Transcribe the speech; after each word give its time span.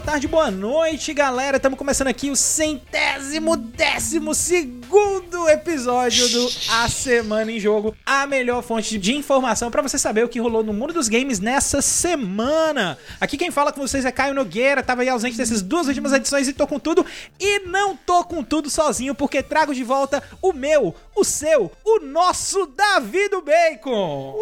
boa 0.00 0.12
tarde, 0.12 0.28
boa 0.28 0.50
noite, 0.50 1.12
galera. 1.12 1.58
Estamos 1.58 1.78
começando 1.78 2.08
aqui 2.08 2.30
o 2.30 2.36
centésimo 2.36 3.54
décimo 3.54 4.34
segundo 4.34 5.46
episódio 5.46 6.26
do 6.26 6.48
A 6.70 6.88
Semana 6.88 7.52
em 7.52 7.60
Jogo, 7.60 7.94
a 8.06 8.26
melhor 8.26 8.62
fonte 8.62 8.96
de 8.96 9.14
informação 9.14 9.70
para 9.70 9.82
você 9.82 9.98
saber 9.98 10.24
o 10.24 10.28
que 10.28 10.40
rolou 10.40 10.64
no 10.64 10.72
mundo 10.72 10.94
dos 10.94 11.06
games 11.06 11.38
nessa 11.38 11.82
semana. 11.82 12.96
Aqui 13.20 13.36
quem 13.36 13.50
fala 13.50 13.72
com 13.72 13.82
vocês 13.82 14.06
é 14.06 14.10
Caio 14.10 14.32
Nogueira, 14.32 14.82
tava 14.82 15.02
aí 15.02 15.08
ausente 15.10 15.36
dessas 15.36 15.60
duas 15.60 15.86
últimas 15.86 16.14
edições 16.14 16.48
e 16.48 16.54
tô 16.54 16.66
com 16.66 16.78
tudo. 16.78 17.04
E 17.38 17.58
não 17.66 17.94
tô 17.94 18.24
com 18.24 18.42
tudo 18.42 18.70
sozinho, 18.70 19.14
porque 19.14 19.42
trago 19.42 19.74
de 19.74 19.84
volta 19.84 20.22
o 20.40 20.54
meu, 20.54 20.94
o 21.14 21.24
seu, 21.24 21.70
o 21.84 22.00
nosso 22.00 22.64
Davi 22.66 23.28
do 23.28 23.42
Bacon. 23.42 24.34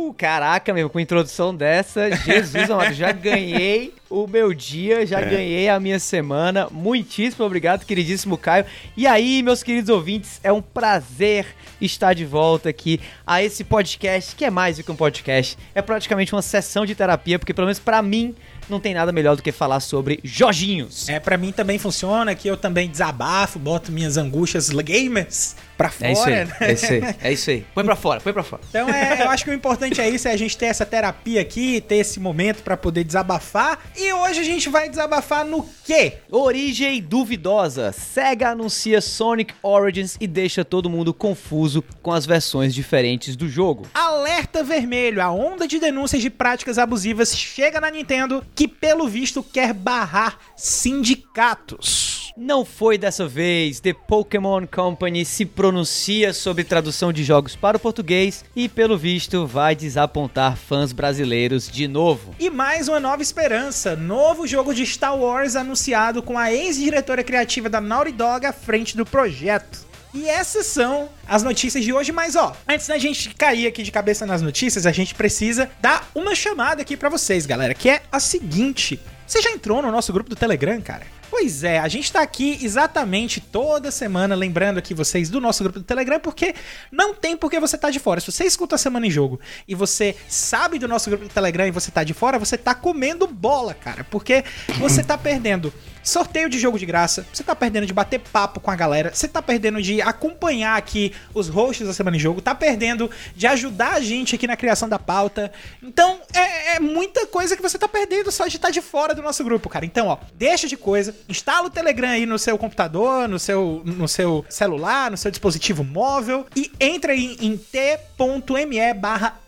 Uh! 0.00 0.14
Caraca, 0.20 0.74
meu, 0.74 0.90
com 0.90 1.00
introdução 1.00 1.54
dessa, 1.54 2.14
Jesus 2.14 2.70
amado, 2.70 2.92
já 2.92 3.12
ganhei 3.12 3.94
o 4.08 4.26
meu 4.26 4.52
dia, 4.52 5.06
já 5.06 5.20
é. 5.20 5.24
ganhei 5.24 5.68
a 5.68 5.78
minha 5.78 5.98
semana. 5.98 6.68
Muitíssimo 6.70 7.44
obrigado, 7.44 7.86
queridíssimo 7.86 8.36
Caio. 8.36 8.66
E 8.96 9.06
aí, 9.06 9.42
meus 9.42 9.62
queridos 9.62 9.88
ouvintes, 9.88 10.40
é 10.42 10.52
um 10.52 10.60
prazer 10.60 11.46
estar 11.80 12.14
de 12.14 12.24
volta 12.24 12.68
aqui 12.68 13.00
a 13.26 13.42
esse 13.42 13.64
podcast, 13.64 14.34
que 14.34 14.44
é 14.44 14.50
mais 14.50 14.76
do 14.76 14.84
que 14.84 14.92
um 14.92 14.96
podcast, 14.96 15.56
é 15.74 15.80
praticamente 15.80 16.34
uma 16.34 16.42
sessão 16.42 16.84
de 16.84 16.94
terapia, 16.94 17.38
porque 17.38 17.54
pelo 17.54 17.66
menos 17.66 17.78
para 17.78 18.02
mim 18.02 18.34
não 18.68 18.78
tem 18.78 18.94
nada 18.94 19.12
melhor 19.12 19.36
do 19.36 19.42
que 19.42 19.52
falar 19.52 19.80
sobre 19.80 20.20
Jorginhos. 20.22 21.08
É, 21.08 21.18
para 21.18 21.36
mim 21.36 21.52
também 21.52 21.78
funciona, 21.78 22.34
que 22.34 22.48
eu 22.48 22.56
também 22.56 22.88
desabafo, 22.88 23.58
boto 23.58 23.90
minhas 23.90 24.16
angústias 24.16 24.68
gamers 24.68 25.56
pra 25.80 25.88
fora, 25.88 26.10
é 26.10 26.12
isso 26.12 26.24
aí, 26.24 26.44
né? 26.44 26.56
É 26.60 26.72
isso 26.72 26.92
aí, 26.92 27.16
é 27.22 27.32
isso 27.32 27.50
aí. 27.50 27.66
Põe 27.74 27.84
pra 27.84 27.96
fora, 27.96 28.20
põe 28.20 28.32
pra 28.34 28.42
fora. 28.42 28.60
Então 28.68 28.86
é, 28.90 29.22
eu 29.22 29.30
acho 29.30 29.44
que 29.44 29.50
o 29.50 29.54
importante 29.54 29.98
é 29.98 30.10
isso, 30.10 30.28
é 30.28 30.32
a 30.32 30.36
gente 30.36 30.58
ter 30.58 30.66
essa 30.66 30.84
terapia 30.84 31.40
aqui, 31.40 31.80
ter 31.80 31.96
esse 31.96 32.20
momento 32.20 32.62
para 32.62 32.76
poder 32.76 33.02
desabafar. 33.02 33.78
E 33.96 34.12
hoje 34.12 34.40
a 34.40 34.44
gente 34.44 34.68
vai 34.68 34.90
desabafar 34.90 35.42
no 35.42 35.66
quê? 35.86 36.18
Origem 36.30 37.00
duvidosa. 37.00 37.92
Sega 37.92 38.50
anuncia 38.50 39.00
Sonic 39.00 39.54
Origins 39.62 40.18
e 40.20 40.26
deixa 40.26 40.66
todo 40.66 40.90
mundo 40.90 41.14
confuso 41.14 41.82
com 42.02 42.12
as 42.12 42.26
versões 42.26 42.74
diferentes 42.74 43.34
do 43.34 43.48
jogo. 43.48 43.86
Alerta 43.94 44.62
vermelho, 44.62 45.22
a 45.22 45.30
onda 45.30 45.66
de 45.66 45.78
denúncias 45.78 46.20
de 46.20 46.28
práticas 46.28 46.76
abusivas 46.76 47.34
chega 47.34 47.80
na 47.80 47.90
Nintendo, 47.90 48.44
que 48.54 48.68
pelo 48.68 49.08
visto 49.08 49.42
quer 49.42 49.72
barrar 49.72 50.38
sindicatos. 50.56 52.19
Não 52.36 52.64
foi 52.64 52.96
dessa 52.96 53.26
vez. 53.26 53.80
The 53.80 53.92
Pokémon 53.92 54.66
Company 54.66 55.24
se 55.24 55.44
pronuncia 55.44 56.32
sobre 56.32 56.64
tradução 56.64 57.12
de 57.12 57.24
jogos 57.24 57.56
para 57.56 57.76
o 57.76 57.80
português 57.80 58.44
e, 58.54 58.68
pelo 58.68 58.96
visto, 58.96 59.46
vai 59.46 59.74
desapontar 59.74 60.56
fãs 60.56 60.92
brasileiros 60.92 61.68
de 61.68 61.88
novo. 61.88 62.34
E 62.38 62.48
mais 62.48 62.88
uma 62.88 63.00
nova 63.00 63.22
esperança: 63.22 63.96
novo 63.96 64.46
jogo 64.46 64.74
de 64.74 64.86
Star 64.86 65.16
Wars 65.16 65.56
anunciado 65.56 66.22
com 66.22 66.38
a 66.38 66.52
ex-diretora 66.52 67.24
criativa 67.24 67.68
da 67.68 67.80
Naughty 67.80 68.12
Dog 68.12 68.46
à 68.46 68.52
frente 68.52 68.96
do 68.96 69.04
projeto. 69.04 69.90
E 70.12 70.28
essas 70.28 70.66
são 70.66 71.08
as 71.26 71.42
notícias 71.44 71.84
de 71.84 71.92
hoje, 71.92 72.10
mas 72.10 72.34
ó, 72.34 72.56
antes 72.68 72.88
da 72.88 72.98
gente 72.98 73.32
cair 73.34 73.66
aqui 73.68 73.82
de 73.82 73.92
cabeça 73.92 74.26
nas 74.26 74.42
notícias, 74.42 74.84
a 74.84 74.90
gente 74.90 75.14
precisa 75.14 75.70
dar 75.80 76.10
uma 76.14 76.34
chamada 76.34 76.82
aqui 76.82 76.96
para 76.96 77.08
vocês, 77.08 77.46
galera, 77.46 77.74
que 77.74 77.88
é 77.88 78.02
a 78.10 78.18
seguinte: 78.18 78.98
você 79.30 79.40
já 79.40 79.52
entrou 79.52 79.80
no 79.80 79.92
nosso 79.92 80.12
grupo 80.12 80.28
do 80.28 80.34
Telegram, 80.34 80.80
cara? 80.80 81.06
Pois 81.30 81.62
é, 81.62 81.78
a 81.78 81.86
gente 81.86 82.10
tá 82.10 82.20
aqui 82.20 82.58
exatamente 82.60 83.40
toda 83.40 83.88
semana 83.92 84.34
lembrando 84.34 84.78
aqui 84.78 84.92
vocês 84.92 85.30
do 85.30 85.40
nosso 85.40 85.62
grupo 85.62 85.78
do 85.78 85.84
Telegram, 85.84 86.18
porque 86.18 86.52
não 86.90 87.14
tem 87.14 87.36
por 87.36 87.48
que 87.48 87.60
você 87.60 87.78
tá 87.78 87.90
de 87.90 88.00
fora. 88.00 88.18
Se 88.18 88.32
você 88.32 88.42
escuta 88.42 88.74
a 88.74 88.78
Semana 88.78 89.06
em 89.06 89.10
Jogo 89.10 89.38
e 89.68 89.74
você 89.76 90.16
sabe 90.28 90.80
do 90.80 90.88
nosso 90.88 91.08
grupo 91.08 91.26
do 91.26 91.32
Telegram 91.32 91.64
e 91.64 91.70
você 91.70 91.92
tá 91.92 92.02
de 92.02 92.12
fora, 92.12 92.40
você 92.40 92.58
tá 92.58 92.74
comendo 92.74 93.24
bola, 93.28 93.72
cara, 93.72 94.02
porque 94.02 94.44
você 94.80 95.04
tá 95.04 95.16
perdendo 95.16 95.72
sorteio 96.02 96.48
de 96.48 96.58
jogo 96.58 96.78
de 96.78 96.86
graça, 96.86 97.26
você 97.32 97.42
tá 97.42 97.54
perdendo 97.54 97.86
de 97.86 97.92
bater 97.92 98.20
papo 98.20 98.60
com 98.60 98.70
a 98.70 98.76
galera, 98.76 99.10
você 99.14 99.28
tá 99.28 99.42
perdendo 99.42 99.80
de 99.82 100.00
acompanhar 100.00 100.76
aqui 100.76 101.12
os 101.34 101.48
hosts 101.48 101.86
da 101.86 101.92
Semana 101.92 102.16
em 102.16 102.20
Jogo, 102.20 102.40
tá 102.40 102.54
perdendo 102.54 103.10
de 103.34 103.46
ajudar 103.46 103.94
a 103.94 104.00
gente 104.00 104.34
aqui 104.34 104.46
na 104.46 104.56
criação 104.56 104.88
da 104.88 104.98
pauta. 104.98 105.52
Então, 105.82 106.20
é, 106.34 106.76
é 106.76 106.80
muita 106.80 107.26
coisa 107.26 107.56
que 107.56 107.62
você 107.62 107.78
tá 107.78 107.88
perdendo 107.88 108.30
só 108.30 108.46
de 108.46 108.56
estar 108.56 108.68
tá 108.68 108.72
de 108.72 108.80
fora 108.80 109.14
do 109.14 109.22
nosso 109.22 109.42
grupo, 109.44 109.68
cara. 109.68 109.84
Então, 109.84 110.08
ó, 110.08 110.18
deixa 110.34 110.66
de 110.66 110.76
coisa, 110.76 111.14
instala 111.28 111.66
o 111.66 111.70
Telegram 111.70 112.08
aí 112.08 112.26
no 112.26 112.38
seu 112.38 112.56
computador, 112.58 113.28
no 113.28 113.38
seu, 113.38 113.82
no 113.84 114.08
seu 114.08 114.44
celular, 114.48 115.10
no 115.10 115.16
seu 115.16 115.30
dispositivo 115.30 115.84
móvel. 115.84 116.46
E 116.54 116.70
entra 116.80 117.12
aí 117.12 117.36
em 117.40 117.56
t.me 117.56 118.78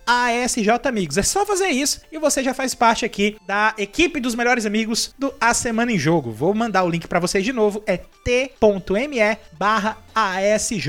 ASJ 0.06 0.68
Amigos. 0.84 1.18
É 1.18 1.22
só 1.22 1.44
fazer 1.46 1.68
isso 1.68 2.00
e 2.10 2.18
você 2.18 2.42
já 2.42 2.54
faz 2.54 2.74
parte 2.74 3.04
aqui 3.04 3.36
da 3.46 3.74
equipe 3.78 4.20
dos 4.20 4.34
melhores 4.34 4.66
amigos 4.66 5.14
do 5.18 5.32
A 5.40 5.54
Semana 5.54 5.92
em 5.92 5.98
Jogo. 5.98 6.30
Vou 6.30 6.54
mandar 6.54 6.84
o 6.84 6.88
link 6.88 7.06
para 7.06 7.20
vocês 7.20 7.44
de 7.44 7.52
novo, 7.52 7.82
é 7.86 7.96
t.me 7.96 9.38
barra 9.58 9.98
ASJ 10.14 10.88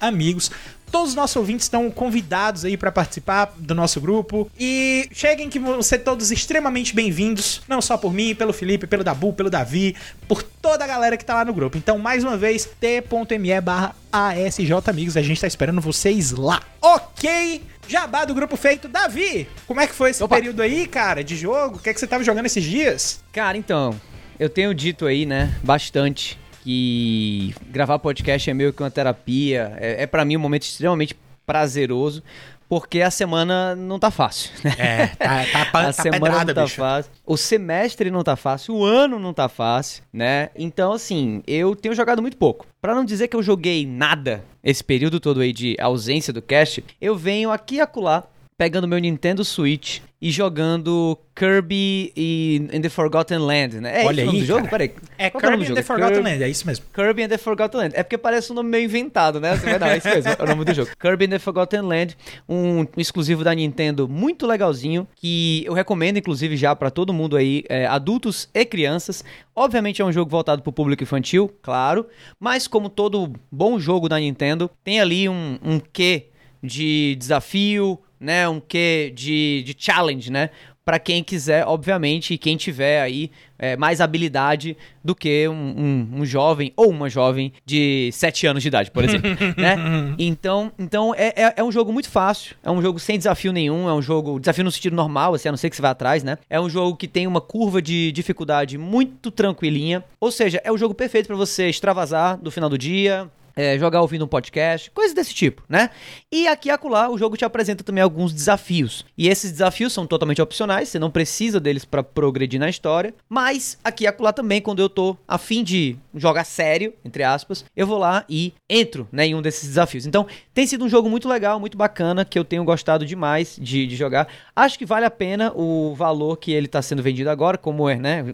Amigos. 0.00 0.50
Todos 0.94 1.10
os 1.10 1.16
nossos 1.16 1.34
ouvintes 1.34 1.64
estão 1.64 1.90
convidados 1.90 2.64
aí 2.64 2.76
para 2.76 2.92
participar 2.92 3.52
do 3.58 3.74
nosso 3.74 4.00
grupo. 4.00 4.48
E 4.56 5.08
cheguem 5.12 5.50
que 5.50 5.58
vão 5.58 5.82
ser 5.82 5.98
todos 5.98 6.30
extremamente 6.30 6.94
bem-vindos, 6.94 7.62
não 7.66 7.82
só 7.82 7.96
por 7.96 8.12
mim, 8.12 8.32
pelo 8.32 8.52
Felipe, 8.52 8.86
pelo 8.86 9.02
Dabu, 9.02 9.32
pelo 9.32 9.50
Davi, 9.50 9.96
por 10.28 10.40
toda 10.40 10.84
a 10.84 10.86
galera 10.86 11.16
que 11.16 11.24
tá 11.24 11.34
lá 11.34 11.44
no 11.44 11.52
grupo. 11.52 11.76
Então, 11.76 11.98
mais 11.98 12.22
uma 12.22 12.36
vez, 12.36 12.68
t.me 12.78 13.60
barra 13.60 13.96
ASJ 14.12 14.70
Amigos. 14.86 15.16
A 15.16 15.22
gente 15.22 15.40
tá 15.40 15.48
esperando 15.48 15.80
vocês 15.80 16.30
lá. 16.30 16.62
Ok? 16.80 17.60
Jabá 17.88 18.24
do 18.24 18.34
grupo 18.34 18.56
feito. 18.56 18.88
Davi, 18.88 19.48
como 19.66 19.80
é 19.80 19.86
que 19.86 19.94
foi 19.94 20.10
esse 20.10 20.22
Opa. 20.22 20.36
período 20.36 20.62
aí, 20.62 20.86
cara, 20.86 21.22
de 21.22 21.36
jogo? 21.36 21.76
O 21.76 21.78
que 21.78 21.90
é 21.90 21.94
que 21.94 22.00
você 22.00 22.06
tava 22.06 22.24
jogando 22.24 22.46
esses 22.46 22.64
dias? 22.64 23.22
Cara, 23.32 23.56
então, 23.56 23.98
eu 24.38 24.48
tenho 24.48 24.74
dito 24.74 25.06
aí, 25.06 25.26
né, 25.26 25.54
bastante 25.62 26.38
que 26.62 27.54
gravar 27.68 27.98
podcast 27.98 28.48
é 28.48 28.54
meio 28.54 28.72
que 28.72 28.82
uma 28.82 28.90
terapia. 28.90 29.76
É, 29.78 30.04
é 30.04 30.06
para 30.06 30.24
mim 30.24 30.36
um 30.36 30.40
momento 30.40 30.62
extremamente 30.62 31.14
prazeroso, 31.46 32.22
porque 32.68 33.00
a 33.00 33.10
semana 33.10 33.74
não 33.74 33.98
tá 33.98 34.10
fácil. 34.10 34.50
Né? 34.62 34.74
É, 34.78 35.06
tá, 35.08 35.44
tá, 35.46 35.64
tá 35.72 35.88
a 35.88 35.92
semana 35.92 36.20
pedrada, 36.20 36.44
não 36.44 36.54
tá 36.54 36.64
bicho. 36.64 36.76
fácil. 36.76 37.12
O 37.26 37.36
semestre 37.36 38.10
não 38.10 38.22
tá 38.22 38.36
fácil, 38.36 38.74
o 38.74 38.84
ano 38.84 39.18
não 39.18 39.32
tá 39.32 39.48
fácil, 39.48 40.02
né? 40.12 40.50
Então, 40.56 40.92
assim, 40.92 41.42
eu 41.46 41.74
tenho 41.76 41.94
jogado 41.94 42.22
muito 42.22 42.36
pouco. 42.36 42.66
Para 42.80 42.94
não 42.94 43.04
dizer 43.04 43.28
que 43.28 43.36
eu 43.36 43.42
joguei 43.42 43.86
nada 43.86 44.44
esse 44.62 44.82
período 44.82 45.20
todo 45.20 45.40
aí 45.40 45.52
de 45.52 45.76
ausência 45.80 46.32
do 46.32 46.42
cast, 46.42 46.84
eu 47.00 47.16
venho 47.16 47.50
aqui 47.50 47.76
e 47.76 47.80
acolá 47.80 48.24
pegando 48.56 48.88
meu 48.88 48.98
Nintendo 48.98 49.44
Switch 49.44 50.00
e 50.24 50.30
jogando 50.30 51.18
Kirby 51.36 52.10
e 52.16 52.66
in 52.72 52.80
the 52.80 52.88
Forgotten 52.88 53.40
Land, 53.40 53.78
né? 53.78 54.04
É 54.04 54.06
Olha 54.06 54.22
isso 54.22 54.30
o 54.30 54.32
nome 54.32 54.40
do 54.40 54.46
jogo? 54.46 54.68
Peraí. 54.68 54.94
É, 55.18 55.26
é 55.26 55.30
Kirby 55.30 55.66
and 55.66 55.74
the 55.74 55.82
Forgotten 55.82 56.14
Kirby, 56.14 56.30
Land, 56.30 56.42
é 56.42 56.48
isso 56.48 56.66
mesmo. 56.66 56.86
Kirby 56.94 57.22
and 57.24 57.28
the 57.28 57.36
Forgotten 57.36 57.78
Land. 57.78 57.94
É 57.94 58.02
porque 58.02 58.16
parece 58.16 58.50
um 58.50 58.54
nome 58.54 58.70
meio 58.70 58.86
inventado, 58.86 59.38
né? 59.38 59.54
Você 59.54 59.66
vai 59.66 59.78
dar, 59.78 59.90
é 59.92 59.98
isso 59.98 60.08
mesmo, 60.08 60.30
é 60.30 60.42
o 60.42 60.46
nome 60.46 60.64
do 60.64 60.72
jogo. 60.72 60.90
Kirby 60.98 61.26
and 61.26 61.28
the 61.28 61.38
Forgotten 61.38 61.82
Land, 61.82 62.16
um, 62.48 62.80
um 62.80 62.86
exclusivo 62.96 63.44
da 63.44 63.54
Nintendo 63.54 64.08
muito 64.08 64.46
legalzinho, 64.46 65.06
que 65.14 65.62
eu 65.66 65.74
recomendo, 65.74 66.16
inclusive, 66.16 66.56
já 66.56 66.74
para 66.74 66.90
todo 66.90 67.12
mundo 67.12 67.36
aí, 67.36 67.62
é, 67.68 67.84
adultos 67.84 68.48
e 68.54 68.64
crianças. 68.64 69.22
Obviamente 69.54 70.00
é 70.00 70.04
um 70.06 70.12
jogo 70.12 70.30
voltado 70.30 70.62
pro 70.62 70.72
público 70.72 71.02
infantil, 71.02 71.54
claro, 71.60 72.06
mas 72.40 72.66
como 72.66 72.88
todo 72.88 73.30
bom 73.52 73.78
jogo 73.78 74.08
da 74.08 74.18
Nintendo, 74.18 74.70
tem 74.82 75.02
ali 75.02 75.28
um, 75.28 75.58
um 75.62 75.78
quê 75.78 76.28
de 76.62 77.14
desafio, 77.16 77.98
né? 78.18 78.48
Um 78.48 78.60
quê 78.60 79.12
de, 79.14 79.62
de 79.64 79.74
challenge, 79.78 80.30
né? 80.30 80.50
Para 80.84 80.98
quem 80.98 81.24
quiser, 81.24 81.66
obviamente, 81.66 82.34
e 82.34 82.38
quem 82.38 82.58
tiver 82.58 83.00
aí 83.00 83.30
é, 83.58 83.74
mais 83.74 84.02
habilidade 84.02 84.76
do 85.02 85.14
que 85.14 85.48
um, 85.48 85.54
um, 85.54 86.08
um, 86.20 86.26
jovem 86.26 86.74
ou 86.76 86.90
uma 86.90 87.08
jovem 87.08 87.54
de 87.64 88.10
7 88.12 88.46
anos 88.46 88.62
de 88.62 88.68
idade, 88.68 88.90
por 88.90 89.02
exemplo. 89.02 89.30
né? 89.56 89.76
Então, 90.18 90.70
então 90.78 91.14
é, 91.16 91.32
é, 91.34 91.54
é, 91.56 91.64
um 91.64 91.72
jogo 91.72 91.90
muito 91.90 92.10
fácil, 92.10 92.54
é 92.62 92.70
um 92.70 92.82
jogo 92.82 92.98
sem 92.98 93.16
desafio 93.16 93.50
nenhum, 93.50 93.88
é 93.88 93.94
um 93.94 94.02
jogo, 94.02 94.38
desafio 94.38 94.64
no 94.64 94.70
sentido 94.70 94.94
normal, 94.94 95.32
assim, 95.32 95.48
a 95.48 95.52
não 95.52 95.56
ser 95.56 95.70
que 95.70 95.76
você 95.76 95.80
vá 95.80 95.90
atrás, 95.90 96.22
né? 96.22 96.36
É 96.50 96.60
um 96.60 96.68
jogo 96.68 96.98
que 96.98 97.08
tem 97.08 97.26
uma 97.26 97.40
curva 97.40 97.80
de 97.80 98.12
dificuldade 98.12 98.76
muito 98.76 99.30
tranquilinha, 99.30 100.04
ou 100.20 100.30
seja, 100.30 100.60
é 100.62 100.70
o 100.70 100.76
jogo 100.76 100.92
perfeito 100.92 101.28
para 101.28 101.36
você 101.36 101.70
extravasar 101.70 102.36
do 102.36 102.50
final 102.50 102.68
do 102.68 102.76
dia, 102.76 103.30
é, 103.56 103.78
jogar 103.78 104.00
ouvindo 104.00 104.24
um 104.24 104.28
podcast, 104.28 104.90
coisas 104.90 105.14
desse 105.14 105.34
tipo, 105.34 105.62
né? 105.68 105.90
E 106.32 106.46
aqui 106.46 106.68
e 106.68 106.70
acolá 106.70 107.08
o 107.08 107.18
jogo 107.18 107.36
te 107.36 107.44
apresenta 107.44 107.84
também 107.84 108.02
alguns 108.02 108.32
desafios. 108.32 109.04
E 109.16 109.28
esses 109.28 109.52
desafios 109.52 109.92
são 109.92 110.06
totalmente 110.06 110.40
opcionais, 110.40 110.88
você 110.88 110.98
não 110.98 111.10
precisa 111.10 111.60
deles 111.60 111.84
para 111.84 112.02
progredir 112.02 112.58
na 112.58 112.68
história. 112.68 113.14
Mas 113.28 113.78
aqui 113.84 114.04
e 114.04 114.06
acolá 114.06 114.32
também, 114.32 114.60
quando 114.60 114.80
eu 114.80 114.88
tô 114.88 115.16
a 115.26 115.38
fim 115.38 115.62
de 115.62 115.96
jogar 116.14 116.44
sério, 116.44 116.92
entre 117.04 117.22
aspas, 117.22 117.64
eu 117.76 117.86
vou 117.86 117.98
lá 117.98 118.24
e 118.28 118.52
entro 118.68 119.08
né, 119.10 119.26
em 119.26 119.34
um 119.34 119.42
desses 119.42 119.68
desafios. 119.68 120.06
Então 120.06 120.26
tem 120.52 120.66
sido 120.66 120.84
um 120.84 120.88
jogo 120.88 121.08
muito 121.08 121.28
legal, 121.28 121.58
muito 121.58 121.76
bacana, 121.76 122.24
que 122.24 122.38
eu 122.38 122.44
tenho 122.44 122.64
gostado 122.64 123.04
demais 123.06 123.56
de, 123.60 123.86
de 123.86 123.96
jogar. 123.96 124.28
Acho 124.54 124.78
que 124.78 124.86
vale 124.86 125.06
a 125.06 125.10
pena 125.10 125.52
o 125.54 125.94
valor 125.94 126.36
que 126.36 126.52
ele 126.52 126.68
tá 126.68 126.80
sendo 126.82 127.02
vendido 127.02 127.30
agora, 127.30 127.58
como 127.58 127.88
é, 127.88 127.96
né? 127.96 128.24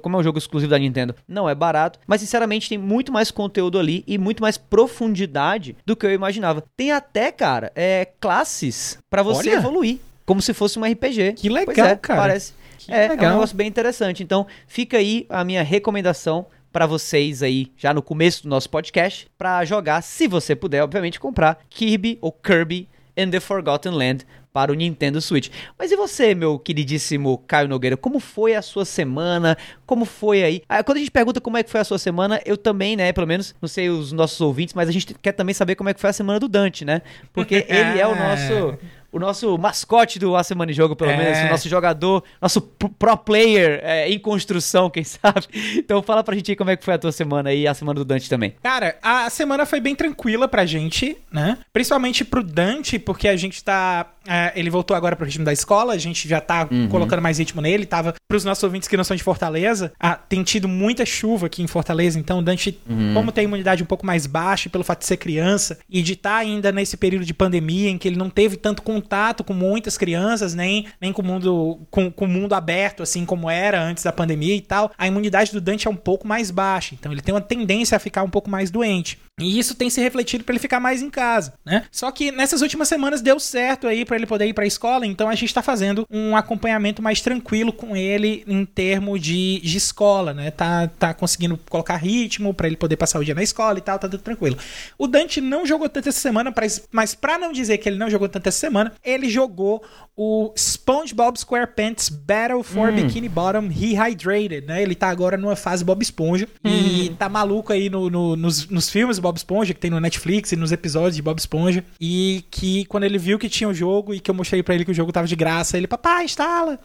Como 0.00 0.16
é 0.16 0.20
um 0.20 0.22
jogo 0.22 0.38
exclusivo 0.38 0.70
da 0.70 0.78
Nintendo, 0.78 1.14
não 1.26 1.48
é 1.48 1.54
barato. 1.54 1.98
Mas 2.06 2.20
sinceramente 2.20 2.68
tem 2.68 2.78
muito 2.78 3.12
mais 3.12 3.30
conteúdo 3.30 3.78
ali 3.78 4.04
e 4.06 4.18
muito 4.18 4.42
mais 4.42 4.56
profundidade 4.68 5.76
do 5.84 5.96
que 5.96 6.06
eu 6.06 6.12
imaginava. 6.12 6.62
Tem 6.76 6.92
até, 6.92 7.30
cara, 7.32 7.72
é, 7.74 8.08
classes 8.20 8.98
para 9.08 9.22
você 9.22 9.50
Olha. 9.50 9.58
evoluir. 9.58 9.98
Como 10.24 10.42
se 10.42 10.52
fosse 10.52 10.78
um 10.78 10.84
RPG. 10.84 11.34
Que 11.34 11.48
legal, 11.48 11.86
é, 11.86 11.96
cara. 11.96 12.20
Parece, 12.20 12.52
É, 12.88 13.06
é 13.06 13.12
um 13.12 13.16
negócio 13.16 13.56
bem 13.56 13.68
interessante. 13.68 14.22
Então, 14.22 14.46
fica 14.66 14.96
aí 14.98 15.24
a 15.28 15.44
minha 15.44 15.62
recomendação 15.62 16.46
para 16.72 16.84
vocês 16.84 17.42
aí, 17.42 17.72
já 17.76 17.94
no 17.94 18.02
começo 18.02 18.42
do 18.42 18.48
nosso 18.48 18.68
podcast, 18.68 19.28
para 19.38 19.64
jogar, 19.64 20.02
se 20.02 20.28
você 20.28 20.54
puder, 20.54 20.82
obviamente, 20.82 21.18
comprar 21.18 21.58
Kirby 21.70 22.18
ou 22.20 22.30
Kirby 22.30 22.88
and 23.16 23.30
the 23.30 23.40
Forgotten 23.40 23.92
Land 23.92 24.26
para 24.56 24.72
o 24.72 24.74
Nintendo 24.74 25.20
Switch. 25.20 25.50
Mas 25.78 25.92
e 25.92 25.96
você, 25.96 26.34
meu 26.34 26.58
queridíssimo 26.58 27.36
Caio 27.46 27.68
Nogueira, 27.68 27.94
como 27.94 28.18
foi 28.18 28.54
a 28.54 28.62
sua 28.62 28.86
semana? 28.86 29.54
Como 29.84 30.06
foi 30.06 30.42
aí? 30.42 30.62
Ah, 30.66 30.82
quando 30.82 30.96
a 30.96 31.00
gente 31.00 31.10
pergunta 31.10 31.42
como 31.42 31.58
é 31.58 31.62
que 31.62 31.68
foi 31.68 31.78
a 31.78 31.84
sua 31.84 31.98
semana, 31.98 32.40
eu 32.46 32.56
também, 32.56 32.96
né, 32.96 33.12
pelo 33.12 33.26
menos, 33.26 33.54
não 33.60 33.68
sei 33.68 33.90
os 33.90 34.12
nossos 34.12 34.40
ouvintes, 34.40 34.72
mas 34.72 34.88
a 34.88 34.92
gente 34.92 35.12
quer 35.20 35.32
também 35.32 35.52
saber 35.52 35.74
como 35.74 35.90
é 35.90 35.94
que 35.94 36.00
foi 36.00 36.08
a 36.08 36.12
semana 36.14 36.40
do 36.40 36.48
Dante, 36.48 36.86
né? 36.86 37.02
Porque 37.34 37.66
ele 37.68 38.00
é 38.00 38.06
o 38.06 38.16
nosso 38.16 38.78
o 39.16 39.18
nosso 39.18 39.56
mascote 39.56 40.18
do 40.18 40.36
A 40.36 40.44
Semana 40.44 40.70
em 40.70 40.74
Jogo, 40.74 40.94
pelo 40.94 41.10
é. 41.10 41.16
menos, 41.16 41.38
o 41.38 41.50
nosso 41.50 41.68
jogador, 41.70 42.22
nosso 42.40 42.60
pro 42.60 43.16
player 43.16 43.80
é, 43.82 44.08
em 44.10 44.18
construção, 44.18 44.90
quem 44.90 45.02
sabe. 45.04 45.46
Então 45.76 46.02
fala 46.02 46.22
pra 46.22 46.34
gente 46.34 46.50
aí 46.50 46.56
como 46.56 46.70
é 46.70 46.76
que 46.76 46.84
foi 46.84 46.94
a 46.94 46.98
tua 46.98 47.12
semana 47.12 47.52
e 47.52 47.66
a 47.66 47.72
semana 47.72 47.98
do 47.98 48.04
Dante 48.04 48.28
também. 48.28 48.54
Cara, 48.62 48.96
a 49.02 49.30
semana 49.30 49.64
foi 49.64 49.80
bem 49.80 49.94
tranquila 49.94 50.46
pra 50.46 50.66
gente, 50.66 51.16
né? 51.32 51.56
Principalmente 51.72 52.24
pro 52.24 52.42
Dante, 52.42 52.98
porque 52.98 53.26
a 53.26 53.36
gente 53.36 53.64
tá. 53.64 54.06
É, 54.28 54.52
ele 54.56 54.68
voltou 54.68 54.96
agora 54.96 55.14
pro 55.16 55.24
ritmo 55.24 55.44
da 55.44 55.52
escola, 55.52 55.94
a 55.94 55.98
gente 55.98 56.28
já 56.28 56.40
tá 56.40 56.68
uhum. 56.70 56.88
colocando 56.88 57.22
mais 57.22 57.38
ritmo 57.38 57.62
nele. 57.62 57.86
Tava. 57.86 58.14
Pros 58.28 58.44
nossos 58.44 58.62
ouvintes 58.64 58.88
que 58.88 58.96
não 58.96 59.04
são 59.04 59.16
de 59.16 59.22
Fortaleza, 59.22 59.92
ah, 60.00 60.16
tem 60.16 60.42
tido 60.42 60.68
muita 60.68 61.06
chuva 61.06 61.46
aqui 61.46 61.62
em 61.62 61.66
Fortaleza, 61.66 62.18
então 62.18 62.40
o 62.40 62.42
Dante, 62.42 62.78
uhum. 62.88 63.14
como 63.14 63.32
tem 63.32 63.44
imunidade 63.44 63.82
um 63.82 63.86
pouco 63.86 64.04
mais 64.04 64.26
baixa, 64.26 64.68
pelo 64.68 64.84
fato 64.84 65.00
de 65.00 65.06
ser 65.06 65.16
criança 65.16 65.78
e 65.88 66.02
de 66.02 66.14
estar 66.14 66.30
tá 66.30 66.36
ainda 66.36 66.72
nesse 66.72 66.96
período 66.96 67.24
de 67.24 67.32
pandemia 67.32 67.88
em 67.88 67.96
que 67.96 68.08
ele 68.08 68.16
não 68.16 68.28
teve 68.28 68.56
tanto 68.56 68.82
contato 68.82 69.05
contato 69.06 69.44
com 69.44 69.54
muitas 69.54 69.96
crianças, 69.96 70.52
nem, 70.52 70.86
nem 71.00 71.12
com 71.12 71.22
o 71.22 71.24
mundo 71.24 71.78
com, 71.90 72.10
com 72.10 72.24
o 72.24 72.28
mundo 72.28 72.54
aberto, 72.54 73.04
assim 73.04 73.24
como 73.24 73.48
era 73.48 73.80
antes 73.80 74.02
da 74.02 74.12
pandemia 74.12 74.54
e 74.56 74.60
tal, 74.60 74.90
a 74.98 75.06
imunidade 75.06 75.52
do 75.52 75.60
Dante 75.60 75.86
é 75.86 75.90
um 75.90 75.96
pouco 75.96 76.26
mais 76.26 76.50
baixa. 76.50 76.94
Então 76.94 77.12
ele 77.12 77.22
tem 77.22 77.32
uma 77.32 77.40
tendência 77.40 77.96
a 77.96 78.00
ficar 78.00 78.24
um 78.24 78.30
pouco 78.30 78.50
mais 78.50 78.70
doente. 78.70 79.18
E 79.38 79.58
isso 79.58 79.74
tem 79.74 79.90
se 79.90 80.00
refletido 80.00 80.44
para 80.44 80.54
ele 80.54 80.58
ficar 80.58 80.80
mais 80.80 81.02
em 81.02 81.10
casa, 81.10 81.52
né? 81.62 81.84
Só 81.92 82.10
que 82.10 82.32
nessas 82.32 82.62
últimas 82.62 82.88
semanas 82.88 83.20
deu 83.20 83.38
certo 83.38 83.86
aí 83.86 84.02
para 84.02 84.16
ele 84.16 84.24
poder 84.24 84.46
ir 84.46 84.54
para 84.54 84.64
a 84.64 84.66
escola, 84.66 85.04
então 85.06 85.28
a 85.28 85.34
gente 85.34 85.50
está 85.50 85.60
fazendo 85.60 86.06
um 86.10 86.34
acompanhamento 86.34 87.02
mais 87.02 87.20
tranquilo 87.20 87.70
com 87.70 87.94
ele 87.94 88.42
em 88.46 88.64
termos 88.64 89.20
de, 89.20 89.60
de 89.60 89.76
escola, 89.76 90.32
né? 90.32 90.50
Tá, 90.50 90.88
tá 90.88 91.12
conseguindo 91.12 91.60
colocar 91.68 91.96
ritmo 91.96 92.54
para 92.54 92.66
ele 92.66 92.78
poder 92.78 92.96
passar 92.96 93.18
o 93.18 93.24
dia 93.24 93.34
na 93.34 93.42
escola 93.42 93.76
e 93.76 93.82
tal, 93.82 93.98
tá 93.98 94.08
tudo 94.08 94.22
tranquilo. 94.22 94.56
O 94.96 95.06
Dante 95.06 95.38
não 95.38 95.66
jogou 95.66 95.90
tanto 95.90 96.08
essa 96.08 96.18
semana, 96.20 96.50
mas 96.90 97.14
para 97.14 97.36
não 97.36 97.52
dizer 97.52 97.76
que 97.76 97.90
ele 97.90 97.98
não 97.98 98.08
jogou 98.08 98.30
tanto 98.30 98.48
essa 98.48 98.58
semana, 98.58 98.94
ele 99.04 99.28
jogou 99.28 99.84
o 100.16 100.50
SpongeBob 100.56 101.38
SquarePants 101.38 102.08
Battle 102.08 102.62
for 102.62 102.88
hum. 102.88 102.96
Bikini 102.96 103.28
Bottom 103.28 103.68
Rehydrated, 103.68 104.66
né? 104.66 104.82
Ele 104.82 104.94
tá 104.94 105.10
agora 105.10 105.36
numa 105.36 105.54
fase 105.54 105.84
Bob 105.84 106.00
Esponja 106.00 106.48
hum. 106.64 106.70
e 106.70 107.10
tá 107.18 107.28
maluco 107.28 107.70
aí 107.70 107.90
no, 107.90 108.08
no, 108.08 108.34
nos, 108.34 108.66
nos 108.68 108.88
filmes 108.88 109.18
Bob 109.26 109.36
Esponja, 109.36 109.74
que 109.74 109.80
tem 109.80 109.90
no 109.90 109.98
Netflix 109.98 110.52
e 110.52 110.56
nos 110.56 110.70
episódios 110.70 111.16
de 111.16 111.22
Bob 111.22 111.36
Esponja. 111.36 111.84
E 112.00 112.44
que 112.48 112.84
quando 112.84 113.02
ele 113.02 113.18
viu 113.18 113.40
que 113.40 113.48
tinha 113.48 113.68
o 113.68 113.74
jogo 113.74 114.14
e 114.14 114.20
que 114.20 114.30
eu 114.30 114.34
mostrei 114.34 114.62
para 114.62 114.76
ele 114.76 114.84
que 114.84 114.92
o 114.92 114.94
jogo 114.94 115.10
tava 115.10 115.26
de 115.26 115.34
graça, 115.34 115.76
ele, 115.76 115.88
papai, 115.88 116.24
instala. 116.24 116.78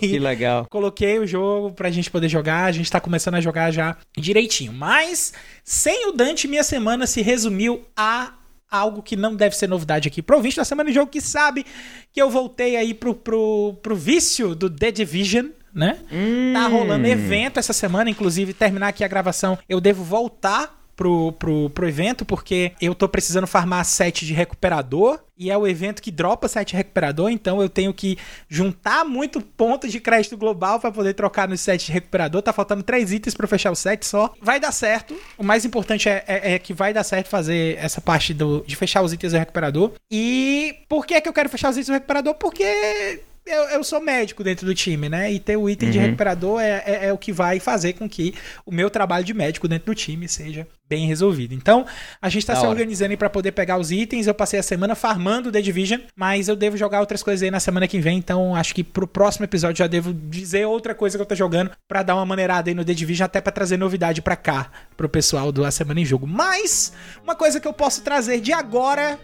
Que 0.00 0.18
legal. 0.20 0.66
Coloquei 0.68 1.18
o 1.18 1.26
jogo 1.26 1.72
pra 1.72 1.90
gente 1.90 2.10
poder 2.10 2.28
jogar, 2.28 2.64
a 2.64 2.72
gente 2.72 2.90
tá 2.90 3.00
começando 3.00 3.36
a 3.36 3.40
jogar 3.40 3.70
já 3.70 3.96
direitinho. 4.14 4.74
Mas, 4.74 5.32
sem 5.64 6.08
o 6.08 6.12
Dante, 6.12 6.46
minha 6.46 6.62
semana 6.62 7.06
se 7.06 7.22
resumiu 7.22 7.82
a 7.96 8.34
algo 8.70 9.02
que 9.02 9.16
não 9.16 9.34
deve 9.34 9.56
ser 9.56 9.68
novidade 9.68 10.08
aqui 10.08 10.20
pro 10.20 10.36
ouvinte 10.36 10.56
da 10.56 10.64
semana 10.64 10.90
de 10.90 10.94
jogo 10.94 11.10
que 11.10 11.20
sabe 11.20 11.64
que 12.12 12.20
eu 12.20 12.28
voltei 12.28 12.76
aí 12.76 12.92
pro, 12.92 13.14
pro, 13.14 13.74
pro 13.80 13.96
vício 13.96 14.54
do 14.54 14.68
The 14.68 14.90
Division 14.90 15.46
né? 15.76 15.98
Hum. 16.10 16.54
Tá 16.54 16.66
rolando 16.68 17.06
evento 17.06 17.58
essa 17.58 17.74
semana, 17.74 18.08
inclusive 18.08 18.54
terminar 18.54 18.88
aqui 18.88 19.04
a 19.04 19.08
gravação, 19.08 19.58
eu 19.68 19.78
devo 19.78 20.02
voltar 20.02 20.75
pro, 20.96 21.32
pro, 21.32 21.70
pro 21.70 21.88
evento, 21.88 22.24
porque 22.24 22.72
eu 22.80 22.94
tô 22.94 23.08
precisando 23.08 23.46
farmar 23.46 23.84
set 23.84 24.24
de 24.24 24.32
recuperador. 24.32 25.20
E 25.38 25.50
é 25.50 25.58
o 25.58 25.66
evento 25.66 26.00
que 26.00 26.10
dropa 26.10 26.48
set 26.48 26.70
de 26.70 26.76
recuperador, 26.76 27.28
então 27.28 27.60
eu 27.60 27.68
tenho 27.68 27.92
que 27.92 28.16
juntar 28.48 29.04
muito 29.04 29.38
ponto 29.42 29.86
de 29.86 30.00
crédito 30.00 30.34
global 30.34 30.80
para 30.80 30.90
poder 30.90 31.12
trocar 31.12 31.46
no 31.46 31.58
set 31.58 31.84
de 31.84 31.92
recuperador. 31.92 32.40
Tá 32.40 32.54
faltando 32.54 32.82
três 32.82 33.12
itens 33.12 33.34
para 33.34 33.46
fechar 33.46 33.70
o 33.70 33.76
set 33.76 34.06
só. 34.06 34.32
Vai 34.40 34.58
dar 34.58 34.72
certo. 34.72 35.14
O 35.36 35.44
mais 35.44 35.66
importante 35.66 36.08
é, 36.08 36.24
é, 36.26 36.54
é, 36.54 36.58
que 36.58 36.72
vai 36.72 36.94
dar 36.94 37.04
certo 37.04 37.28
fazer 37.28 37.76
essa 37.76 38.00
parte 38.00 38.32
do, 38.32 38.64
de 38.66 38.74
fechar 38.74 39.02
os 39.02 39.12
itens 39.12 39.34
do 39.34 39.38
recuperador. 39.38 39.92
E 40.10 40.74
por 40.88 41.04
que, 41.04 41.20
que 41.20 41.28
eu 41.28 41.34
quero 41.34 41.50
fechar 41.50 41.68
os 41.68 41.76
itens 41.76 41.88
do 41.88 41.92
recuperador? 41.92 42.34
Porque 42.34 43.20
eu, 43.46 43.62
eu, 43.70 43.84
sou 43.84 44.00
médico 44.00 44.42
dentro 44.42 44.66
do 44.66 44.74
time, 44.74 45.08
né? 45.08 45.32
E 45.32 45.38
ter 45.38 45.56
o 45.56 45.70
item 45.70 45.88
uhum. 45.88 45.92
de 45.92 45.98
recuperador 45.98 46.60
é, 46.60 46.82
é, 46.84 47.06
é, 47.06 47.12
o 47.12 47.18
que 47.18 47.32
vai 47.32 47.60
fazer 47.60 47.92
com 47.92 48.08
que 48.08 48.34
o 48.64 48.72
meu 48.72 48.90
trabalho 48.90 49.24
de 49.24 49.32
médico 49.32 49.68
dentro 49.68 49.86
do 49.86 49.94
time 49.94 50.28
seja 50.28 50.66
bem 50.88 51.06
resolvido. 51.06 51.54
Então, 51.54 51.86
a 52.20 52.28
gente 52.28 52.42
está 52.42 52.54
se 52.54 52.60
hora. 52.60 52.70
organizando 52.70 53.16
para 53.16 53.30
poder 53.30 53.52
pegar 53.52 53.78
os 53.78 53.90
itens. 53.90 54.26
Eu 54.26 54.34
passei 54.34 54.58
a 54.58 54.62
semana 54.62 54.94
farmando 54.94 55.52
The 55.52 55.60
Division, 55.60 56.00
mas 56.14 56.48
eu 56.48 56.56
devo 56.56 56.76
jogar 56.76 57.00
outras 57.00 57.22
coisas 57.22 57.42
aí 57.42 57.50
na 57.50 57.60
semana 57.60 57.86
que 57.86 58.00
vem. 58.00 58.18
Então, 58.18 58.54
acho 58.54 58.74
que 58.74 58.82
pro 58.82 59.06
próximo 59.06 59.44
episódio 59.44 59.78
já 59.78 59.86
devo 59.86 60.12
dizer 60.12 60.66
outra 60.66 60.94
coisa 60.94 61.16
que 61.16 61.22
eu 61.22 61.26
tô 61.26 61.34
jogando 61.34 61.70
para 61.86 62.02
dar 62.02 62.16
uma 62.16 62.26
maneirada 62.26 62.70
aí 62.70 62.74
no 62.74 62.84
The 62.84 62.94
Division, 62.94 63.26
até 63.26 63.40
para 63.40 63.52
trazer 63.52 63.76
novidade 63.76 64.22
para 64.22 64.36
cá, 64.36 64.70
pro 64.96 65.08
pessoal 65.08 65.52
do 65.52 65.64
A 65.64 65.70
Semana 65.70 66.00
em 66.00 66.04
Jogo. 66.04 66.26
Mas, 66.26 66.92
uma 67.22 67.34
coisa 67.34 67.60
que 67.60 67.68
eu 67.68 67.72
posso 67.72 68.02
trazer 68.02 68.40
de 68.40 68.52
agora 68.52 69.18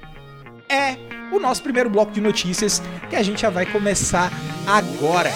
é 0.73 0.97
o 1.31 1.39
nosso 1.39 1.63
primeiro 1.63 1.91
bloco 1.91 2.13
de 2.13 2.21
notícias 2.21 2.83
que 3.11 3.15
a 3.15 3.23
gente 3.23 3.43
já 3.43 3.51
vai 3.51 3.67
começar 3.67 4.33
agora. 4.67 5.31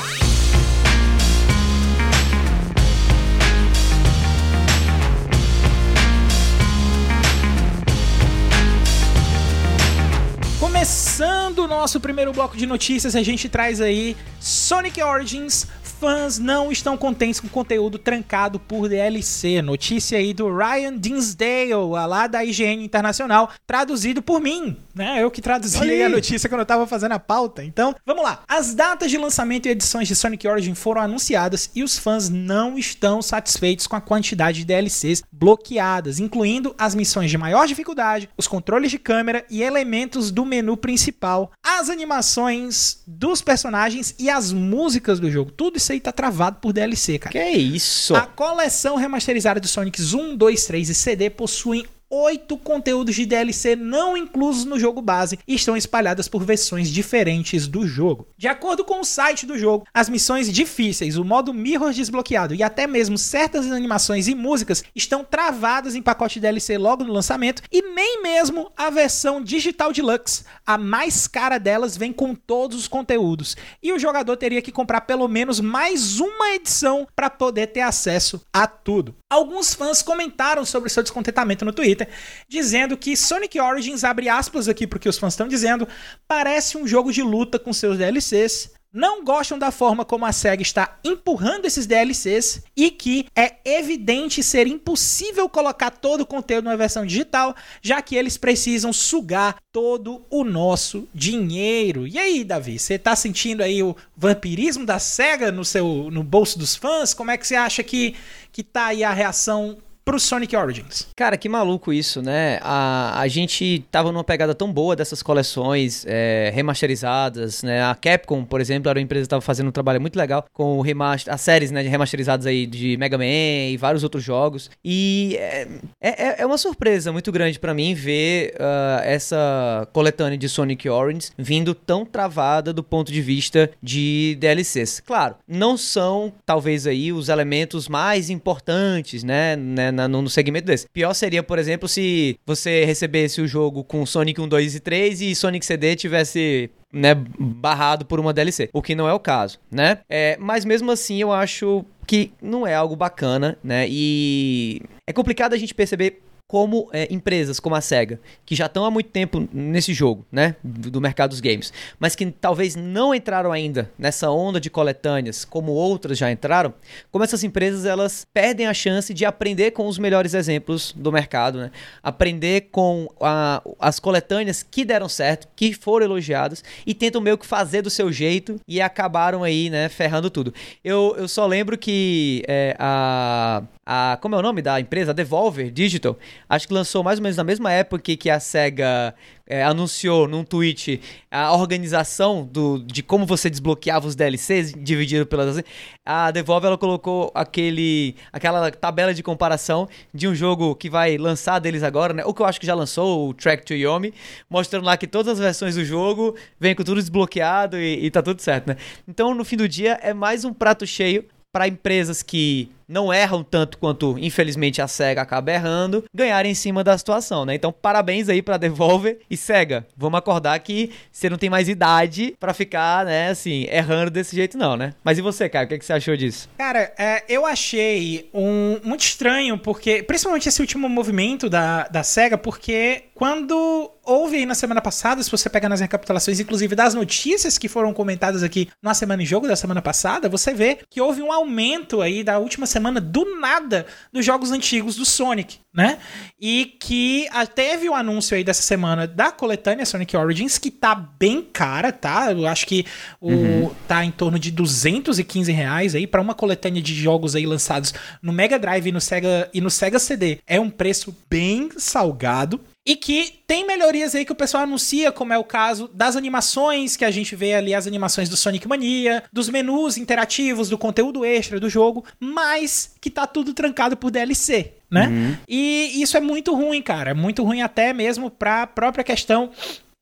Começando 10.59 11.59
o 11.61 11.69
nosso 11.69 12.01
primeiro 12.01 12.33
bloco 12.33 12.57
de 12.57 12.67
notícias, 12.67 13.15
a 13.15 13.23
gente 13.23 13.49
traz 13.49 13.81
aí 13.81 14.17
Sonic 14.41 15.03
Origins 15.03 15.67
fãs 15.99 16.39
não 16.39 16.71
estão 16.71 16.97
contentes 16.97 17.41
com 17.41 17.47
o 17.47 17.51
conteúdo 17.51 17.99
trancado 17.99 18.59
por 18.61 18.89
DLC. 18.89 19.63
Notícia 19.63 20.19
aí 20.19 20.35
do 20.35 20.55
Ryan 20.55 20.97
Dinsdale, 20.99 21.75
lá 21.75 22.27
da 22.27 22.45
IGN 22.45 22.85
Internacional, 22.85 23.51
traduzido 23.67 24.23
por 24.23 24.41
mim, 24.41 24.77
né? 24.95 25.23
Eu 25.23 25.31
que 25.31 25.41
traduzi 25.41 26.03
a 26.03 26.09
notícia 26.09 26.49
quando 26.49 26.61
eu 26.61 26.67
tava 26.67 26.87
fazendo 26.87 27.13
a 27.13 27.19
pauta. 27.19 27.65
Então, 27.65 27.95
vamos 28.05 28.23
lá. 28.23 28.43
As 28.47 28.75
datas 28.75 29.11
de 29.11 29.19
lançamento 29.19 29.67
e 29.67 29.71
edições 29.71 30.09
de 30.09 30.15
Sonic 30.15 30.47
Origin 30.47 30.75
foram 30.75 31.01
anunciadas 31.01 31.71
e 31.75 31.83
os 31.83 31.99
fãs 31.99 32.29
não 32.29 32.79
estão 32.79 33.23
satisfeitos 33.23 33.87
com 33.87 33.97
a 33.97 34.01
quantidade 34.01 34.59
de 34.59 34.65
DLCs 34.65 35.23
bloqueadas, 35.33 36.21
incluindo 36.21 36.75
as 36.79 36.95
missões 36.95 37.31
de 37.31 37.39
maior 37.39 37.67
dificuldade, 37.67 38.29
os 38.37 38.47
controles 38.47 38.91
de 38.91 38.99
câmera 38.99 39.45
e 39.51 39.63
elementos 39.63 40.31
do 40.31 40.45
menu 40.45 40.77
principal, 40.77 41.53
as 41.65 41.89
animações 41.89 43.03
dos 43.07 43.41
personagens 43.41 44.15
e 44.19 44.29
as 44.29 44.53
músicas 44.53 45.19
do 45.19 45.31
jogo. 45.31 45.51
Tudo 45.51 45.79
aí 45.93 46.01
tá 46.01 46.13
travado 46.13 46.59
por 46.61 46.73
DLC, 46.73 47.19
cara. 47.19 47.33
Que 47.33 47.51
isso? 47.51 48.15
A 48.15 48.23
coleção 48.23 48.97
remasterizada 48.97 49.61
de 49.61 49.69
Sonic 49.69 50.01
1, 50.03 50.37
2, 50.37 50.65
3 50.67 50.89
e 50.89 50.95
CD 50.95 51.31
possuem 51.31 51.87
oito 52.09 52.57
conteúdos 52.57 53.15
de 53.15 53.27
DLC 53.27 53.75
não 53.75 54.17
inclusos 54.17 54.65
no 54.65 54.79
jogo 54.79 55.03
base 55.03 55.39
e 55.47 55.55
estão 55.55 55.77
espalhadas 55.77 56.29
por 56.29 56.45
versões 56.45 56.89
diferentes 56.89 57.67
do 57.67 57.87
jogo. 57.87 58.29
De 58.37 58.47
acordo 58.47 58.85
com 58.85 59.01
o 59.01 59.05
site 59.05 59.45
do 59.45 59.59
jogo, 59.59 59.87
as 59.93 60.09
missões 60.09 60.53
difíceis, 60.53 61.17
o 61.17 61.25
modo 61.25 61.53
Mirror 61.53 61.93
desbloqueado 61.93 62.55
e 62.55 62.63
até 62.63 62.87
mesmo 62.87 63.19
certas 63.19 63.71
animações 63.71 64.29
e 64.29 64.35
músicas 64.35 64.85
estão 64.95 65.25
travadas 65.25 65.95
em 65.95 66.03
pacote 66.03 66.39
DLC 66.39 66.79
logo 66.79 67.03
no 67.03 67.13
lançamento 67.13 67.63
e 67.73 67.83
nem 67.83 68.23
mesmo 68.23 68.71
a 68.77 68.89
versão 68.89 69.43
Digital 69.43 69.93
Deluxe, 69.93 70.45
a 70.65 70.79
mais 70.79 71.27
cara 71.27 71.59
delas, 71.59 71.97
vem 71.97 72.13
com 72.13 72.35
todos 72.35 72.79
os 72.79 72.89
conteúdos 72.89 73.57
e 73.83 73.93
o 73.93 73.99
jogador 73.99 74.37
teria 74.37 74.63
que 74.63 74.73
comprar 74.73 75.03
pelo 75.03 75.27
menos 75.27 75.61
mais 75.61 76.21
uma 76.21 76.55
edição 76.55 77.07
para 77.17 77.29
poder 77.31 77.69
ter 77.69 77.81
acesso 77.81 78.41
a 78.53 78.67
tudo. 78.67 79.15
Alguns 79.29 79.75
fãs 79.75 80.03
comentaram 80.03 80.65
sobre 80.65 80.89
seu 80.89 81.03
descontentamento 81.03 81.65
no 81.65 81.73
Twitter 81.73 81.96
Twitter, 81.97 82.09
dizendo 82.49 82.97
que 82.97 83.17
Sonic 83.17 83.59
Origins, 83.59 84.05
abre 84.05 84.29
aspas 84.29 84.69
aqui 84.69 84.87
porque 84.87 85.09
os 85.09 85.19
fãs 85.19 85.33
estão 85.33 85.49
dizendo, 85.49 85.89
parece 86.29 86.77
um 86.77 86.87
jogo 86.87 87.13
de 87.13 87.23
luta 87.23 87.59
com 87.59 87.73
seus 87.73 87.97
DLCs, 87.99 88.77
não 88.93 89.23
gostam 89.23 89.59
da 89.59 89.71
forma 89.71 90.07
como 90.07 90.25
a 90.25 90.33
SEGA 90.33 90.63
está 90.63 90.99
empurrando 91.05 91.67
esses 91.67 91.87
DLCs 91.87 92.63
e 92.75 92.91
que 92.91 93.27
é 93.37 93.57
evidente 93.63 94.43
ser 94.43 94.67
impossível 94.67 95.51
colocar 95.51 95.91
todo 95.91 96.23
o 96.23 96.27
conteúdo 96.27 96.65
numa 96.65 96.79
versão 96.79 97.05
digital, 97.05 97.55
já 97.83 98.01
que 98.01 98.17
eles 98.17 98.39
precisam 98.39 98.95
sugar 98.95 99.57
todo 99.71 100.25
o 100.31 100.45
nosso 100.45 101.07
dinheiro. 101.15 102.07
E 102.07 102.19
aí, 102.19 102.43
Davi, 102.43 102.79
você 102.79 102.95
está 102.95 103.15
sentindo 103.15 103.63
aí 103.63 103.83
o 103.83 103.95
vampirismo 104.17 104.87
da 104.87 104.99
SEGA 104.99 105.53
no 105.53 105.65
seu 105.65 106.11
no 106.11 106.23
bolso 106.23 106.59
dos 106.59 106.75
fãs? 106.75 107.13
Como 107.13 107.31
é 107.31 107.37
que 107.37 107.47
você 107.47 107.55
acha 107.55 107.83
que 107.83 108.15
que 108.51 108.63
tá 108.63 108.87
aí 108.87 109.05
a 109.05 109.13
reação 109.13 109.77
pro 110.07 110.21
Sonic 110.21 110.55
Origins. 110.55 111.09
Cara, 111.17 111.37
que 111.37 111.49
maluco 111.49 111.93
isso, 111.93 112.23
né? 112.23 112.61
A, 112.63 113.21
a 113.21 113.27
gente 113.27 113.85
tava 113.91 114.13
numa 114.13 114.23
pegada 114.23 114.55
tão 114.55 114.73
boa 114.73 114.95
dessas 114.95 115.21
coleções 115.21 116.05
é, 116.07 116.53
remasterizadas, 116.55 117.65
né? 117.65 117.83
A 117.83 117.93
Capcom, 117.97 118.45
por 118.45 118.61
exemplo, 118.61 118.89
era 118.89 119.01
uma 119.01 119.03
empresa 119.03 119.25
que 119.25 119.31
tava 119.31 119.41
fazendo 119.41 119.67
um 119.67 119.73
trabalho 119.73 120.01
muito 120.01 120.17
legal 120.17 120.45
com 120.53 120.79
o 120.79 120.81
remaster, 120.81 121.35
as 121.35 121.41
séries, 121.41 121.73
né, 121.73 121.83
remasterizadas 121.83 122.47
aí 122.47 122.67
de 122.67 122.97
Mega 122.97 123.19
Man 123.19 123.25
e 123.25 123.77
vários 123.77 124.05
outros 124.05 124.23
jogos. 124.23 124.71
E 124.85 125.37
é, 125.41 125.67
é, 126.01 126.43
é 126.43 126.47
uma 126.47 126.57
surpresa 126.57 127.11
muito 127.11 127.33
grande 127.33 127.59
para 127.59 127.75
mim 127.75 127.93
ver 127.93 128.55
uh, 128.55 129.03
essa 129.03 129.89
coletânea 129.93 130.39
de 130.39 130.49
Sonic 130.49 130.89
Origins 130.89 131.33
vindo 131.37 131.75
tão 131.75 132.07
travada 132.07 132.73
do 132.73 132.85
ponto 132.85 133.11
de 133.11 133.21
vista 133.21 133.69
de 133.83 134.37
DLCs. 134.39 135.01
Claro, 135.01 135.35
não 135.49 135.77
são 135.77 136.33
talvez 136.45 136.87
aí 136.87 137.13
os 137.13 137.29
elementos 137.29 137.89
mais 137.89 138.31
importantes, 138.31 139.25
né, 139.25 139.57
né 139.57 139.96
no 140.09 140.29
segmento 140.29 140.67
desse. 140.67 140.87
Pior 140.93 141.15
seria, 141.15 141.43
por 141.43 141.59
exemplo, 141.59 141.89
se 141.89 142.39
você 142.47 142.85
recebesse 142.85 143.41
o 143.41 143.47
jogo 143.47 143.83
com 143.83 144.05
Sonic 144.05 144.41
1, 144.41 144.49
2 144.49 144.75
e 144.75 144.81
3 144.81 145.21
e 145.23 145.35
Sonic 145.35 145.65
CD 145.65 145.97
tivesse 145.97 146.71
né, 146.93 147.15
barrado 147.39 148.05
por 148.05 148.21
uma 148.21 148.33
DLC, 148.33 148.69
o 148.73 148.83
que 148.83 148.95
não 148.95 149.09
é 149.09 149.13
o 149.13 149.21
caso, 149.21 149.59
né? 149.71 149.99
É, 150.09 150.37
mas 150.39 150.65
mesmo 150.65 150.91
assim 150.91 151.21
eu 151.21 151.33
acho 151.33 151.85
que 152.07 152.33
não 152.41 152.67
é 152.67 152.75
algo 152.75 152.95
bacana, 152.95 153.59
né? 153.63 153.87
E 153.89 154.83
é 155.07 155.13
complicado 155.13 155.53
a 155.53 155.59
gente 155.59 155.75
perceber 155.75 156.23
como 156.49 156.89
é, 156.93 157.13
empresas 157.13 157.59
como 157.59 157.75
a 157.75 157.81
SEGA, 157.81 158.21
que 158.45 158.55
já 158.55 158.67
estão 158.67 158.85
há 158.85 158.91
muito 158.91 159.11
tempo 159.11 159.49
nesse 159.53 159.93
jogo, 159.93 160.25
né, 160.31 160.55
do, 160.63 160.93
do, 160.93 161.01
mercado 161.01 161.31
dos 161.31 161.41
games, 161.41 161.73
mas 161.99 162.15
que 162.15 162.27
talvez 162.31 162.77
não 162.77 163.13
entraram 163.13 163.51
ainda 163.51 163.91
nessa 163.99 164.31
onda 164.31 164.61
de 164.61 164.71
coletâneas, 164.71 165.45
como 165.45 165.73
outras 165.73 166.17
já 166.17 166.31
entraram, 166.31 166.73
como 167.11 167.25
essas 167.25 167.43
empresas 167.43 167.85
elas 167.85 168.25
perdem 168.33 168.67
a 168.67 168.75
chance 168.75 169.13
de 169.13 169.25
aprender 169.25 169.73
com 169.73 169.89
os 169.89 169.99
melhores 169.99 170.35
exemplos 170.35 170.93
do 170.97 171.11
mercado, 171.11 171.59
né, 171.59 171.71
aprender 172.01 172.69
com 172.71 173.09
a, 173.21 173.61
as 173.81 173.99
coletâneas 173.99 174.63
que 174.63 174.85
deram 174.85 175.09
certo, 175.09 175.49
que 175.57 175.73
foram 175.73 176.07
elogiadas 176.07 176.63
e 176.87 176.95
tentam 176.95 177.21
meio 177.21 177.37
que 177.37 177.47
fazer 177.47 177.83
do 177.83 177.91
seu 177.91 178.13
jeito 178.13 178.61
e 178.69 178.81
acabaram 178.81 179.43
aí, 179.43 179.69
né, 179.69 179.89
ferrando 179.89 180.31
tudo. 180.31 180.55
Eu, 180.85 181.17
eu 181.19 181.27
só 181.27 181.45
lembro 181.45 181.77
que 181.77 182.45
é, 182.47 182.77
a 182.79 183.65
a 183.87 184.19
como 184.21 184.35
é 184.35 184.39
o 184.39 184.43
nome 184.43 184.61
da 184.61 184.81
empresa? 184.81 185.13
A 185.13 185.15
Devolver 185.15 185.71
Digital. 185.71 186.19
Acho 186.49 186.67
que 186.67 186.75
lançou 186.75 187.05
mais 187.05 187.21
ou 187.21 187.23
menos 187.23 187.37
na 187.37 187.45
mesma 187.45 187.71
época 187.71 188.17
que 188.17 188.29
a 188.29 188.41
Sega 188.41 189.15
é, 189.47 189.63
anunciou 189.63 190.27
num 190.27 190.43
tweet 190.43 191.01
a 191.31 191.55
organização 191.55 192.45
do, 192.45 192.81
de 192.81 193.01
como 193.03 193.25
você 193.25 193.49
desbloqueava 193.49 194.09
os 194.09 194.17
DLCs, 194.17 194.75
dividido 194.77 195.25
pelas. 195.25 195.63
A 196.05 196.33
Devolver 196.33 196.67
ela 196.67 196.79
colocou 196.79 197.31
aquele, 197.33 198.17
aquela 198.33 198.71
tabela 198.73 199.15
de 199.15 199.23
comparação 199.23 199.89
de 200.13 200.27
um 200.27 200.35
jogo 200.35 200.75
que 200.75 200.91
vai 200.91 201.17
lançar 201.17 201.61
deles 201.61 201.85
agora, 201.85 202.13
né? 202.13 202.25
O 202.25 202.35
que 202.35 202.43
eu 202.43 202.47
acho 202.47 202.59
que 202.59 202.67
já 202.67 202.75
lançou, 202.75 203.29
o 203.29 203.35
Track 203.35 203.65
to 203.65 203.75
Yomi, 203.75 204.13
mostrando 204.51 204.85
lá 204.85 204.97
que 204.97 205.07
todas 205.07 205.35
as 205.35 205.39
versões 205.39 205.77
do 205.77 205.85
jogo 205.85 206.35
vem 206.59 206.75
com 206.75 206.83
tudo 206.83 207.01
desbloqueado 207.01 207.79
e, 207.79 208.07
e 208.07 208.11
tá 208.11 208.21
tudo 208.21 208.43
certo, 208.43 208.67
né? 208.67 208.77
Então, 209.07 209.33
no 209.33 209.45
fim 209.45 209.57
do 209.57 209.69
dia, 209.69 209.97
é 210.03 210.13
mais 210.13 210.45
um 210.45 210.53
prato 210.53 210.85
cheio 210.85 211.25
para 211.53 211.69
empresas 211.69 212.23
que 212.23 212.69
não 212.89 213.13
erram 213.13 213.43
tanto 213.43 213.79
quanto, 213.79 214.17
infelizmente, 214.19 214.81
a 214.81 214.89
SEGA 214.89 215.23
acaba 215.23 215.53
errando, 215.53 216.05
ganharem 216.15 216.53
em 216.53 216.55
cima 216.55 216.85
da 216.85 216.97
situação, 216.97 217.45
né? 217.45 217.55
Então, 217.55 217.73
parabéns 217.73 218.29
aí 218.29 218.43
pra 218.43 218.57
Devolver 218.57 219.19
e 219.31 219.37
SEGA. 219.37 219.87
Vamos 219.97 220.19
acordar 220.19 220.59
que 220.61 220.91
você 221.11 221.29
não 221.29 221.39
tem 221.39 221.51
mais 221.51 221.69
idade 221.69 222.37
para 222.39 222.55
ficar, 222.55 223.05
né, 223.05 223.31
assim, 223.31 223.67
errando 223.71 224.11
desse 224.11 224.35
jeito, 224.35 224.57
não, 224.57 224.77
né? 224.77 224.95
Mas 225.03 225.19
e 225.19 225.23
você, 225.23 225.49
cara? 225.49 225.67
O 225.67 225.69
que, 225.69 225.79
que 225.79 225.85
você 225.85 225.93
achou 225.93 226.17
disso? 226.17 226.49
Cara, 226.57 226.93
é, 226.99 227.25
eu 227.29 227.45
achei 227.45 228.29
um 228.33 228.79
muito 228.85 229.01
estranho, 229.01 229.59
porque, 229.59 230.03
principalmente 230.03 230.49
esse 230.49 230.61
último 230.61 230.89
movimento 230.89 231.51
da, 231.51 231.89
da 231.89 232.03
SEGA, 232.03 232.39
porque 232.39 233.05
quando 233.15 233.91
houve 234.05 234.37
aí 234.37 234.47
na 234.47 234.55
semana 234.55 234.81
passada, 234.81 235.23
se 235.23 235.31
você 235.31 235.49
pegar 235.49 235.69
nas 235.69 235.81
recapitulações, 235.81 236.39
inclusive 236.39 236.77
das 236.77 236.95
notícias 236.95 237.59
que 237.59 237.69
foram 237.69 237.93
comentadas 237.93 238.43
aqui 238.43 238.69
na 238.81 238.95
semana 238.95 239.23
em 239.23 239.27
jogo 239.27 239.49
da 239.49 239.57
semana 239.57 239.83
passada, 239.83 240.29
você 240.29 240.55
vê 240.55 240.79
que 240.89 241.01
houve 241.01 241.23
um 241.23 241.33
aumento 241.33 242.01
aí 242.01 242.23
da 242.23 242.39
última 242.39 242.67
semana 242.67 242.76
do 243.01 243.39
nada 243.39 243.87
dos 244.13 244.25
jogos 244.25 244.51
antigos 244.51 244.97
do 244.97 245.05
Sonic, 245.05 245.59
né? 245.75 245.99
E 246.41 246.77
que 246.81 247.27
teve 247.55 247.89
o 247.89 247.93
um 247.93 247.95
anúncio 247.95 248.37
aí 248.37 248.45
dessa 248.45 248.63
semana 248.63 249.07
da 249.07 249.31
coletânea 249.31 249.87
Sonic 249.87 250.17
Origins, 250.17 250.59
que 250.59 250.71
tá 250.71 250.95
bem 250.95 251.43
cara, 251.43 251.93
tá? 251.93 252.33
Eu 252.33 252.47
acho 252.47 252.67
que 252.67 252.87
o, 253.21 253.31
uhum. 253.31 253.71
tá 253.87 254.05
em 254.05 254.11
torno 254.11 254.39
de 254.39 254.51
215 254.51 255.51
reais 255.53 255.95
aí 255.95 256.07
para 256.07 256.21
uma 256.21 256.35
coletânea 256.35 256.83
de 256.83 256.95
jogos 256.95 257.35
aí 257.35 257.47
lançados 257.47 257.95
no 258.23 258.33
Mega 258.33 258.59
Drive 258.59 258.87
e 258.87 258.93
no 258.93 259.01
Sega, 259.01 259.51
e 259.53 259.61
no 259.61 259.71
Sega 259.71 259.99
CD. 259.99 260.39
É 260.47 260.61
um 260.61 260.71
preço 260.71 261.17
bem 261.29 261.71
salgado. 261.77 262.61
E 262.87 262.95
que 262.95 263.41
tem 263.49 263.67
melhorias 263.67 264.15
aí 264.15 264.25
que 264.25 264.31
o 264.31 264.37
pessoal 264.37 264.63
anuncia, 264.63 265.11
como 265.11 265.33
é 265.33 265.39
o 265.39 265.43
caso 265.43 265.91
das 265.93 266.15
animações, 266.15 266.97
que 266.97 267.05
a 267.05 267.11
gente 267.11 267.35
vê 267.35 267.55
ali 267.55 267.75
as 267.75 267.87
animações 267.87 268.29
do 268.29 268.37
Sonic 268.37 268.69
Mania, 268.69 269.25
dos 269.33 269.49
menus 269.49 269.97
interativos, 269.97 270.69
do 270.69 270.79
conteúdo 270.79 271.25
extra 271.25 271.59
do 271.59 271.69
jogo, 271.69 272.05
mas 272.21 272.95
que 273.01 273.11
tá 273.11 273.27
tudo 273.27 273.53
trancado 273.53 273.97
por 273.97 274.13
DLC, 274.13 274.75
né? 274.89 275.09
Uhum. 275.09 275.37
E 275.49 276.01
isso 276.01 276.17
é 276.17 276.21
muito 276.21 276.55
ruim, 276.55 276.81
cara. 276.81 277.11
É 277.11 277.15
muito 277.15 277.43
ruim 277.43 277.61
até 277.61 277.93
mesmo 277.93 278.31
pra 278.31 278.69
própria 278.69 279.03
questão 279.03 279.51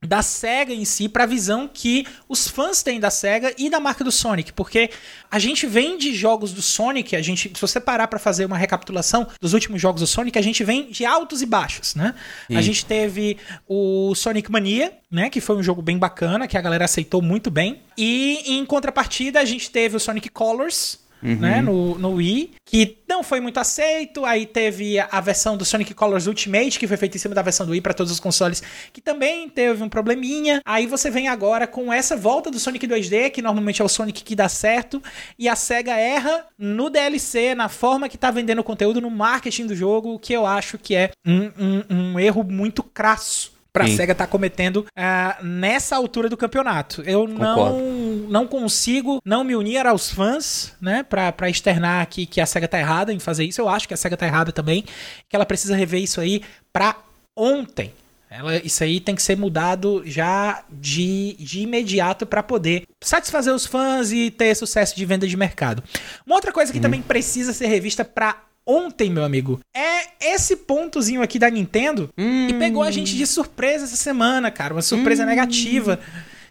da 0.07 0.23
SEGA 0.23 0.73
em 0.73 0.85
si, 0.85 1.09
para 1.09 1.25
a 1.25 1.27
visão 1.27 1.69
que 1.73 2.07
os 2.29 2.49
fãs 2.49 2.83
têm 2.83 3.01
da 3.01 3.11
SEGA 3.11 3.55
e 3.59 3.71
da 3.71 3.81
marca 3.81 4.05
do 4.05 4.13
Sonic, 4.13 4.53
porque 4.53 4.91
a 5.31 5.39
gente 5.39 5.67
vem 5.67 5.99
de 5.99 6.15
jogos 6.15 6.53
do 6.53 6.63
Sonic, 6.63 7.17
a 7.17 7.23
gente, 7.23 7.51
se 7.55 7.61
você 7.61 7.81
parar 7.81 8.09
para 8.09 8.19
fazer 8.19 8.45
uma 8.45 8.57
recapitulação 8.57 9.27
dos 9.41 9.53
últimos 9.53 9.81
jogos 9.81 10.01
do 10.01 10.07
Sonic, 10.07 10.39
a 10.39 10.43
gente 10.43 10.63
vem 10.65 10.91
de 10.91 11.05
altos 11.05 11.43
e 11.43 11.47
baixos, 11.47 11.95
né? 11.95 12.15
Sim. 12.47 12.57
A 12.57 12.63
gente 12.63 12.85
teve 12.85 13.39
o 13.69 14.15
Sonic 14.15 14.51
Mania, 14.51 14.93
né, 15.11 15.31
que 15.31 15.41
foi 15.41 15.57
um 15.57 15.63
jogo 15.63 15.81
bem 15.81 15.99
bacana, 15.99 16.49
que 16.49 16.59
a 16.59 16.61
galera 16.61 16.85
aceitou 16.85 17.23
muito 17.23 17.51
bem, 17.51 17.83
e 17.97 18.43
em 18.47 18.65
contrapartida 18.67 19.41
a 19.41 19.45
gente 19.45 19.71
teve 19.71 19.97
o 19.97 20.01
Sonic 20.01 20.29
Colors, 20.29 20.99
uhum. 21.25 21.37
né, 21.37 21.63
no, 21.63 21.99
no 21.99 22.13
Wii, 22.13 22.53
que 22.65 22.99
não 23.09 23.23
foi 23.23 23.41
muito 23.41 23.59
aceito. 23.59 24.25
Aí 24.25 24.47
teve 24.47 24.99
a 24.99 25.21
versão 25.21 25.57
do 25.57 25.65
Sonic 25.65 25.95
Colors 25.95 26.27
Ultimate, 26.27 26.79
que 26.79 26.87
foi 26.87 26.97
feita 26.97 27.17
em 27.17 27.21
cima 27.21 27.35
da 27.35 27.43
versão 27.43 27.65
do 27.65 27.73
Wii 27.73 27.81
para 27.81 27.95
todos 27.95 28.13
os 28.13 28.21
consoles, 28.21 28.63
que 28.93 29.01
também 29.01 29.49
teve 29.49 29.83
um 29.83 29.89
probleminha. 29.89 30.61
Aí 30.65 30.87
você 30.87 31.11
vem 31.11 31.29
agora 31.29 31.67
com 31.67 31.93
essa 31.93 32.17
volta 32.17 32.51
do 32.51 32.59
Sonic 32.59 32.87
2D, 32.87 33.31
que 33.31 33.43
normalmente 33.43 33.81
é 33.81 33.85
o 33.85 33.89
Sonic 33.89 34.23
que 34.23 34.37
dá 34.37 34.49
certo, 34.49 35.03
e 35.39 35.49
a 35.49 35.57
SEGA 35.57 35.97
erra 35.97 36.47
no 36.59 36.91
DLC, 36.91 37.55
na 37.55 37.69
forma 37.69 38.09
que 38.09 38.19
tá 38.19 38.31
vendendo 38.31 38.59
o 38.59 38.65
conteúdo, 38.65 39.01
no 39.01 39.11
marketing 39.11 39.67
do 39.67 39.75
jogo, 39.75 40.19
que 40.19 40.33
eu 40.33 40.47
acho 40.47 40.77
que 40.77 40.95
é 40.95 41.11
um, 41.27 41.51
um, 41.59 41.85
um 41.91 42.21
erro 42.21 42.45
muito 42.45 42.83
crasso 42.83 43.54
pra 43.75 43.87
Sim. 43.87 43.97
SEGA 43.97 44.13
estar 44.13 44.27
tá 44.27 44.31
cometendo 44.31 44.87
uh, 44.97 45.45
nessa 45.45 45.97
altura 45.97 46.29
do 46.29 46.37
campeonato. 46.37 47.03
Eu 47.03 47.27
não, 47.27 47.81
não 48.29 48.47
consigo 48.47 49.21
não 49.25 49.43
me 49.43 49.57
unir 49.57 49.85
aos 49.85 50.09
fãs, 50.11 50.73
né, 50.81 51.03
pra, 51.03 51.33
pra 51.33 51.51
externar 51.51 52.01
aqui 52.01 52.25
que 52.25 52.41
a 52.41 52.47
SEGA 52.47 52.69
tá 52.69 52.79
errada 52.79 53.13
em 53.13 53.19
fazer 53.19 53.45
isso. 53.45 53.61
Eu 53.61 53.69
acho 53.69 53.89
que 53.89 53.93
a 53.93 53.97
SEGA 53.97 54.17
tá 54.17 54.27
errada 54.27 54.53
também, 54.53 54.85
que 55.29 55.35
ela 55.35 55.45
precisa 55.45 55.75
rever 55.75 56.01
isso 56.01 56.21
aí 56.21 56.41
pra 56.73 56.97
ontem. 57.37 57.93
Ela, 58.31 58.57
isso 58.57 58.83
aí 58.83 59.01
tem 59.01 59.15
que 59.15 59.23
ser 59.23 59.37
mudado 59.37 60.03
já 60.07 60.63
de, 60.71 61.37
de 61.39 61.61
imediato 61.61 62.25
para 62.27 62.43
poder 62.43 62.85
satisfazer 63.01 63.53
os 63.53 63.67
fãs 63.67 64.13
e 64.13 64.31
ter 64.31 64.55
sucesso 64.55 64.97
de 64.97 65.05
venda 65.05 65.27
de 65.27 65.37
mercado. 65.37 65.83
Uma 66.25 66.37
outra 66.37 66.53
coisa 66.53 66.73
que 66.73 66.79
uhum. 66.79 66.83
também 66.83 67.03
precisa 67.03 67.53
ser 67.53 67.67
revista 67.67 68.05
para 68.05 68.41
ontem, 68.67 69.11
meu 69.11 69.25
amigo, 69.25 69.61
é 69.75 70.33
esse 70.33 70.57
pontozinho 70.57 71.23
aqui 71.23 71.39
da 71.39 71.51
Nintendo 71.51 72.11
hum. 72.17 72.49
e 72.49 72.55
pegou 72.55 72.83
a 72.83 72.91
gente 72.91 73.17
de 73.17 73.27
surpresa 73.27 73.85
essa 73.85 73.97
semana, 73.97 74.51
cara. 74.51 74.75
Uma 74.75 74.83
surpresa 74.83 75.23
hum. 75.23 75.27
negativa 75.27 76.01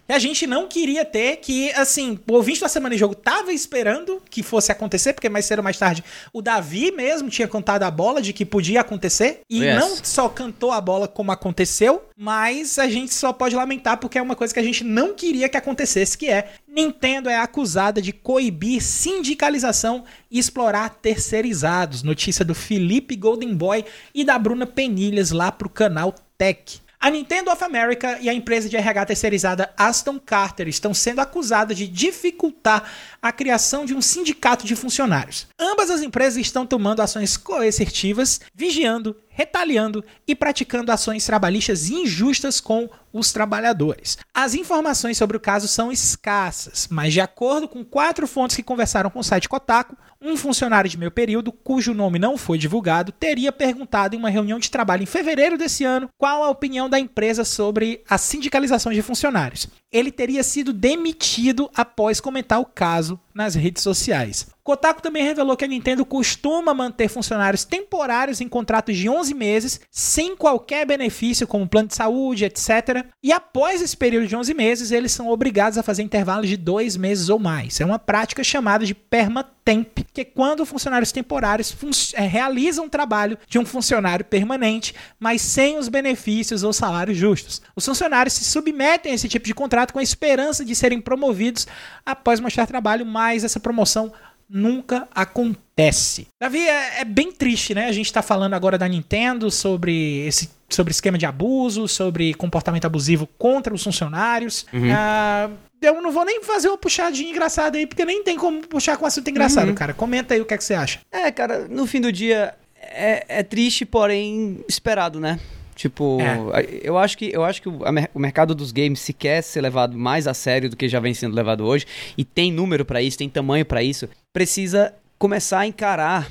que 0.05 0.13
a 0.13 0.19
gente 0.19 0.45
não 0.45 0.67
queria 0.67 1.05
ter, 1.05 1.38
que, 1.38 1.72
assim, 1.74 2.19
o 2.29 2.33
ouvinte 2.33 2.62
da 2.62 2.67
Semana 2.67 2.95
de 2.95 3.00
Jogo 3.00 3.15
tava 3.15 3.53
esperando 3.53 4.22
que 4.29 4.43
fosse 4.43 4.72
acontecer, 4.72 5.13
porque 5.13 5.29
mais 5.29 5.45
cedo 5.45 5.60
ou 5.60 5.63
mais 5.63 5.77
tarde 5.77 6.03
o 6.31 6.41
Davi 6.41 6.91
mesmo 6.91 7.29
tinha 7.29 7.48
contado 7.48 7.83
a 7.83 7.91
bola 7.91 8.22
de 8.22 8.33
que 8.33 8.45
podia 8.45 8.81
acontecer, 8.81 9.41
e 9.50 9.63
yes. 9.63 9.79
não 9.79 9.95
só 10.03 10.27
cantou 10.27 10.72
a 10.72 10.81
bola 10.81 11.07
como 11.07 11.31
aconteceu, 11.31 12.03
mas 12.17 12.77
a 12.77 12.88
gente 12.88 13.13
só 13.13 13.31
pode 13.31 13.55
lamentar 13.55 13.98
porque 13.98 14.17
é 14.17 14.22
uma 14.22 14.36
coisa 14.36 14.53
que 14.53 14.60
a 14.60 14.63
gente 14.63 14.83
não 14.83 15.13
queria 15.13 15.48
que 15.48 15.57
acontecesse, 15.57 16.17
que 16.17 16.29
é 16.29 16.53
Nintendo 16.67 17.29
é 17.29 17.38
acusada 17.38 18.01
de 18.01 18.12
coibir 18.12 18.81
sindicalização 18.81 20.03
e 20.29 20.39
explorar 20.39 20.89
terceirizados. 20.89 22.01
Notícia 22.01 22.43
do 22.43 22.55
Felipe 22.55 23.15
Golden 23.15 23.55
Boy 23.55 23.86
e 24.13 24.24
da 24.24 24.39
Bruna 24.39 24.65
Penilhas 24.65 25.31
lá 25.31 25.51
pro 25.51 25.69
canal 25.69 26.15
Tech. 26.38 26.83
A 27.03 27.10
Nintendo 27.10 27.51
of 27.51 27.62
America 27.62 28.17
e 28.22 28.29
a 28.29 28.33
empresa 28.33 28.69
de 28.69 28.77
RH 28.77 29.07
terceirizada 29.07 29.74
Aston 29.75 30.17
Carter 30.17 30.69
estão 30.69 30.93
sendo 30.93 31.19
acusadas 31.19 31.75
de 31.75 31.86
dificultar 31.86 32.89
a 33.24 33.32
criação 33.32 33.86
de 33.86 33.96
um 33.96 34.01
sindicato 34.01 34.65
de 34.65 34.75
funcionários. 34.75 35.48
Ambas 35.58 35.89
as 35.89 36.01
empresas 36.01 36.42
estão 36.42 36.65
tomando 36.65 37.00
ações 37.00 37.38
coercitivas, 37.38 38.42
vigiando 38.53 39.15
retaliando 39.34 40.03
e 40.27 40.36
praticando 40.36 40.92
ações 40.92 41.25
trabalhistas 41.25 41.89
injustas 41.89 42.62
com 42.62 42.89
os 43.12 43.32
trabalhadores. 43.32 44.18
As 44.34 44.56
informações 44.56 45.18
sobre 45.18 45.38
o 45.38 45.39
caso 45.39 45.68
são 45.68 45.92
escassas, 45.92 46.88
mas 46.89 47.13
de 47.13 47.22
acordo 47.22 47.68
com 47.68 47.84
quatro 47.84 48.27
fontes 48.27 48.56
que 48.56 48.63
conversaram 48.63 49.10
com 49.10 49.20
o 49.20 49.24
site 49.24 49.50
Kotaku, 49.50 49.96
um 50.22 50.38
funcionário 50.38 50.89
de 50.89 50.98
meio 50.98 51.12
período, 51.12 51.51
cujo 51.51 51.94
nome 51.94 52.18
não 52.18 52.38
foi 52.38 52.58
divulgado, 52.58 53.12
teria 53.12 53.51
perguntado 53.51 54.15
em 54.15 54.20
uma 54.20 54.30
reunião 54.30 54.58
de 54.58 54.72
trabalho 54.72 55.03
em 55.03 55.08
fevereiro 55.08 55.58
desse 55.58 55.84
ano 55.84 56.10
qual 56.18 56.44
a 56.44 56.50
opinião 56.50 56.89
da 56.89 56.98
empresa 56.98 57.44
sobre 57.44 58.01
a 58.10 58.18
sindicalização 58.18 58.94
de 58.94 59.01
funcionários. 59.01 59.68
Ele 59.92 60.12
teria 60.12 60.42
sido 60.42 60.72
demitido 60.72 61.70
após 61.75 62.22
comentar 62.22 62.60
o 62.62 62.65
caso 62.65 63.12
nas 63.34 63.55
redes 63.55 63.84
sociais. 63.84 64.48
Kotaku 64.63 65.01
também 65.01 65.24
revelou 65.24 65.58
que 65.58 65.65
a 65.65 65.67
Nintendo 65.67 66.05
costuma 66.05 66.74
manter 66.74 67.10
funcionários 67.10 67.65
temporários 67.65 68.39
em 68.39 68.48
contratos 68.48 68.96
de 68.96 69.10
11 69.10 69.34
meses, 69.34 69.82
sem 69.91 70.38
qualquer 70.38 70.86
benefício, 70.86 71.46
como 71.46 71.67
plano 71.67 71.89
de 71.89 71.96
saúde, 71.96 72.46
etc. 72.46 73.05
E 73.22 73.34
após 73.34 73.82
esse 73.82 73.98
período 73.98 74.25
de 74.25 74.36
11 74.36 74.53
meses, 74.53 74.91
eles 74.91 75.12
são 75.12 75.27
obrigados 75.27 75.77
a 75.77 75.84
fazer 75.84 76.01
intervalos 76.01 76.48
de 76.48 76.55
dois 76.55 76.96
meses 76.96 77.27
ou 77.27 77.38
mais. 77.38 77.82
É 77.82 77.86
uma 77.86 78.00
prática 78.00 78.41
chamada 78.41 78.86
de 78.86 78.96
permatemp, 78.96 80.00
que 80.13 80.22
é 80.22 80.25
quando 80.25 80.65
funcionários 80.65 81.12
temporários 81.12 81.75
é, 82.13 82.22
realizam 82.22 82.86
o 82.86 82.89
trabalho 82.89 83.38
de 83.48 83.60
um 83.60 83.65
funcionário 83.65 84.24
permanente, 84.24 84.96
mas 85.20 85.41
sem 85.41 85.77
os 85.77 85.89
benefícios 85.89 86.63
ou 86.63 86.72
salários 86.72 87.17
justos. 87.17 87.62
Os 87.75 87.86
funcionários 87.86 88.34
se 88.36 88.46
submetem 88.46 89.12
a 89.12 89.15
esse 89.15 89.27
tipo 89.27 89.46
de 89.46 89.53
contrato 89.53 89.91
com 89.91 90.00
a 90.00 90.03
esperança 90.03 90.63
de 90.63 90.74
serem 90.74 91.01
promovidos 91.01 91.67
após 92.05 92.39
mostrar 92.39 92.65
trabalho, 92.65 93.05
mas 93.05 93.43
essa 93.43 93.60
promoção 93.60 94.13
nunca 94.50 95.08
acontece. 95.14 96.28
Davi, 96.42 96.60
é, 96.60 97.02
é, 97.02 97.06
bem 97.06 97.32
triste, 97.32 97.74
né? 97.74 97.88
A 97.88 97.92
gente 97.92 98.12
tá 98.12 98.22
falando 98.22 98.54
agora 98.54 98.78
da 98.78 98.88
Nintendo 98.88 99.50
sobre 99.50 100.26
esse 100.26 100.50
sobre 100.70 100.92
esquema 100.92 101.18
de 101.18 101.26
abuso, 101.26 101.88
sobre 101.88 102.34
comportamento 102.34 102.86
abusivo 102.86 103.28
contra 103.38 103.74
os 103.74 103.84
funcionários. 103.84 104.66
Uhum. 104.74 104.92
Ah, 104.92 105.50
eu 105.82 106.02
não 106.02 106.12
vou 106.12 106.26
nem 106.26 106.42
fazer 106.44 106.68
uma 106.68 106.78
puxadinha 106.78 107.30
engraçada 107.30 107.78
aí, 107.78 107.86
porque 107.86 108.04
nem 108.04 108.24
tem 108.24 108.38
como 108.38 108.66
puxar 108.68 108.98
com 108.98 109.06
assunto 109.06 109.30
engraçado, 109.30 109.68
uhum. 109.68 109.76
cara. 109.76 109.94
Comenta 109.94 110.34
aí 110.34 110.42
o 110.42 110.46
que, 110.46 110.54
é 110.54 110.58
que 110.58 110.64
você 110.64 110.74
acha. 110.74 111.00
É, 111.12 111.32
cara, 111.32 111.68
no 111.68 111.86
fim 111.86 112.02
do 112.02 112.12
dia 112.12 112.56
é, 112.76 113.26
é 113.28 113.44
triste, 113.44 113.86
porém 113.86 114.64
esperado, 114.68 115.20
né? 115.20 115.40
Tipo, 115.75 116.20
é. 116.22 116.80
eu 116.82 116.98
acho 116.98 117.18
que, 117.18 117.32
eu 117.34 117.44
acho 117.44 117.62
que 117.62 117.70
o, 117.70 118.20
mercado 118.20 118.53
dos 118.53 118.72
games, 118.72 119.00
se 119.00 119.13
quer 119.13 119.42
ser 119.42 119.62
levado 119.62 119.98
mais 119.98 120.27
a 120.27 120.34
sério 120.34 120.70
do 120.70 120.75
que 120.75 120.88
já 120.88 121.00
vem 121.00 121.13
sendo 121.13 121.36
levado 121.36 121.65
hoje, 121.65 121.86
e 122.18 122.24
tem 122.24 122.51
número 122.51 122.86
para 122.86 123.01
isso, 123.01 123.18
tem 123.18 123.30
tamanho 123.30 123.65
para 123.65 123.82
isso, 123.82 124.08
precisa 124.32 124.94
começar 125.18 125.60
a 125.60 125.68
encarar 125.68 126.30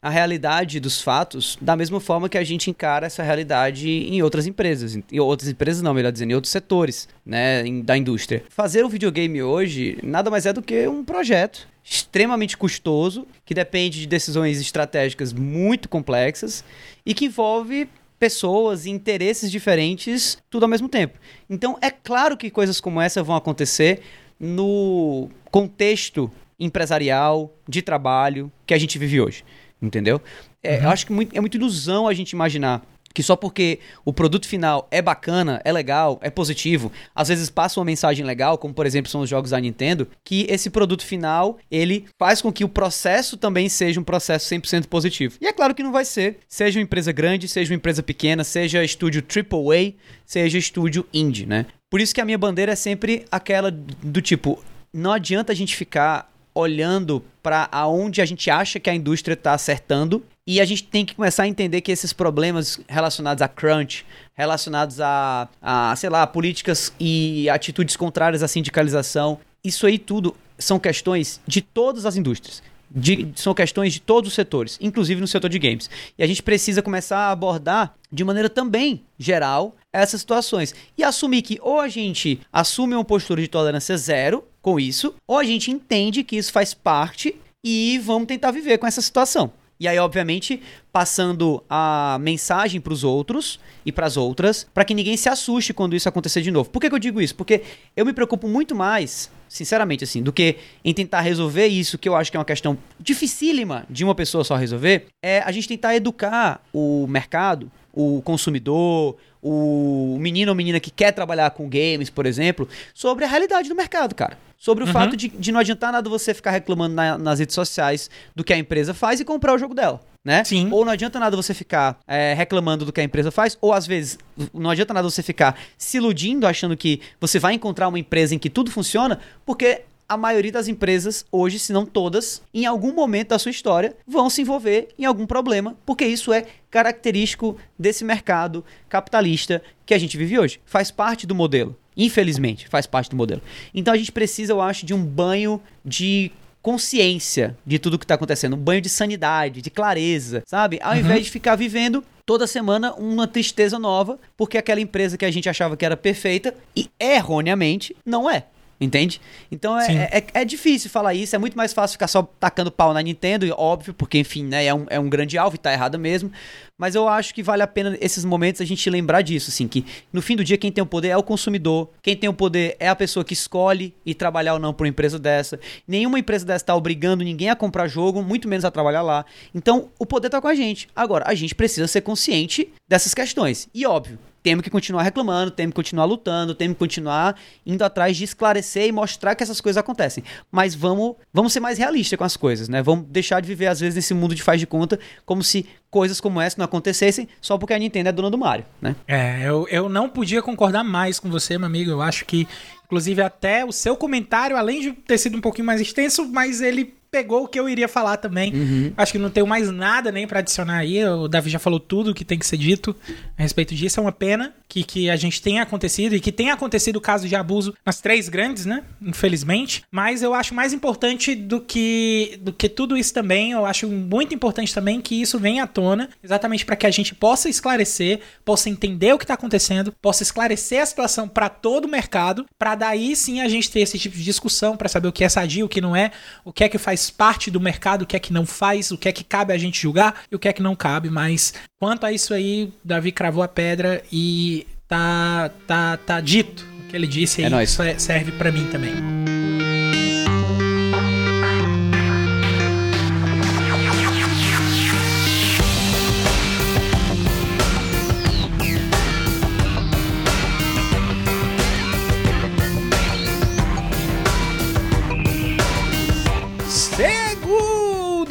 a 0.00 0.10
realidade 0.10 0.78
dos 0.78 1.02
fatos 1.02 1.58
da 1.60 1.74
mesma 1.74 1.98
forma 1.98 2.28
que 2.28 2.38
a 2.38 2.44
gente 2.44 2.70
encara 2.70 3.06
essa 3.06 3.22
realidade 3.24 3.88
em 3.88 4.22
outras 4.22 4.46
empresas. 4.46 4.96
Em 5.10 5.18
outras 5.18 5.50
empresas 5.50 5.82
não, 5.82 5.92
melhor 5.92 6.12
dizendo, 6.12 6.30
em 6.30 6.34
outros 6.34 6.52
setores 6.52 7.08
né, 7.24 7.64
da 7.82 7.96
indústria. 7.96 8.44
Fazer 8.48 8.84
um 8.84 8.88
videogame 8.88 9.42
hoje 9.42 9.98
nada 10.04 10.30
mais 10.30 10.46
é 10.46 10.52
do 10.52 10.62
que 10.62 10.86
um 10.86 11.04
projeto 11.04 11.66
extremamente 11.82 12.56
custoso, 12.56 13.26
que 13.44 13.54
depende 13.54 14.00
de 14.00 14.06
decisões 14.06 14.60
estratégicas 14.60 15.32
muito 15.32 15.88
complexas 15.88 16.64
e 17.04 17.14
que 17.14 17.26
envolve 17.26 17.88
pessoas 18.18 18.86
e 18.86 18.90
interesses 18.90 19.50
diferentes 19.50 20.38
tudo 20.50 20.64
ao 20.64 20.68
mesmo 20.68 20.88
tempo. 20.88 21.18
Então 21.48 21.78
é 21.80 21.90
claro 21.90 22.36
que 22.36 22.50
coisas 22.50 22.80
como 22.80 23.00
essa 23.00 23.22
vão 23.22 23.36
acontecer 23.36 24.00
no 24.38 25.28
contexto 25.50 26.30
empresarial, 26.58 27.54
de 27.68 27.82
trabalho 27.82 28.50
que 28.66 28.72
a 28.72 28.78
gente 28.78 28.98
vive 28.98 29.20
hoje. 29.20 29.44
Entendeu? 29.80 30.20
É, 30.62 30.76
uhum. 30.78 30.84
Eu 30.84 30.88
acho 30.90 31.06
que 31.06 31.12
muito, 31.12 31.36
é 31.36 31.40
muito 31.40 31.56
ilusão 31.56 32.08
a 32.08 32.14
gente 32.14 32.32
imaginar 32.32 32.82
que 33.16 33.22
só 33.22 33.34
porque 33.34 33.78
o 34.04 34.12
produto 34.12 34.46
final 34.46 34.86
é 34.90 35.00
bacana, 35.00 35.58
é 35.64 35.72
legal, 35.72 36.18
é 36.20 36.28
positivo, 36.28 36.92
às 37.14 37.28
vezes 37.28 37.48
passa 37.48 37.80
uma 37.80 37.86
mensagem 37.86 38.26
legal, 38.26 38.58
como 38.58 38.74
por 38.74 38.84
exemplo 38.84 39.10
são 39.10 39.22
os 39.22 39.30
jogos 39.30 39.52
da 39.52 39.58
Nintendo, 39.58 40.06
que 40.22 40.46
esse 40.50 40.68
produto 40.68 41.02
final, 41.02 41.56
ele 41.70 42.04
faz 42.18 42.42
com 42.42 42.52
que 42.52 42.62
o 42.62 42.68
processo 42.68 43.38
também 43.38 43.70
seja 43.70 43.98
um 43.98 44.04
processo 44.04 44.54
100% 44.54 44.86
positivo. 44.86 45.38
E 45.40 45.46
é 45.46 45.52
claro 45.54 45.74
que 45.74 45.82
não 45.82 45.92
vai 45.92 46.04
ser, 46.04 46.40
seja 46.46 46.78
uma 46.78 46.82
empresa 46.82 47.10
grande, 47.10 47.48
seja 47.48 47.72
uma 47.72 47.78
empresa 47.78 48.02
pequena, 48.02 48.44
seja 48.44 48.84
estúdio 48.84 49.22
AAA, 49.22 49.94
seja 50.26 50.58
estúdio 50.58 51.06
indie, 51.10 51.46
né? 51.46 51.64
Por 51.88 52.02
isso 52.02 52.14
que 52.14 52.20
a 52.20 52.24
minha 52.26 52.36
bandeira 52.36 52.72
é 52.72 52.76
sempre 52.76 53.24
aquela 53.32 53.70
do 53.70 54.20
tipo, 54.20 54.62
não 54.92 55.10
adianta 55.10 55.52
a 55.52 55.56
gente 55.56 55.74
ficar 55.74 56.30
olhando 56.56 57.22
para 57.42 57.68
aonde 57.70 58.22
a 58.22 58.24
gente 58.24 58.50
acha 58.50 58.80
que 58.80 58.88
a 58.88 58.94
indústria 58.94 59.34
está 59.34 59.52
acertando 59.52 60.24
e 60.46 60.58
a 60.58 60.64
gente 60.64 60.84
tem 60.84 61.04
que 61.04 61.14
começar 61.14 61.42
a 61.42 61.48
entender 61.48 61.82
que 61.82 61.92
esses 61.92 62.12
problemas 62.12 62.80
relacionados 62.88 63.42
a 63.42 63.48
crunch, 63.48 64.06
relacionados 64.34 65.00
a, 65.00 65.48
a 65.60 65.94
sei 65.96 66.08
lá, 66.08 66.26
políticas 66.26 66.92
e 66.98 67.48
atitudes 67.50 67.94
contrárias 67.94 68.42
à 68.42 68.48
sindicalização, 68.48 69.38
isso 69.62 69.86
aí 69.86 69.98
tudo 69.98 70.34
são 70.58 70.78
questões 70.78 71.40
de 71.46 71.60
todas 71.60 72.06
as 72.06 72.16
indústrias. 72.16 72.62
De, 72.88 73.32
são 73.34 73.52
questões 73.52 73.92
de 73.92 74.00
todos 74.00 74.28
os 74.28 74.34
setores, 74.34 74.78
inclusive 74.80 75.20
no 75.20 75.26
setor 75.26 75.50
de 75.50 75.58
games. 75.58 75.90
E 76.16 76.22
a 76.22 76.26
gente 76.26 76.42
precisa 76.42 76.80
começar 76.80 77.18
a 77.18 77.32
abordar 77.32 77.94
de 78.10 78.24
maneira 78.24 78.48
também 78.48 79.02
geral 79.18 79.76
essas 79.92 80.20
situações 80.20 80.74
e 80.96 81.02
assumir 81.02 81.42
que 81.42 81.58
ou 81.60 81.80
a 81.80 81.88
gente 81.88 82.40
assume 82.52 82.94
uma 82.94 83.04
postura 83.04 83.42
de 83.42 83.48
tolerância 83.48 83.96
zero 83.96 84.44
com 84.66 84.80
isso, 84.80 85.14
ou 85.28 85.38
a 85.38 85.44
gente 85.44 85.70
entende 85.70 86.24
que 86.24 86.34
isso 86.34 86.50
faz 86.50 86.74
parte 86.74 87.36
e 87.64 88.00
vamos 88.00 88.26
tentar 88.26 88.50
viver 88.50 88.78
com 88.78 88.86
essa 88.88 89.00
situação. 89.00 89.52
E 89.78 89.86
aí, 89.86 89.96
obviamente, 89.96 90.60
passando 90.90 91.62
a 91.70 92.18
mensagem 92.20 92.80
para 92.80 92.92
os 92.92 93.04
outros 93.04 93.60
e 93.84 93.92
para 93.92 94.06
as 94.06 94.16
outras, 94.16 94.66
para 94.74 94.84
que 94.84 94.92
ninguém 94.92 95.16
se 95.16 95.28
assuste 95.28 95.72
quando 95.72 95.94
isso 95.94 96.08
acontecer 96.08 96.42
de 96.42 96.50
novo. 96.50 96.68
Por 96.68 96.80
que, 96.80 96.88
que, 96.88 96.94
eu 96.96 96.98
digo 96.98 97.20
isso? 97.20 97.36
Porque 97.36 97.62
eu 97.96 98.04
me 98.04 98.12
preocupo 98.12 98.48
muito 98.48 98.74
mais, 98.74 99.30
sinceramente, 99.48 100.02
assim, 100.02 100.20
do 100.20 100.32
que 100.32 100.56
em 100.84 100.92
tentar 100.92 101.20
resolver 101.20 101.68
isso, 101.68 101.96
que 101.96 102.08
eu 102.08 102.16
acho 102.16 102.32
que 102.32 102.36
é 102.36 102.40
uma 102.40 102.44
questão 102.44 102.76
dificílima 102.98 103.86
de 103.88 104.02
uma 104.02 104.16
pessoa 104.16 104.42
só 104.42 104.56
resolver, 104.56 105.06
é 105.22 105.42
a 105.42 105.52
gente 105.52 105.68
tentar 105.68 105.94
educar 105.94 106.60
o 106.72 107.06
mercado, 107.06 107.70
o 107.92 108.20
consumidor, 108.22 109.16
o 109.48 110.18
menino 110.18 110.50
ou 110.50 110.56
menina 110.56 110.80
que 110.80 110.90
quer 110.90 111.12
trabalhar 111.12 111.50
com 111.50 111.68
games, 111.68 112.10
por 112.10 112.26
exemplo, 112.26 112.68
sobre 112.92 113.24
a 113.24 113.28
realidade 113.28 113.68
do 113.68 113.76
mercado, 113.76 114.14
cara. 114.14 114.36
Sobre 114.58 114.82
o 114.82 114.86
uhum. 114.86 114.92
fato 114.92 115.16
de, 115.16 115.28
de, 115.28 115.52
não 115.52 115.60
adiantar 115.60 115.92
nada 115.92 116.08
você 116.10 116.34
ficar 116.34 116.50
reclamando 116.50 116.94
na, 116.94 117.16
nas 117.16 117.38
redes 117.38 117.54
sociais 117.54 118.10
do 118.34 118.42
que 118.42 118.52
a 118.52 118.58
empresa 118.58 118.92
faz 118.92 119.20
e 119.20 119.24
comprar 119.24 119.54
o 119.54 119.58
jogo 119.58 119.74
dela. 119.74 120.00
Né? 120.24 120.42
Sim. 120.42 120.68
Ou 120.72 120.84
não 120.84 120.90
adianta 120.90 121.20
nada 121.20 121.36
você 121.36 121.54
ficar 121.54 122.00
é, 122.08 122.34
reclamando 122.34 122.84
do 122.84 122.92
que 122.92 123.00
a 123.00 123.04
empresa 123.04 123.30
faz, 123.30 123.56
ou 123.60 123.72
às 123.72 123.86
vezes 123.86 124.18
não 124.52 124.70
adianta 124.70 124.92
nada 124.92 125.08
você 125.08 125.22
ficar 125.22 125.56
se 125.78 125.98
iludindo, 125.98 126.48
achando 126.48 126.76
que 126.76 127.00
você 127.20 127.38
vai 127.38 127.54
encontrar 127.54 127.86
uma 127.86 127.98
empresa 127.98 128.34
em 128.34 128.38
que 128.38 128.50
tudo 128.50 128.68
funciona, 128.68 129.20
porque 129.44 129.82
a 130.08 130.16
maioria 130.16 130.52
das 130.52 130.68
empresas, 130.68 131.24
hoje, 131.30 131.58
se 131.58 131.72
não 131.72 131.84
todas, 131.84 132.42
em 132.54 132.66
algum 132.66 132.92
momento 132.92 133.28
da 133.28 133.38
sua 133.38 133.50
história, 133.50 133.96
vão 134.06 134.30
se 134.30 134.42
envolver 134.42 134.88
em 134.98 135.04
algum 135.04 135.26
problema, 135.26 135.76
porque 135.84 136.04
isso 136.04 136.32
é 136.32 136.46
característico 136.70 137.56
desse 137.78 138.04
mercado 138.04 138.64
capitalista 138.88 139.62
que 139.84 139.94
a 139.94 139.98
gente 139.98 140.16
vive 140.16 140.38
hoje. 140.38 140.60
Faz 140.64 140.90
parte 140.90 141.26
do 141.26 141.34
modelo. 141.34 141.76
Infelizmente, 141.96 142.68
faz 142.68 142.86
parte 142.86 143.10
do 143.10 143.16
modelo. 143.16 143.40
Então 143.74 143.94
a 143.94 143.96
gente 143.96 144.12
precisa, 144.12 144.52
eu 144.52 144.60
acho, 144.60 144.84
de 144.84 144.92
um 144.92 145.04
banho 145.04 145.60
de 145.84 146.30
consciência 146.60 147.56
de 147.64 147.78
tudo 147.78 147.98
que 147.98 148.04
está 148.04 148.16
acontecendo, 148.16 148.56
um 148.56 148.58
banho 148.58 148.80
de 148.80 148.88
sanidade, 148.88 149.62
de 149.62 149.70
clareza, 149.70 150.42
sabe? 150.44 150.78
Ao 150.82 150.92
uhum. 150.92 150.98
invés 150.98 151.24
de 151.24 151.30
ficar 151.30 151.54
vivendo 151.54 152.04
toda 152.26 152.46
semana 152.46 152.92
uma 152.94 153.28
tristeza 153.28 153.78
nova, 153.78 154.18
porque 154.36 154.58
aquela 154.58 154.80
empresa 154.80 155.16
que 155.16 155.24
a 155.24 155.30
gente 155.30 155.48
achava 155.48 155.76
que 155.76 155.84
era 155.84 155.96
perfeita 155.96 156.52
e 156.74 156.90
erroneamente 156.98 157.96
não 158.04 158.28
é. 158.28 158.46
Entende? 158.78 159.20
Então 159.50 159.78
é, 159.78 160.10
é, 160.12 160.26
é, 160.34 160.44
difícil 160.44 160.90
falar 160.90 161.14
isso, 161.14 161.34
é 161.34 161.38
muito 161.38 161.56
mais 161.56 161.72
fácil 161.72 161.94
ficar 161.94 162.08
só 162.08 162.22
tacando 162.38 162.70
pau 162.70 162.92
na 162.92 163.00
Nintendo, 163.00 163.46
óbvio, 163.56 163.94
porque 163.94 164.18
enfim, 164.18 164.44
né, 164.44 164.66
é 164.66 164.74
um, 164.74 164.84
é 164.90 165.00
um 165.00 165.08
grande 165.08 165.38
alvo 165.38 165.54
e 165.54 165.58
tá 165.58 165.72
errado 165.72 165.98
mesmo. 165.98 166.30
Mas 166.78 166.94
eu 166.94 167.08
acho 167.08 167.34
que 167.34 167.42
vale 167.42 167.62
a 167.62 167.66
pena 167.66 167.96
esses 168.02 168.22
momentos 168.22 168.60
a 168.60 168.64
gente 168.66 168.88
lembrar 168.90 169.22
disso, 169.22 169.50
assim, 169.50 169.66
que 169.66 169.82
no 170.12 170.20
fim 170.20 170.36
do 170.36 170.44
dia 170.44 170.58
quem 170.58 170.70
tem 170.70 170.82
o 170.82 170.86
poder 170.86 171.08
é 171.08 171.16
o 171.16 171.22
consumidor, 171.22 171.88
quem 172.02 172.14
tem 172.14 172.28
o 172.28 172.34
poder 172.34 172.76
é 172.78 172.86
a 172.86 172.94
pessoa 172.94 173.24
que 173.24 173.32
escolhe 173.32 173.94
ir 174.04 174.14
trabalhar 174.14 174.52
ou 174.52 174.58
não 174.58 174.74
para 174.74 174.84
uma 174.84 174.90
empresa 174.90 175.18
dessa. 175.18 175.58
Nenhuma 175.88 176.18
empresa 176.18 176.44
dessa 176.44 176.62
está 176.62 176.76
obrigando 176.76 177.24
ninguém 177.24 177.48
a 177.48 177.56
comprar 177.56 177.88
jogo, 177.88 178.22
muito 178.22 178.46
menos 178.46 178.66
a 178.66 178.70
trabalhar 178.70 179.00
lá. 179.00 179.24
Então 179.54 179.88
o 179.98 180.04
poder 180.04 180.28
tá 180.28 180.38
com 180.38 180.48
a 180.48 180.54
gente. 180.54 180.86
Agora, 180.94 181.24
a 181.26 181.34
gente 181.34 181.54
precisa 181.54 181.86
ser 181.86 182.02
consciente 182.02 182.68
dessas 182.86 183.14
questões. 183.14 183.68
E 183.72 183.86
óbvio, 183.86 184.18
temos 184.46 184.62
que 184.62 184.70
continuar 184.70 185.02
reclamando, 185.02 185.50
temos 185.50 185.72
que 185.72 185.74
continuar 185.74 186.04
lutando, 186.04 186.54
temos 186.54 186.76
que 186.76 186.78
continuar 186.78 187.34
indo 187.66 187.82
atrás 187.82 188.16
de 188.16 188.22
esclarecer 188.22 188.86
e 188.86 188.92
mostrar 188.92 189.34
que 189.34 189.42
essas 189.42 189.60
coisas 189.60 189.76
acontecem. 189.76 190.22
Mas 190.52 190.72
vamos, 190.72 191.16
vamos 191.32 191.52
ser 191.52 191.58
mais 191.58 191.78
realistas 191.78 192.16
com 192.16 192.22
as 192.22 192.36
coisas, 192.36 192.68
né? 192.68 192.80
Vamos 192.80 193.06
deixar 193.08 193.40
de 193.40 193.48
viver, 193.48 193.66
às 193.66 193.80
vezes, 193.80 193.96
nesse 193.96 194.14
mundo 194.14 194.36
de 194.36 194.42
faz 194.44 194.60
de 194.60 194.66
conta, 194.66 195.00
como 195.24 195.42
se 195.42 195.66
coisas 195.90 196.20
como 196.20 196.40
essa 196.40 196.58
não 196.58 196.64
acontecessem 196.64 197.26
só 197.40 197.58
porque 197.58 197.74
a 197.74 197.78
Nintendo 197.78 198.08
é 198.08 198.12
dona 198.12 198.30
do 198.30 198.38
Mario, 198.38 198.64
né? 198.80 198.94
É, 199.08 199.42
eu, 199.48 199.66
eu 199.68 199.88
não 199.88 200.08
podia 200.08 200.40
concordar 200.40 200.84
mais 200.84 201.18
com 201.18 201.28
você, 201.28 201.58
meu 201.58 201.66
amigo. 201.66 201.90
Eu 201.90 202.00
acho 202.00 202.24
que, 202.24 202.46
inclusive, 202.84 203.22
até 203.22 203.64
o 203.64 203.72
seu 203.72 203.96
comentário, 203.96 204.56
além 204.56 204.80
de 204.80 204.92
ter 204.92 205.18
sido 205.18 205.36
um 205.36 205.40
pouquinho 205.40 205.66
mais 205.66 205.80
extenso, 205.80 206.24
mas 206.28 206.60
ele 206.60 206.94
pegou 207.16 207.44
o 207.44 207.48
que 207.48 207.58
eu 207.58 207.66
iria 207.66 207.88
falar 207.88 208.18
também. 208.18 208.52
Uhum. 208.52 208.92
Acho 208.94 209.12
que 209.12 209.18
não 209.18 209.30
tenho 209.30 209.46
mais 209.46 209.70
nada 209.70 210.12
nem 210.12 210.26
pra 210.26 210.40
adicionar 210.40 210.76
aí. 210.76 211.02
O 211.02 211.26
Davi 211.26 211.48
já 211.48 211.58
falou 211.58 211.80
tudo 211.80 212.12
que 212.12 212.26
tem 212.26 212.38
que 212.38 212.46
ser 212.46 212.58
dito 212.58 212.94
a 213.38 213.42
respeito 213.42 213.74
disso. 213.74 213.98
É 213.98 214.02
uma 214.02 214.12
pena 214.12 214.54
que, 214.68 214.84
que 214.84 215.08
a 215.08 215.16
gente 215.16 215.40
tenha 215.40 215.62
acontecido 215.62 216.14
e 216.14 216.20
que 216.20 216.30
tenha 216.30 216.52
acontecido 216.52 216.96
o 216.96 217.00
caso 217.00 217.26
de 217.26 217.34
abuso 217.34 217.74
nas 217.86 218.02
três 218.02 218.28
grandes, 218.28 218.66
né? 218.66 218.82
Infelizmente. 219.00 219.82
Mas 219.90 220.22
eu 220.22 220.34
acho 220.34 220.54
mais 220.54 220.74
importante 220.74 221.34
do 221.34 221.58
que, 221.58 222.38
do 222.42 222.52
que 222.52 222.68
tudo 222.68 222.98
isso 222.98 223.14
também. 223.14 223.52
Eu 223.52 223.64
acho 223.64 223.88
muito 223.88 224.34
importante 224.34 224.74
também 224.74 225.00
que 225.00 225.14
isso 225.18 225.38
venha 225.38 225.64
à 225.64 225.66
tona, 225.66 226.10
exatamente 226.22 226.66
para 226.66 226.76
que 226.76 226.86
a 226.86 226.90
gente 226.90 227.14
possa 227.14 227.48
esclarecer, 227.48 228.20
possa 228.44 228.68
entender 228.68 229.14
o 229.14 229.18
que 229.18 229.26
tá 229.26 229.34
acontecendo, 229.34 229.90
possa 230.02 230.22
esclarecer 230.22 230.82
a 230.82 230.86
situação 230.86 231.26
para 231.26 231.48
todo 231.48 231.86
o 231.86 231.88
mercado, 231.88 232.44
para 232.58 232.74
daí 232.74 233.16
sim 233.16 233.40
a 233.40 233.48
gente 233.48 233.70
ter 233.70 233.80
esse 233.80 233.98
tipo 233.98 234.14
de 234.14 234.22
discussão 234.22 234.76
para 234.76 234.88
saber 234.88 235.08
o 235.08 235.12
que 235.12 235.24
é 235.24 235.28
sadio, 235.30 235.64
o 235.64 235.68
que 235.68 235.80
não 235.80 235.96
é, 235.96 236.10
o 236.44 236.52
que 236.52 236.62
é 236.62 236.68
que 236.68 236.76
faz 236.76 237.05
parte 237.10 237.50
do 237.50 237.60
mercado, 237.60 238.02
o 238.02 238.06
que 238.06 238.16
é 238.16 238.18
que 238.18 238.32
não 238.32 238.46
faz, 238.46 238.90
o 238.90 238.98
que 238.98 239.08
é 239.08 239.12
que 239.12 239.24
cabe 239.24 239.52
a 239.52 239.58
gente 239.58 239.80
julgar 239.80 240.22
e 240.30 240.36
o 240.36 240.38
que 240.38 240.48
é 240.48 240.52
que 240.52 240.62
não 240.62 240.74
cabe. 240.76 241.08
Mas 241.10 241.54
quanto 241.80 242.04
a 242.06 242.12
isso 242.12 242.32
aí, 242.34 242.72
Davi 242.84 243.12
cravou 243.12 243.42
a 243.42 243.48
pedra 243.48 244.02
e 244.12 244.66
tá 244.88 245.50
tá 245.66 245.96
tá 245.96 246.20
dito 246.20 246.64
o 246.80 246.88
que 246.88 246.96
ele 246.96 247.06
disse 247.06 247.42
É 247.42 247.46
aí 247.52 247.64
isso 247.64 247.82
é- 247.82 247.98
serve 247.98 248.32
para 248.32 248.52
mim 248.52 248.66
também. 248.70 249.45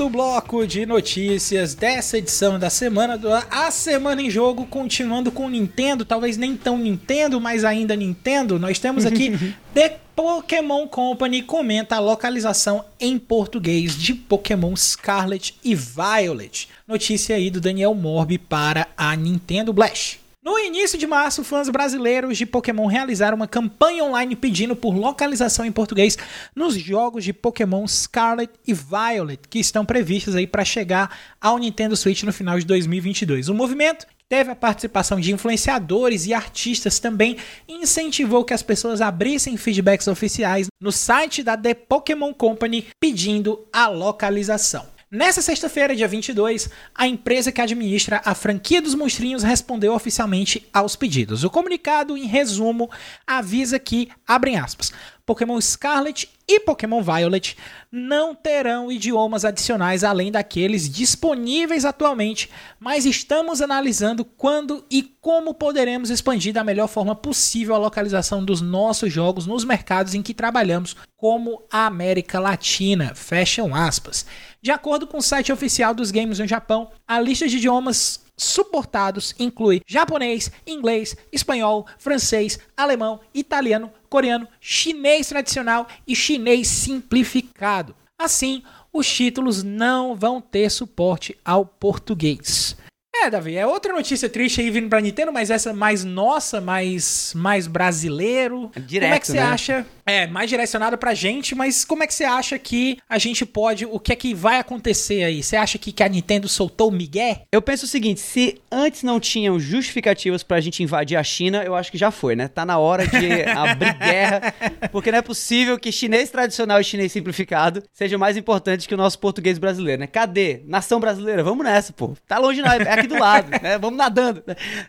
Segundo 0.05 0.17
bloco 0.17 0.67
de 0.67 0.85
notícias 0.85 1.73
dessa 1.73 2.19
edição 2.19 2.59
da 2.59 2.69
semana 2.69 3.17
do 3.17 3.27
A 3.33 3.71
Semana 3.71 4.21
em 4.21 4.29
Jogo, 4.29 4.67
continuando 4.67 5.31
com 5.31 5.49
Nintendo, 5.49 6.05
talvez 6.05 6.37
nem 6.37 6.55
tão 6.55 6.77
Nintendo, 6.77 7.41
mas 7.41 7.63
ainda 7.63 7.95
Nintendo. 7.95 8.59
Nós 8.59 8.77
temos 8.77 9.03
aqui 9.03 9.31
The 9.73 9.97
Pokémon 10.15 10.87
Company 10.87 11.41
comenta 11.41 11.95
a 11.95 11.99
localização 11.99 12.85
em 12.99 13.17
português 13.17 13.97
de 13.97 14.13
Pokémon 14.13 14.75
Scarlet 14.75 15.55
e 15.63 15.73
Violet. 15.73 16.69
Notícia 16.87 17.35
aí 17.35 17.49
do 17.49 17.59
Daniel 17.59 17.95
Morbi 17.95 18.37
para 18.37 18.87
a 18.95 19.15
Nintendo 19.15 19.73
Blast. 19.73 20.19
No 20.45 20.59
início 20.59 20.95
de 20.95 21.07
março, 21.07 21.43
fãs 21.43 21.67
brasileiros 21.69 22.37
de 22.37 22.45
Pokémon 22.45 22.85
realizaram 22.85 23.35
uma 23.35 23.47
campanha 23.47 24.03
online 24.03 24.35
pedindo 24.35 24.75
por 24.75 24.95
localização 24.95 25.65
em 25.65 25.71
português 25.71 26.19
nos 26.55 26.75
jogos 26.75 27.23
de 27.23 27.33
Pokémon 27.33 27.87
Scarlet 27.87 28.53
e 28.67 28.71
Violet, 28.71 29.39
que 29.49 29.57
estão 29.57 29.83
previstos 29.83 30.35
aí 30.35 30.45
para 30.45 30.63
chegar 30.63 31.17
ao 31.41 31.57
Nintendo 31.57 31.97
Switch 31.97 32.21
no 32.21 32.31
final 32.31 32.59
de 32.59 32.65
2022. 32.67 33.49
O 33.49 33.55
movimento 33.55 34.05
teve 34.29 34.51
a 34.51 34.55
participação 34.55 35.19
de 35.19 35.33
influenciadores 35.33 36.27
e 36.27 36.33
artistas 36.35 36.99
também 36.99 37.37
incentivou 37.67 38.45
que 38.45 38.53
as 38.53 38.61
pessoas 38.61 39.01
abrissem 39.01 39.57
feedbacks 39.57 40.07
oficiais 40.07 40.67
no 40.79 40.91
site 40.91 41.41
da 41.41 41.57
The 41.57 41.73
Pokémon 41.73 42.31
Company 42.31 42.85
pedindo 42.99 43.67
a 43.73 43.87
localização. 43.87 44.94
Nessa 45.11 45.39
sexta-feira, 45.39 45.95
dia 45.95 46.07
22, 46.07 46.67
a 46.93 47.07
empresa 47.07 47.51
que 47.51 47.61
administra 47.61 48.23
a 48.25 48.33
franquia 48.33 48.81
dos 48.81 48.95
monstrinhos 48.95 49.43
respondeu 49.43 49.93
oficialmente 49.93 50.67
aos 50.73 50.95
pedidos. 50.95 51.43
O 51.43 51.49
comunicado, 51.49 52.17
em 52.17 52.25
resumo, 52.25 52.89
avisa 53.25 53.77
que, 53.77 54.09
abrem 54.27 54.57
aspas, 54.57 54.91
Pokémon 55.25 55.59
Scarlet 55.59 56.29
e 56.47 56.59
Pokémon 56.59 57.01
Violet 57.01 57.57
não 57.91 58.35
terão 58.35 58.91
idiomas 58.91 59.43
adicionais 59.43 60.03
além 60.03 60.31
daqueles 60.31 60.87
disponíveis 60.87 61.83
atualmente, 61.83 62.49
mas 62.79 63.05
estamos 63.05 63.61
analisando 63.61 64.23
quando 64.23 64.85
e 64.91 65.01
como 65.01 65.55
poderemos 65.55 66.11
expandir 66.11 66.53
da 66.53 66.63
melhor 66.63 66.87
forma 66.87 67.15
possível 67.15 67.73
a 67.73 67.79
localização 67.79 68.45
dos 68.45 68.61
nossos 68.61 69.11
jogos 69.11 69.47
nos 69.47 69.65
mercados 69.65 70.13
em 70.13 70.21
que 70.21 70.33
trabalhamos, 70.33 70.95
como 71.17 71.63
a 71.71 71.87
América 71.87 72.39
Latina. 72.39 73.15
Fecham 73.15 73.73
aspas. 73.73 74.25
De 74.61 74.69
acordo 74.69 75.07
com 75.07 75.17
o 75.17 75.23
site 75.23 75.51
oficial 75.51 75.95
dos 75.95 76.11
games 76.11 76.37
no 76.37 76.47
Japão, 76.47 76.91
a 77.07 77.19
lista 77.19 77.47
de 77.47 77.57
idiomas 77.57 78.24
suportados 78.37 79.33
inclui 79.39 79.81
japonês, 79.85 80.51
inglês, 80.65 81.15
espanhol, 81.31 81.85
francês, 81.97 82.59
alemão, 82.75 83.19
italiano, 83.33 83.91
coreano, 84.09 84.47
chinês 84.59 85.27
tradicional 85.27 85.87
e 86.07 86.15
chinês 86.15 86.67
simplificado. 86.67 87.95
Assim, 88.17 88.63
os 88.91 89.07
títulos 89.07 89.63
não 89.63 90.15
vão 90.15 90.39
ter 90.39 90.69
suporte 90.69 91.37
ao 91.43 91.65
português. 91.65 92.77
É, 93.13 93.29
Davi, 93.29 93.55
é 93.55 93.65
outra 93.65 93.93
notícia 93.93 94.29
triste 94.29 94.61
aí 94.61 94.69
vindo 94.69 94.89
pra 94.89 95.01
Nintendo, 95.01 95.31
mas 95.31 95.49
essa 95.49 95.73
mais 95.73 96.03
nossa, 96.03 96.59
mais, 96.59 97.33
mais 97.35 97.65
brasileiro. 97.65 98.69
Direto, 98.75 99.07
como 99.09 99.15
é 99.15 99.19
que 99.19 99.27
você 99.27 99.33
né? 99.33 99.43
acha? 99.43 99.87
É, 100.07 100.27
mais 100.27 100.47
direcionado 100.49 100.97
pra 100.99 101.15
gente, 101.15 101.55
mas 101.55 101.83
como 101.83 102.03
é 102.03 102.07
que 102.07 102.13
você 102.13 102.23
acha 102.23 102.59
que 102.59 102.97
a 103.09 103.17
gente 103.17 103.43
pode, 103.43 103.85
o 103.87 103.99
que 103.99 104.13
é 104.13 104.15
que 104.15 104.35
vai 104.35 104.59
acontecer 104.59 105.23
aí? 105.23 105.41
Você 105.41 105.55
acha 105.55 105.79
que, 105.79 105.91
que 105.91 106.03
a 106.03 106.07
Nintendo 106.07 106.47
soltou 106.47 106.89
o 106.89 106.91
migué? 106.91 107.41
Eu 107.51 107.59
penso 107.59 107.85
o 107.85 107.87
seguinte, 107.87 108.19
se 108.19 108.61
antes 108.71 109.01
não 109.01 109.19
tinham 109.19 109.59
justificativas 109.59 110.43
pra 110.43 110.61
gente 110.61 110.83
invadir 110.83 111.17
a 111.17 111.23
China, 111.23 111.63
eu 111.63 111.75
acho 111.75 111.91
que 111.91 111.97
já 111.97 112.11
foi, 112.11 112.35
né? 112.35 112.47
Tá 112.47 112.63
na 112.63 112.77
hora 112.77 113.07
de 113.07 113.15
abrir 113.49 113.93
guerra, 113.97 114.53
porque 114.91 115.11
não 115.11 115.17
é 115.17 115.21
possível 115.23 115.79
que 115.79 115.91
chinês 115.91 116.29
tradicional 116.29 116.79
e 116.79 116.83
chinês 116.83 117.11
simplificado 117.11 117.81
sejam 117.91 118.19
mais 118.19 118.37
importantes 118.37 118.85
que 118.85 118.93
o 118.93 118.97
nosso 118.97 119.17
português 119.17 119.57
brasileiro, 119.57 120.01
né? 120.01 120.07
Cadê? 120.07 120.61
Nação 120.67 120.99
brasileira, 120.99 121.43
vamos 121.43 121.65
nessa, 121.65 121.91
pô. 121.91 122.15
Tá 122.27 122.37
longe 122.37 122.61
não, 122.61 122.71
é 122.71 122.91
aqui 122.91 123.07
do 123.07 123.17
lado, 123.19 123.49
né? 123.59 123.79
Vamos 123.79 123.97
nadando. 123.97 124.43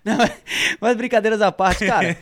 Não, 0.05 0.18
mas, 0.79 0.94
brincadeiras 0.94 1.40
à 1.40 1.50
parte, 1.50 1.87
cara. 1.87 2.16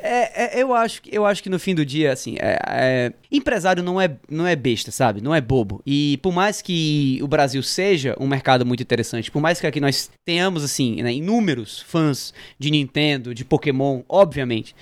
é- 0.00 0.58
é- 0.58 0.62
eu, 0.62 0.72
acho, 0.72 1.00
eu 1.10 1.26
acho 1.26 1.42
que 1.42 1.50
no 1.50 1.58
fim 1.58 1.74
do 1.74 1.84
dia, 1.84 2.12
assim, 2.12 2.27
é- 2.38 2.58
é, 2.66 3.12
empresário 3.30 3.82
não 3.82 4.00
é, 4.00 4.10
não 4.30 4.46
é 4.46 4.54
besta, 4.56 4.90
sabe? 4.90 5.20
Não 5.20 5.34
é 5.34 5.40
bobo. 5.40 5.80
E 5.86 6.18
por 6.22 6.32
mais 6.32 6.60
que 6.60 7.18
o 7.22 7.28
Brasil 7.28 7.62
seja 7.62 8.14
um 8.20 8.26
mercado 8.26 8.66
muito 8.66 8.82
interessante, 8.82 9.30
por 9.30 9.40
mais 9.40 9.60
que 9.60 9.66
aqui 9.66 9.80
nós 9.80 10.10
tenhamos, 10.24 10.62
assim, 10.64 11.02
né, 11.02 11.12
inúmeros 11.12 11.80
fãs 11.82 12.34
de 12.58 12.70
Nintendo, 12.70 13.34
de 13.34 13.44
Pokémon, 13.44 14.02
obviamente, 14.08 14.74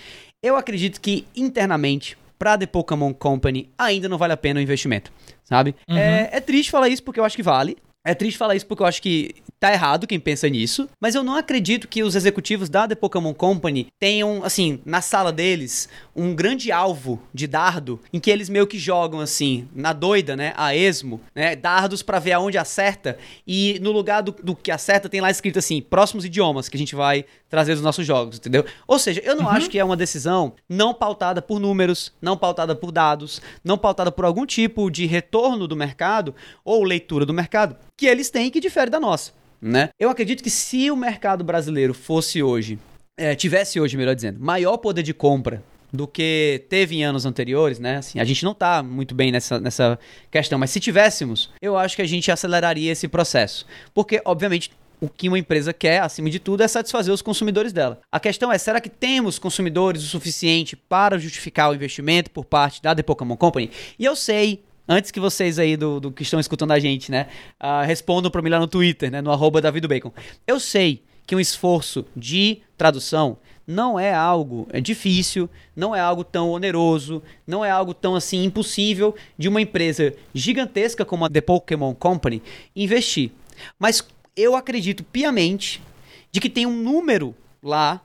eu 0.42 0.56
acredito 0.56 1.00
que 1.00 1.26
internamente, 1.36 2.16
pra 2.38 2.58
The 2.58 2.66
Pokémon 2.66 3.14
Company, 3.14 3.70
ainda 3.78 4.08
não 4.08 4.18
vale 4.18 4.32
a 4.32 4.36
pena 4.36 4.60
o 4.60 4.62
investimento, 4.62 5.10
sabe? 5.42 5.74
É, 5.98 6.28
é 6.36 6.40
triste 6.40 6.70
falar 6.70 6.88
isso 6.88 7.02
porque 7.02 7.18
eu 7.18 7.24
acho 7.24 7.36
que 7.36 7.42
vale. 7.42 7.76
É 8.06 8.14
triste 8.14 8.38
falar 8.38 8.54
isso 8.54 8.64
porque 8.64 8.84
eu 8.84 8.86
acho 8.86 9.02
que 9.02 9.34
tá 9.58 9.72
errado 9.72 10.06
quem 10.06 10.20
pensa 10.20 10.48
nisso, 10.48 10.88
mas 11.00 11.16
eu 11.16 11.24
não 11.24 11.34
acredito 11.34 11.88
que 11.88 12.04
os 12.04 12.14
executivos 12.14 12.68
da 12.68 12.86
The 12.86 12.94
Pokémon 12.94 13.34
Company 13.34 13.88
tenham, 13.98 14.44
assim, 14.44 14.80
na 14.84 15.00
sala 15.00 15.32
deles, 15.32 15.88
um 16.14 16.32
grande 16.32 16.70
alvo 16.70 17.20
de 17.34 17.48
dardo 17.48 17.98
em 18.12 18.20
que 18.20 18.30
eles 18.30 18.48
meio 18.48 18.64
que 18.64 18.78
jogam, 18.78 19.18
assim, 19.18 19.66
na 19.74 19.92
doida, 19.92 20.36
né, 20.36 20.52
a 20.56 20.72
esmo, 20.76 21.20
né, 21.34 21.56
dardos 21.56 22.00
pra 22.00 22.20
ver 22.20 22.34
aonde 22.34 22.56
acerta 22.56 23.18
e 23.44 23.80
no 23.82 23.90
lugar 23.90 24.22
do, 24.22 24.30
do 24.30 24.54
que 24.54 24.70
acerta 24.70 25.08
tem 25.08 25.20
lá 25.20 25.30
escrito 25.30 25.58
assim, 25.58 25.82
próximos 25.82 26.24
idiomas 26.24 26.68
que 26.68 26.76
a 26.76 26.78
gente 26.78 26.94
vai 26.94 27.24
trazer 27.48 27.74
dos 27.74 27.82
nossos 27.82 28.06
jogos, 28.06 28.36
entendeu? 28.36 28.64
Ou 28.86 29.00
seja, 29.00 29.20
eu 29.24 29.34
não 29.34 29.48
acho 29.48 29.68
que 29.68 29.78
é 29.78 29.84
uma 29.84 29.96
decisão 29.96 30.54
não 30.68 30.94
pautada 30.94 31.42
por 31.42 31.58
números, 31.58 32.12
não 32.22 32.36
pautada 32.36 32.76
por 32.76 32.92
dados, 32.92 33.40
não 33.64 33.76
pautada 33.76 34.12
por 34.12 34.24
algum 34.24 34.46
tipo 34.46 34.90
de 34.90 35.06
retorno 35.06 35.66
do 35.66 35.74
mercado 35.74 36.34
ou 36.64 36.84
leitura 36.84 37.26
do 37.26 37.34
mercado 37.34 37.76
que 37.96 38.06
eles 38.06 38.30
têm 38.30 38.50
que 38.50 38.60
difere 38.60 38.90
da 38.90 39.00
nossa, 39.00 39.32
né? 39.60 39.88
Eu 39.98 40.10
acredito 40.10 40.42
que 40.42 40.50
se 40.50 40.90
o 40.90 40.96
mercado 40.96 41.42
brasileiro 41.42 41.94
fosse 41.94 42.42
hoje, 42.42 42.78
é, 43.16 43.34
tivesse 43.34 43.80
hoje, 43.80 43.96
melhor 43.96 44.14
dizendo, 44.14 44.38
maior 44.38 44.76
poder 44.76 45.02
de 45.02 45.14
compra 45.14 45.62
do 45.92 46.06
que 46.06 46.64
teve 46.68 46.96
em 46.96 47.04
anos 47.04 47.24
anteriores, 47.24 47.78
né? 47.78 47.96
Assim, 47.98 48.20
a 48.20 48.24
gente 48.24 48.44
não 48.44 48.54
tá 48.54 48.82
muito 48.82 49.14
bem 49.14 49.32
nessa, 49.32 49.58
nessa 49.58 49.98
questão, 50.30 50.58
mas 50.58 50.70
se 50.70 50.80
tivéssemos, 50.80 51.50
eu 51.62 51.76
acho 51.76 51.96
que 51.96 52.02
a 52.02 52.06
gente 52.06 52.30
aceleraria 52.30 52.92
esse 52.92 53.08
processo. 53.08 53.66
Porque, 53.94 54.20
obviamente, 54.24 54.70
o 55.00 55.08
que 55.08 55.28
uma 55.28 55.38
empresa 55.38 55.72
quer, 55.72 56.00
acima 56.00 56.30
de 56.30 56.38
tudo, 56.38 56.62
é 56.62 56.68
satisfazer 56.68 57.12
os 57.12 57.22
consumidores 57.22 57.72
dela. 57.72 58.00
A 58.10 58.18
questão 58.18 58.52
é, 58.52 58.58
será 58.58 58.80
que 58.80 58.88
temos 58.88 59.38
consumidores 59.38 60.02
o 60.02 60.06
suficiente 60.06 60.76
para 60.76 61.18
justificar 61.18 61.70
o 61.70 61.74
investimento 61.74 62.30
por 62.30 62.44
parte 62.44 62.82
da 62.82 62.94
The 62.94 63.02
Pokémon 63.02 63.36
Company? 63.36 63.70
E 63.98 64.04
eu 64.04 64.16
sei, 64.16 64.62
antes 64.88 65.10
que 65.10 65.20
vocês 65.20 65.58
aí 65.58 65.76
do, 65.76 66.00
do 66.00 66.12
que 66.12 66.22
estão 66.22 66.40
escutando 66.40 66.72
a 66.72 66.78
gente, 66.78 67.10
né, 67.10 67.28
ah, 67.58 67.82
respondam 67.82 68.30
para 68.30 68.42
mim 68.42 68.50
lá 68.50 68.58
no 68.58 68.66
Twitter, 68.66 69.10
né, 69.10 69.20
no 69.20 69.30
arroba 69.30 69.60
davidobacon. 69.60 70.12
Eu 70.46 70.60
sei 70.60 71.02
que 71.26 71.34
um 71.34 71.40
esforço 71.40 72.04
de 72.16 72.60
tradução 72.76 73.38
não 73.66 73.98
é 73.98 74.14
algo 74.14 74.68
é 74.70 74.80
difícil, 74.80 75.50
não 75.74 75.94
é 75.94 76.00
algo 76.00 76.22
tão 76.22 76.50
oneroso, 76.50 77.22
não 77.46 77.64
é 77.64 77.70
algo 77.70 77.92
tão 77.92 78.14
assim 78.14 78.44
impossível 78.44 79.14
de 79.36 79.48
uma 79.48 79.60
empresa 79.60 80.14
gigantesca 80.32 81.04
como 81.04 81.24
a 81.24 81.30
The 81.30 81.40
Pokémon 81.40 81.94
Company 81.94 82.42
investir. 82.76 83.32
Mas 83.78 84.06
eu 84.36 84.54
acredito 84.54 85.02
piamente 85.02 85.82
de 86.30 86.40
que 86.40 86.48
tem 86.48 86.64
um 86.64 86.76
número 86.76 87.34
lá 87.62 88.00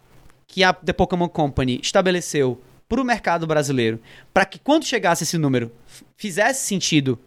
que 0.47 0.63
a 0.63 0.73
The 0.73 0.93
Pokémon 0.93 1.29
Company 1.29 1.79
estabeleceu 1.81 2.59
para 2.91 3.01
o 3.01 3.05
mercado 3.05 3.47
brasileiro, 3.47 4.01
para 4.33 4.43
que 4.43 4.59
quando 4.59 4.83
chegasse 4.83 5.23
esse 5.23 5.37
número 5.37 5.71
fizesse 6.17 6.67
sentido 6.67 7.17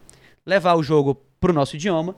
levar 0.45 0.75
o 0.75 0.83
jogo 0.83 1.19
pro 1.41 1.55
nosso 1.55 1.77
idioma. 1.77 2.15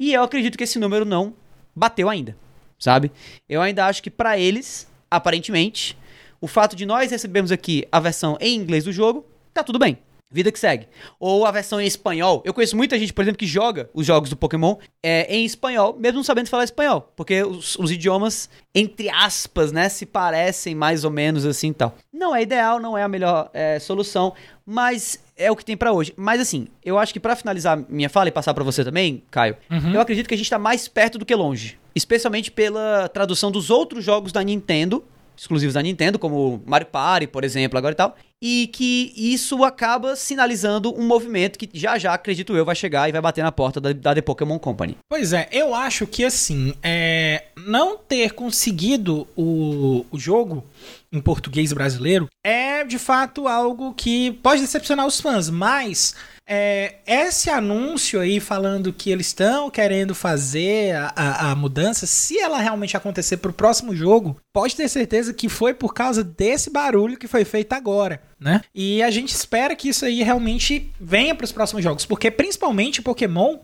E 0.00 0.12
eu 0.12 0.24
acredito 0.24 0.58
que 0.58 0.64
esse 0.64 0.80
número 0.80 1.04
não 1.04 1.32
bateu 1.76 2.10
ainda, 2.10 2.36
sabe? 2.76 3.12
Eu 3.48 3.62
ainda 3.62 3.86
acho 3.86 4.02
que 4.02 4.10
para 4.10 4.36
eles, 4.36 4.88
aparentemente, 5.08 5.96
o 6.40 6.48
fato 6.48 6.74
de 6.74 6.84
nós 6.84 7.12
recebermos 7.12 7.52
aqui 7.52 7.86
a 7.92 8.00
versão 8.00 8.36
em 8.40 8.56
inglês 8.56 8.82
do 8.82 8.90
jogo, 8.90 9.24
tá 9.54 9.62
tudo 9.62 9.78
bem. 9.78 9.96
Vida 10.30 10.52
que 10.52 10.58
segue. 10.58 10.86
Ou 11.18 11.46
a 11.46 11.50
versão 11.50 11.80
em 11.80 11.86
espanhol. 11.86 12.42
Eu 12.44 12.52
conheço 12.52 12.76
muita 12.76 12.98
gente, 12.98 13.14
por 13.14 13.22
exemplo, 13.22 13.38
que 13.38 13.46
joga 13.46 13.88
os 13.94 14.04
jogos 14.04 14.28
do 14.28 14.36
Pokémon 14.36 14.76
é, 15.02 15.24
em 15.34 15.44
espanhol, 15.44 15.96
mesmo 15.98 16.16
não 16.16 16.24
sabendo 16.24 16.48
falar 16.48 16.64
espanhol. 16.64 17.10
Porque 17.16 17.42
os, 17.42 17.78
os, 17.78 17.90
idiomas, 17.90 18.50
entre 18.74 19.08
aspas, 19.08 19.72
né, 19.72 19.88
se 19.88 20.04
parecem 20.04 20.74
mais 20.74 21.02
ou 21.02 21.10
menos 21.10 21.46
assim 21.46 21.70
e 21.70 21.74
tal. 21.74 21.96
Não 22.12 22.36
é 22.36 22.42
ideal, 22.42 22.78
não 22.78 22.96
é 22.96 23.02
a 23.02 23.08
melhor 23.08 23.48
é, 23.54 23.78
solução, 23.78 24.34
mas 24.66 25.18
é 25.34 25.50
o 25.50 25.56
que 25.56 25.64
tem 25.64 25.78
para 25.78 25.92
hoje. 25.92 26.12
Mas 26.14 26.42
assim, 26.42 26.68
eu 26.84 26.98
acho 26.98 27.12
que 27.12 27.20
para 27.20 27.34
finalizar 27.34 27.82
minha 27.88 28.10
fala 28.10 28.28
e 28.28 28.32
passar 28.32 28.52
para 28.52 28.64
você 28.64 28.84
também, 28.84 29.22
Caio, 29.30 29.56
uhum. 29.70 29.94
eu 29.94 30.00
acredito 30.00 30.28
que 30.28 30.34
a 30.34 30.38
gente 30.38 30.50
tá 30.50 30.58
mais 30.58 30.86
perto 30.88 31.16
do 31.16 31.24
que 31.24 31.34
longe. 31.34 31.78
Especialmente 31.94 32.50
pela 32.50 33.08
tradução 33.08 33.50
dos 33.50 33.70
outros 33.70 34.04
jogos 34.04 34.30
da 34.30 34.42
Nintendo 34.42 35.02
exclusivos 35.38 35.74
da 35.74 35.82
Nintendo, 35.82 36.18
como 36.18 36.60
Mario 36.66 36.88
Party, 36.88 37.28
por 37.28 37.44
exemplo, 37.44 37.78
agora 37.78 37.92
e 37.92 37.96
tal. 37.96 38.16
E 38.42 38.68
que 38.68 39.12
isso 39.16 39.64
acaba 39.64 40.14
sinalizando 40.14 40.94
um 40.96 41.06
movimento 41.06 41.58
que 41.58 41.68
já 41.74 41.98
já, 41.98 42.14
acredito 42.14 42.56
eu, 42.56 42.64
vai 42.64 42.74
chegar 42.74 43.08
e 43.08 43.12
vai 43.12 43.20
bater 43.20 43.42
na 43.42 43.50
porta 43.50 43.80
da, 43.80 43.92
da 43.92 44.14
The 44.14 44.22
Pokémon 44.22 44.58
Company. 44.58 44.96
Pois 45.10 45.32
é, 45.32 45.48
eu 45.50 45.74
acho 45.74 46.06
que 46.06 46.24
assim, 46.24 46.74
é, 46.82 47.46
não 47.66 47.98
ter 47.98 48.32
conseguido 48.32 49.26
o, 49.36 50.06
o 50.10 50.18
jogo 50.18 50.64
em 51.12 51.20
português 51.20 51.72
brasileiro 51.72 52.28
é 52.44 52.84
de 52.84 52.98
fato 52.98 53.48
algo 53.48 53.92
que 53.94 54.32
pode 54.42 54.60
decepcionar 54.60 55.06
os 55.06 55.20
fãs, 55.20 55.50
mas 55.50 56.14
é, 56.50 56.94
esse 57.06 57.50
anúncio 57.50 58.18
aí 58.18 58.40
falando 58.40 58.90
que 58.90 59.10
eles 59.10 59.26
estão 59.26 59.70
querendo 59.70 60.14
fazer 60.14 60.96
a, 60.96 61.12
a, 61.14 61.50
a, 61.50 61.54
mudança, 61.54 62.06
se 62.06 62.38
ela 62.38 62.58
realmente 62.58 62.96
acontecer 62.96 63.36
pro 63.36 63.52
próximo 63.52 63.94
jogo, 63.94 64.34
pode 64.50 64.74
ter 64.74 64.88
certeza 64.88 65.34
que 65.34 65.46
foi 65.46 65.74
por 65.74 65.92
causa 65.92 66.24
desse 66.24 66.70
barulho 66.70 67.18
que 67.18 67.28
foi 67.28 67.44
feito 67.44 67.74
agora, 67.74 68.22
né? 68.40 68.60
E 68.74 69.02
a 69.02 69.10
gente 69.10 69.30
espera 69.30 69.74
que 69.74 69.88
isso 69.88 70.04
aí 70.04 70.22
realmente 70.22 70.90
venha 71.00 71.34
para 71.34 71.44
os 71.44 71.52
próximos 71.52 71.82
jogos, 71.82 72.06
porque 72.06 72.30
principalmente 72.30 73.02
Pokémon 73.02 73.58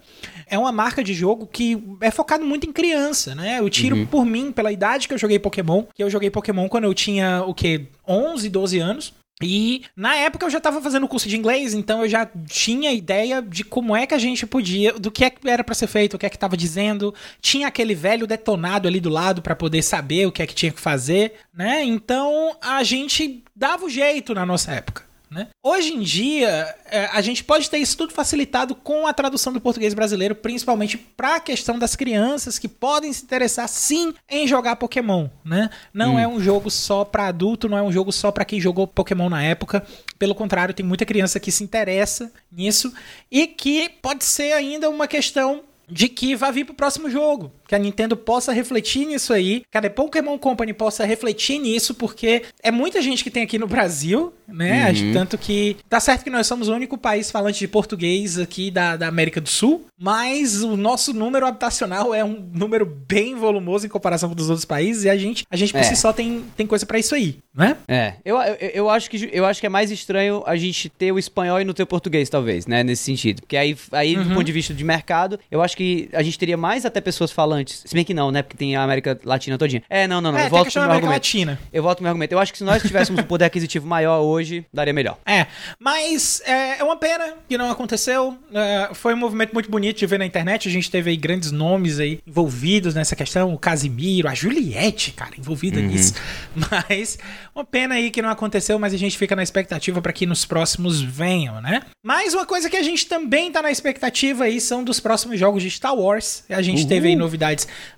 é 0.47 0.59
uma 0.59 0.73
marca 0.73 1.03
de 1.03 1.15
jogo 1.15 1.47
que 1.47 1.83
é 2.01 2.11
focado 2.11 2.45
muito 2.45 2.67
em 2.67 2.73
criança, 2.73 3.35
né? 3.35 3.61
Eu 3.61 3.71
tiro 3.71 3.97
uhum. 3.97 4.07
por 4.07 4.25
mim, 4.25 4.53
pela 4.53 4.73
idade 4.73 5.09
que 5.09 5.15
eu 5.15 5.19
joguei 5.19 5.39
Pokémon, 5.39 5.85
que 5.95 6.03
eu 6.03 6.11
joguei 6.11 6.31
Pokémon 6.31 6.69
quando 6.69 6.85
eu 6.85 6.95
tinha 6.95 7.45
o 7.47 7.55
que 7.55 7.87
11, 8.07 8.49
12 8.49 8.79
anos. 8.79 9.15
E 9.43 9.83
na 9.97 10.15
época 10.15 10.47
eu 10.47 10.51
já 10.51 10.59
estava 10.59 10.81
fazendo 10.81 11.09
curso 11.09 11.29
de 11.29 11.37
inglês, 11.37 11.75
então 11.75 12.03
eu 12.03 12.09
já 12.09 12.29
tinha 12.47 12.93
ideia 12.93 13.43
de 13.43 13.65
como 13.65 13.97
é 13.97 14.07
que 14.07 14.15
a 14.15 14.19
gente 14.19 14.47
podia, 14.47 14.93
do 14.93 15.11
que 15.11 15.25
é 15.25 15.31
que 15.31 15.49
era 15.49 15.65
para 15.65 15.75
ser 15.75 15.89
feito, 15.89 16.15
o 16.15 16.19
que 16.19 16.27
é 16.27 16.31
que 16.31 16.37
estava 16.37 16.57
dizendo. 16.57 17.13
Tinha 17.41 17.67
aquele 17.67 17.95
velho 17.95 18.27
detonado 18.27 18.87
ali 18.87 19.01
do 19.01 19.09
lado 19.09 19.43
para 19.43 19.57
poder 19.57 19.83
saber 19.83 20.27
o 20.27 20.33
que 20.33 20.43
é 20.43 20.47
que 20.47 20.55
tinha 20.55 20.73
que 20.73 20.81
fazer, 20.81 21.35
né? 21.53 21.83
Então 21.83 22.57
a 22.61 22.83
gente 22.85 23.43
dava 23.55 23.85
o 23.87 23.91
jeito 23.91 24.35
na 24.35 24.47
nossa 24.47 24.73
época. 24.73 25.14
Né? 25.35 25.49
Hoje 25.61 25.93
em 25.93 26.01
dia, 26.01 26.73
é, 26.89 27.07
a 27.07 27.21
gente 27.21 27.43
pode 27.43 27.69
ter 27.69 27.79
isso 27.79 27.97
tudo 27.97 28.13
facilitado 28.13 28.73
com 28.73 29.05
a 29.05 29.13
tradução 29.13 29.53
do 29.53 29.61
português 29.61 29.93
brasileiro, 29.93 30.37
principalmente 30.37 30.97
para 30.97 31.35
a 31.35 31.41
questão 31.41 31.77
das 31.77 31.97
crianças 31.97 32.57
que 32.57 32.69
podem 32.69 33.13
se 33.13 33.25
interessar 33.25 33.69
sim 33.69 34.15
em 34.31 34.47
jogar 34.47 34.77
Pokémon. 34.77 35.29
Né? 35.45 35.69
Não 35.93 36.15
hum. 36.15 36.19
é 36.21 36.29
um 36.29 36.39
jogo 36.39 36.71
só 36.71 37.05
para 37.05 37.27
adulto, 37.27 37.69
não 37.69 37.77
é 37.77 37.83
um 37.83 37.91
jogo 37.91 38.13
só 38.13 38.31
para 38.31 38.45
quem 38.45 38.61
jogou 38.61 38.87
Pokémon 38.87 39.29
na 39.29 39.43
época. 39.43 39.85
Pelo 40.21 40.37
contrário, 40.37 40.73
tem 40.73 40.87
muita 40.87 41.05
criança 41.05 41.41
que 41.41 41.51
se 41.51 41.65
interessa 41.65 42.33
nisso 42.53 42.95
e 43.29 43.49
que 43.49 43.89
pode 43.89 44.25
ser 44.25 44.53
ainda 44.53 44.89
uma 44.89 45.09
questão 45.09 45.65
de 45.89 46.09
que 46.09 46.35
vai 46.35 46.53
vir 46.53 46.65
pro 46.65 46.75
próximo 46.75 47.11
jogo. 47.11 47.53
Que 47.67 47.75
a 47.75 47.79
Nintendo 47.79 48.17
possa 48.17 48.53
refletir 48.53 49.07
nisso 49.07 49.33
aí, 49.33 49.63
que 49.71 49.79
a 49.79 49.91
Pokémon 49.91 50.39
Company 50.39 50.73
possa 50.73 51.05
refletir 51.05 51.59
nisso, 51.59 51.95
porque 51.95 52.43
é 52.63 52.71
muita 52.71 53.01
gente 53.01 53.23
que 53.23 53.31
tem 53.31 53.43
aqui 53.43 53.59
no 53.59 53.67
Brasil, 53.67 54.33
né? 54.47 54.91
Uhum. 54.91 55.13
Tanto 55.13 55.39
que 55.39 55.77
tá 55.89 56.01
certo 56.01 56.25
que 56.25 56.31
nós 56.31 56.47
somos 56.47 56.69
o 56.69 56.75
único 56.75 56.99
país 56.99 57.31
falante 57.31 57.59
de 57.59 57.69
português 57.69 58.39
aqui 58.39 58.71
da, 58.71 58.97
da 58.97 59.09
América 59.09 59.41
do 59.41 59.49
Sul, 59.49 59.87
mas 59.99 60.63
o 60.63 60.77
nosso 60.77 61.13
número 61.13 61.47
habitacional 61.47 62.15
é 62.15 62.25
um 62.25 62.47
número 62.53 62.85
bem 62.85 63.35
volumoso 63.35 63.87
em 63.87 63.89
comparação 63.89 64.29
com 64.29 64.41
os 64.41 64.49
outros 64.49 64.65
países, 64.65 65.05
e 65.05 65.11
a 65.11 65.17
gente, 65.17 65.47
a 65.51 65.57
gente 65.57 65.73
por 65.73 65.81
é. 65.81 65.85
si 65.85 65.97
só 65.97 66.13
tem, 66.13 66.45
tem 66.57 66.67
coisa 66.67 66.85
para 66.85 66.99
isso 66.99 67.15
aí, 67.15 67.39
né? 67.55 67.77
É, 67.89 68.15
eu, 68.25 68.37
eu, 68.37 68.57
eu, 68.75 68.91
acho 68.91 69.11
que, 69.11 69.31
eu 69.33 69.45
acho 69.47 69.61
que 69.61 69.67
é 69.67 69.71
mais 69.71 69.91
estranho 69.91 70.43
a 70.47 70.57
gente 70.57 70.89
ter 70.89 71.13
o 71.13 71.19
espanhol 71.19 71.61
e 71.61 71.65
não 71.65 71.73
ter 71.73 71.83
o 71.83 71.87
português, 71.87 72.29
talvez, 72.29 72.67
né? 72.67 72.83
Nesse 72.83 73.05
sentido. 73.05 73.41
Porque 73.43 73.57
aí, 73.57 73.77
aí 73.93 74.17
uhum. 74.17 74.25
do 74.25 74.35
ponto 74.35 74.45
de 74.45 74.53
vista 74.53 74.75
de 74.75 74.85
mercado, 74.85 75.39
eu 75.51 75.63
acho 75.63 75.77
que 75.77 76.09
a 76.13 76.23
gente 76.23 76.39
teria 76.39 76.57
mais 76.57 76.85
até 76.85 77.01
pessoas 77.01 77.33
Se 77.67 77.95
bem 77.95 78.05
que 78.05 78.15
não, 78.15 78.31
né? 78.31 78.43
Porque 78.43 78.57
tem 78.57 78.77
a 78.77 78.83
América 78.83 79.19
Latina 79.25 79.59
todinha. 79.59 79.83
É, 79.89 80.07
não, 80.07 80.21
não, 80.21 80.33
não. 80.33 80.39
É, 80.39 80.47
eu 80.47 80.51
volto 80.51 80.73
pro 80.73 80.83
meu 80.83 80.91
argumento. 80.91 81.13
Latina. 81.13 81.61
Eu 81.73 81.83
volto 81.83 81.99
pro 81.99 82.05
meu 82.05 82.11
argumento. 82.11 82.33
Eu 82.33 82.39
acho 82.39 82.53
que 82.53 82.59
se 82.59 82.65
nós 82.65 82.83
tivéssemos 82.83 83.21
um 83.21 83.25
poder 83.27 83.45
aquisitivo 83.45 83.87
maior 83.87 84.21
hoje, 84.21 84.65
daria 84.73 84.93
melhor. 84.93 85.19
É, 85.27 85.47
mas 85.79 86.43
é, 86.45 86.79
é 86.79 86.85
uma 86.85 86.97
pena 86.97 87.35
que 87.49 87.57
não 87.59 87.71
aconteceu. 87.71 88.37
É, 88.53 88.91
foi 88.95 89.15
um 89.15 89.17
movimento 89.17 89.53
muito 89.53 89.71
bonito 89.71 89.99
de 89.99 90.07
ver 90.07 90.19
na 90.19 90.27
internet. 90.27 90.69
A 90.69 90.73
gente 90.73 90.91
teve 90.91 91.11
aí 91.11 91.17
grandes 91.17 91.51
nomes 91.51 92.01
aí 92.01 92.21
envolvidos 92.27 92.95
nessa 92.95 93.15
questão. 93.15 93.53
O 93.53 93.59
Casimiro, 93.59 94.29
a 94.29 94.35
Juliette, 94.35 95.13
cara, 95.13 95.33
envolvida 95.39 95.81
uhum. 95.81 95.87
nisso. 95.87 96.15
Mas 96.55 97.19
uma 97.55 97.65
pena 97.65 97.95
aí 97.95 98.11
que 98.11 98.21
não 98.21 98.29
aconteceu, 98.29 98.79
mas 98.79 98.93
a 98.93 98.97
gente 98.97 99.17
fica 99.17 99.37
na 99.37 99.43
expectativa 99.43 100.03
para 100.03 100.13
que 100.13 100.27
nos 100.27 100.45
próximos 100.45 101.01
venham, 101.01 101.61
né? 101.61 101.83
Mais 102.03 102.35
uma 102.35 102.45
coisa 102.45 102.69
que 102.69 102.77
a 102.77 102.83
gente 102.83 103.07
também 103.07 103.51
tá 103.51 103.63
na 103.63 103.71
expectativa 103.71 104.45
aí 104.45 104.61
são 104.61 104.83
dos 104.83 104.99
próximos 104.99 105.39
jogos 105.39 105.63
de 105.63 105.71
Star 105.71 105.95
Wars. 105.95 106.45
A 106.49 106.63
gente 106.63 106.87
teve 106.87 107.09
aí 107.09 107.17
novidades 107.17 107.44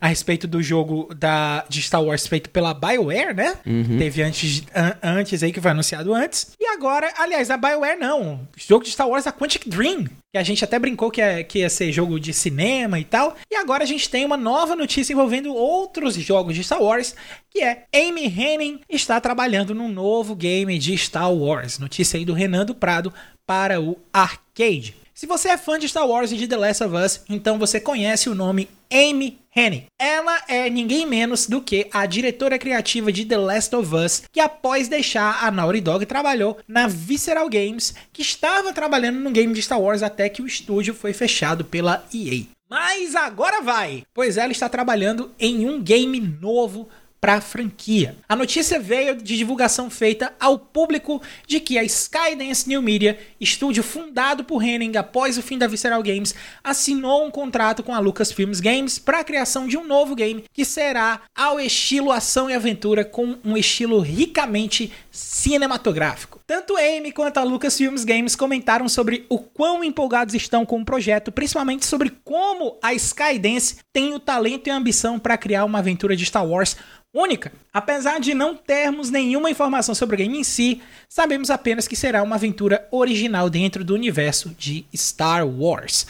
a 0.01 0.07
respeito 0.09 0.47
do 0.47 0.63
jogo 0.63 1.13
da, 1.15 1.65
de 1.69 1.81
Star 1.83 2.03
Wars 2.03 2.27
feito 2.27 2.51
pela 2.51 2.75
BioWare, 2.75 3.35
né? 3.35 3.57
Uhum. 3.67 3.99
Teve 3.99 4.23
antes, 4.23 4.63
an, 4.75 4.97
antes 5.03 5.43
aí, 5.43 5.53
que 5.53 5.61
foi 5.61 5.71
anunciado 5.71 6.13
antes. 6.15 6.53
E 6.59 6.67
agora, 6.67 7.13
aliás, 7.19 7.51
a 7.51 7.57
BioWare 7.57 7.99
não. 7.99 8.35
O 8.35 8.49
jogo 8.57 8.85
de 8.85 8.91
Star 8.91 9.09
Wars 9.09 9.25
da 9.25 9.33
Quantic 9.33 9.69
Dream, 9.69 10.07
que 10.33 10.39
a 10.39 10.43
gente 10.43 10.65
até 10.65 10.79
brincou 10.79 11.11
que 11.11 11.21
ia, 11.21 11.45
que 11.45 11.61
ia 11.61 11.71
ser 11.71 11.93
jogo 11.93 12.19
de 12.19 12.33
cinema 12.33 12.99
e 12.99 13.05
tal. 13.05 13.37
E 13.51 13.57
agora 13.57 13.85
a 13.85 13.87
gente 13.87 14.09
tem 14.09 14.25
uma 14.25 14.37
nova 14.37 14.75
notícia 14.75 15.13
envolvendo 15.13 15.55
outros 15.55 16.15
jogos 16.15 16.55
de 16.55 16.65
Star 16.65 16.83
Wars, 16.83 17.15
que 17.51 17.63
é 17.63 17.85
Amy 17.95 18.27
Henning 18.27 18.81
está 18.89 19.21
trabalhando 19.21 19.75
num 19.75 19.89
novo 19.89 20.35
game 20.35 20.79
de 20.79 20.97
Star 20.99 21.33
Wars. 21.33 21.79
Notícia 21.79 22.19
aí 22.19 22.25
do 22.25 22.35
Renan 22.35 22.67
do 22.67 22.75
Prado 22.75 23.13
para 23.47 23.81
o 23.81 23.97
arcade. 24.13 24.95
Se 25.17 25.25
você 25.25 25.49
é 25.49 25.57
fã 25.57 25.79
de 25.79 25.89
Star 25.89 26.07
Wars 26.07 26.31
e 26.31 26.37
de 26.37 26.47
The 26.47 26.59
Last 26.59 26.85
of 26.85 26.95
Us, 26.95 27.23
então 27.27 27.59
você 27.59 27.81
conhece 27.81 28.29
o 28.29 28.35
nome 28.35 28.69
Amy 28.93 29.39
Hennig. 29.57 29.87
Ela 29.99 30.43
é 30.47 30.69
ninguém 30.69 31.07
menos 31.07 31.47
do 31.47 31.63
que 31.63 31.89
a 31.91 32.05
diretora 32.05 32.59
criativa 32.59 33.11
de 33.11 33.25
The 33.25 33.39
Last 33.39 33.75
of 33.75 33.95
Us, 33.95 34.25
que 34.31 34.39
após 34.39 34.89
deixar 34.89 35.43
a 35.43 35.51
Naughty 35.51 35.81
Dog 35.81 36.05
trabalhou 36.05 36.59
na 36.69 36.87
Visceral 36.87 37.49
Games, 37.49 37.95
que 38.13 38.21
estava 38.21 38.75
trabalhando 38.75 39.19
no 39.19 39.31
game 39.31 39.55
de 39.55 39.63
Star 39.63 39.81
Wars 39.81 40.03
até 40.03 40.29
que 40.29 40.43
o 40.43 40.47
estúdio 40.47 40.93
foi 40.93 41.15
fechado 41.15 41.65
pela 41.65 42.05
EA. 42.13 42.45
Mas 42.69 43.15
agora 43.15 43.63
vai, 43.63 44.03
pois 44.13 44.37
ela 44.37 44.53
está 44.53 44.69
trabalhando 44.69 45.31
em 45.39 45.67
um 45.67 45.81
game 45.81 46.21
novo 46.21 46.91
para 47.27 47.39
a 47.39 47.41
franquia. 47.41 48.15
A 48.29 48.37
notícia 48.37 48.79
veio 48.79 49.17
de 49.17 49.37
divulgação 49.37 49.91
feita 49.91 50.33
ao 50.39 50.57
público 50.57 51.21
de 51.45 51.59
que 51.59 51.77
a 51.77 51.83
Skydance 51.83 52.69
New 52.69 52.81
Media, 52.81 53.19
estúdio 53.41 53.83
fundado 53.83 54.45
por 54.45 54.63
Henning 54.63 54.97
após 54.97 55.37
o 55.37 55.43
fim 55.43 55.59
da 55.59 55.67
Visceral 55.67 56.01
Games, 56.05 56.37
assinou 56.63 57.27
um 57.27 57.31
contrato 57.33 57.83
com 57.83 57.93
a 57.93 57.99
Lucasfilms 57.99 58.61
Games 58.61 59.01
para 59.01 59.19
a 59.19 59.25
criação 59.25 59.67
de 59.67 59.77
um 59.77 59.85
novo 59.85 60.15
game 60.15 60.45
que 60.53 60.65
será 60.65 61.23
ao 61.35 61.59
estilo 61.59 62.13
ação 62.13 62.49
e 62.49 62.55
aventura 62.55 63.05
com 63.05 63.37
um 63.45 63.57
estilo 63.57 63.99
ricamente 63.99 64.93
cinematográfico. 65.17 66.41
Tanto 66.47 66.77
Amy 66.77 67.11
quanto 67.11 67.39
a 67.39 67.43
Lucasfilms 67.43 68.05
Games 68.05 68.37
comentaram 68.37 68.89
sobre 68.89 69.25
o 69.29 69.39
quão 69.39 69.83
empolgados 69.83 70.35
estão 70.35 70.67
com 70.67 70.81
o 70.81 70.85
projeto, 70.85 71.33
principalmente 71.33 71.87
sobre 71.87 72.11
como 72.23 72.79
a 72.83 72.93
Skydance 72.93 73.79
tem 73.93 74.13
o 74.13 74.21
talento 74.21 74.67
e 74.67 74.71
a 74.71 74.77
ambição 74.77 75.19
para 75.19 75.39
criar 75.39 75.65
uma 75.65 75.79
aventura 75.79 76.15
de 76.15 76.27
Star 76.27 76.47
Wars 76.47 76.77
única. 77.15 77.51
Apesar 77.73 78.21
de 78.21 78.35
não 78.35 78.55
termos 78.55 79.11
nenhuma 79.11 79.51
informação 79.51 79.95
sobre 79.95 80.17
o 80.17 80.19
game 80.19 80.39
em 80.39 80.45
si, 80.45 80.83
sabemos 81.09 81.49
apenas 81.49 81.89
que 81.89 81.97
será 81.97 82.23
uma 82.23 82.37
aventura 82.37 82.87
original 82.91 83.49
dentro 83.49 83.83
do 83.83 83.95
universo 83.95 84.51
de 84.59 84.85
Star 84.95 85.49
Wars. 85.49 86.07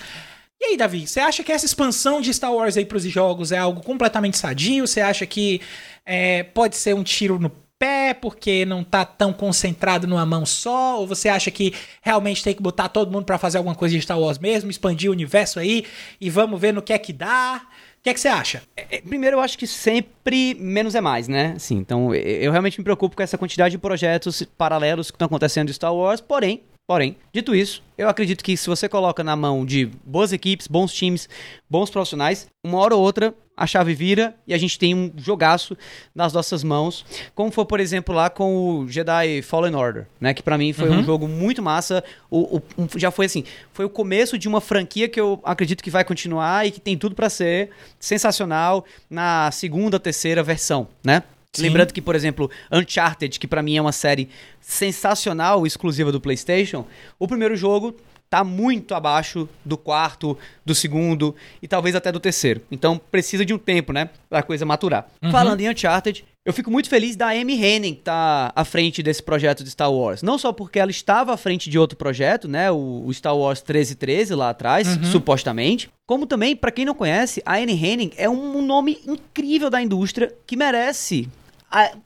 E 0.61 0.65
aí, 0.65 0.77
Davi, 0.77 1.07
você 1.07 1.21
acha 1.21 1.45
que 1.45 1.53
essa 1.53 1.67
expansão 1.67 2.21
de 2.21 2.35
Star 2.35 2.53
Wars 2.53 2.77
aí 2.77 2.85
para 2.85 2.97
os 2.97 3.05
jogos 3.05 3.53
é 3.53 3.59
algo 3.59 3.83
completamente 3.83 4.37
sadio? 4.37 4.87
Você 4.87 5.01
acha 5.01 5.27
que 5.27 5.61
é, 6.05 6.43
pode 6.43 6.77
ser 6.77 6.95
um 6.95 7.05
tiro 7.05 7.39
no 7.39 7.53
pé 7.79 8.15
porque 8.15 8.65
não 8.65 8.83
tá 8.83 9.05
tão 9.05 9.33
concentrado 9.33 10.07
numa 10.07 10.27
mão 10.27 10.45
só? 10.47 11.01
Ou 11.01 11.07
você 11.07 11.29
acha 11.29 11.51
que 11.51 11.75
realmente 12.03 12.43
tem 12.43 12.55
que 12.55 12.63
botar 12.63 12.89
todo 12.89 13.11
mundo 13.11 13.25
para 13.25 13.39
fazer 13.39 13.59
alguma 13.59 13.75
coisa 13.75 13.95
de 13.95 14.03
Star 14.03 14.19
Wars 14.19 14.39
mesmo, 14.39 14.71
expandir 14.71 15.11
o 15.11 15.13
universo 15.13 15.59
aí 15.59 15.85
e 16.21 16.31
vamos 16.31 16.61
ver 16.61 16.73
no 16.73 16.83
que 16.83 16.93
é 16.93 16.99
que 16.99 17.13
dá? 17.13 17.67
que 18.07 18.11
é 18.11 18.15
que 18.15 18.21
você 18.21 18.29
acha? 18.29 18.63
É, 18.77 18.99
é, 18.99 19.01
primeiro, 19.01 19.37
eu 19.37 19.41
acho 19.41 19.59
que 19.59 19.67
sempre 19.67 20.55
menos 20.61 20.95
é 20.95 21.01
mais, 21.01 21.27
né? 21.27 21.55
Assim, 21.57 21.75
então, 21.75 22.15
eu 22.15 22.53
realmente 22.53 22.79
me 22.79 22.85
preocupo 22.85 23.17
com 23.17 23.23
essa 23.23 23.37
quantidade 23.37 23.73
de 23.73 23.79
projetos 23.79 24.45
paralelos 24.57 25.11
que 25.11 25.17
estão 25.17 25.27
acontecendo 25.27 25.71
em 25.71 25.73
Star 25.73 25.93
Wars, 25.93 26.21
porém, 26.21 26.63
Porém, 26.89 27.17
dito 27.33 27.53
isso, 27.53 27.83
eu 27.99 28.09
acredito 28.09 28.45
que 28.45 28.57
se 28.57 28.69
você 28.69 28.89
coloca 28.89 29.25
na 29.25 29.35
mão 29.35 29.67
de 29.67 29.87
boas 30.05 30.33
equipes, 30.33 30.69
bons 30.69 30.93
times, 30.93 31.29
bons 31.69 31.91
profissionais, 31.91 32.47
uma 32.65 32.79
hora 32.79 32.95
ou 32.95 33.03
outra 33.03 33.35
a 33.57 33.67
chave 33.67 33.95
vira 33.95 34.35
e 34.47 34.53
a 34.53 34.59
gente 34.59 34.79
tem 34.79 34.95
um 34.95 35.11
jogaço 35.17 35.77
nas 36.15 36.33
nossas 36.33 36.63
mãos, 36.63 37.07
como 37.35 37.51
foi, 37.51 37.65
por 37.65 37.81
exemplo, 37.81 38.15
lá 38.15 38.29
com 38.29 38.81
o 38.81 38.89
Jedi 38.89 39.41
Fallen 39.43 39.75
Order, 39.75 40.07
né, 40.21 40.35
que 40.35 40.43
para 40.43 40.59
mim 40.59 40.73
foi 40.73 40.89
uhum. 40.89 40.99
um 40.99 41.05
jogo 41.05 41.27
muito 41.27 41.63
massa, 41.63 42.05
o, 42.31 42.59
o, 42.59 42.63
já 42.97 43.11
foi 43.11 43.27
assim, 43.27 43.45
foi 43.73 43.85
o 43.85 43.91
começo 43.91 44.37
de 44.37 44.47
uma 44.47 44.61
franquia 44.61 45.09
que 45.09 45.19
eu 45.19 45.41
acredito 45.43 45.83
que 45.83 45.91
vai 45.91 46.05
continuar 46.05 46.67
e 46.67 46.71
que 46.71 46.81
tem 46.81 46.99
tudo 46.99 47.15
para 47.15 47.31
ser 47.31 47.71
sensacional 47.99 48.85
na 49.09 49.51
segunda, 49.51 49.99
terceira 49.99 50.43
versão, 50.43 50.87
né? 51.03 51.23
Sim. 51.53 51.63
Lembrando 51.63 51.95
que, 51.95 52.03
por 52.03 52.15
exemplo, 52.15 52.51
Uncharted, 52.71 53.41
que 53.41 53.47
para 53.47 53.63
mim 53.63 53.79
é 53.79 53.81
uma 53.81 53.93
série 53.93 54.29
sensacional, 54.61 55.67
exclusiva 55.67 56.13
do 56.13 56.21
PlayStation, 56.21 56.85
o 57.19 57.27
primeiro 57.27 57.57
jogo 57.57 57.97
tá 58.29 58.43
muito 58.43 58.95
abaixo 58.95 59.49
do 59.65 59.77
quarto, 59.77 60.37
do 60.65 60.75
segundo 60.75 61.35
e 61.63 61.69
talvez 61.69 61.95
até 61.95 62.11
do 62.11 62.21
terceiro. 62.21 62.61
Então 62.71 63.01
precisa 63.11 63.45
de 63.45 63.55
um 63.55 63.59
tempo, 63.59 63.93
né, 63.93 64.11
pra 64.29 64.43
coisa 64.43 64.65
maturar. 64.65 65.07
Uhum. 65.23 65.31
Falando 65.31 65.61
em 65.61 65.69
Uncharted, 65.69 66.25
eu 66.45 66.53
fico 66.53 66.71
muito 66.71 66.89
feliz 66.89 67.17
da 67.17 67.29
Amy 67.31 67.55
Henning 67.55 67.95
tá 67.95 68.53
à 68.55 68.65
frente 68.65 69.03
desse 69.03 69.23
projeto 69.23 69.65
de 69.65 69.71
Star 69.71 69.93
Wars. 69.93 70.23
Não 70.23 70.39
só 70.39 70.53
porque 70.53 70.79
ela 70.79 70.91
estava 70.91 71.33
à 71.35 71.37
frente 71.37 71.69
de 71.69 71.79
outro 71.79 71.97
projeto, 71.97 72.47
né, 72.47 72.71
o, 72.71 73.05
o 73.07 73.13
Star 73.13 73.37
Wars 73.37 73.61
1313 73.61 74.35
lá 74.35 74.51
atrás, 74.51 74.87
uhum. 74.87 75.05
supostamente, 75.05 75.91
como 76.07 76.25
também, 76.25 76.55
para 76.55 76.71
quem 76.71 76.85
não 76.85 76.95
conhece, 76.95 77.43
a 77.45 77.57
Anne 77.57 77.73
Henning 77.73 78.13
é 78.17 78.31
um 78.31 78.63
nome 78.63 79.01
incrível 79.07 79.69
da 79.69 79.83
indústria 79.83 80.33
que 80.47 80.57
merece 80.57 81.29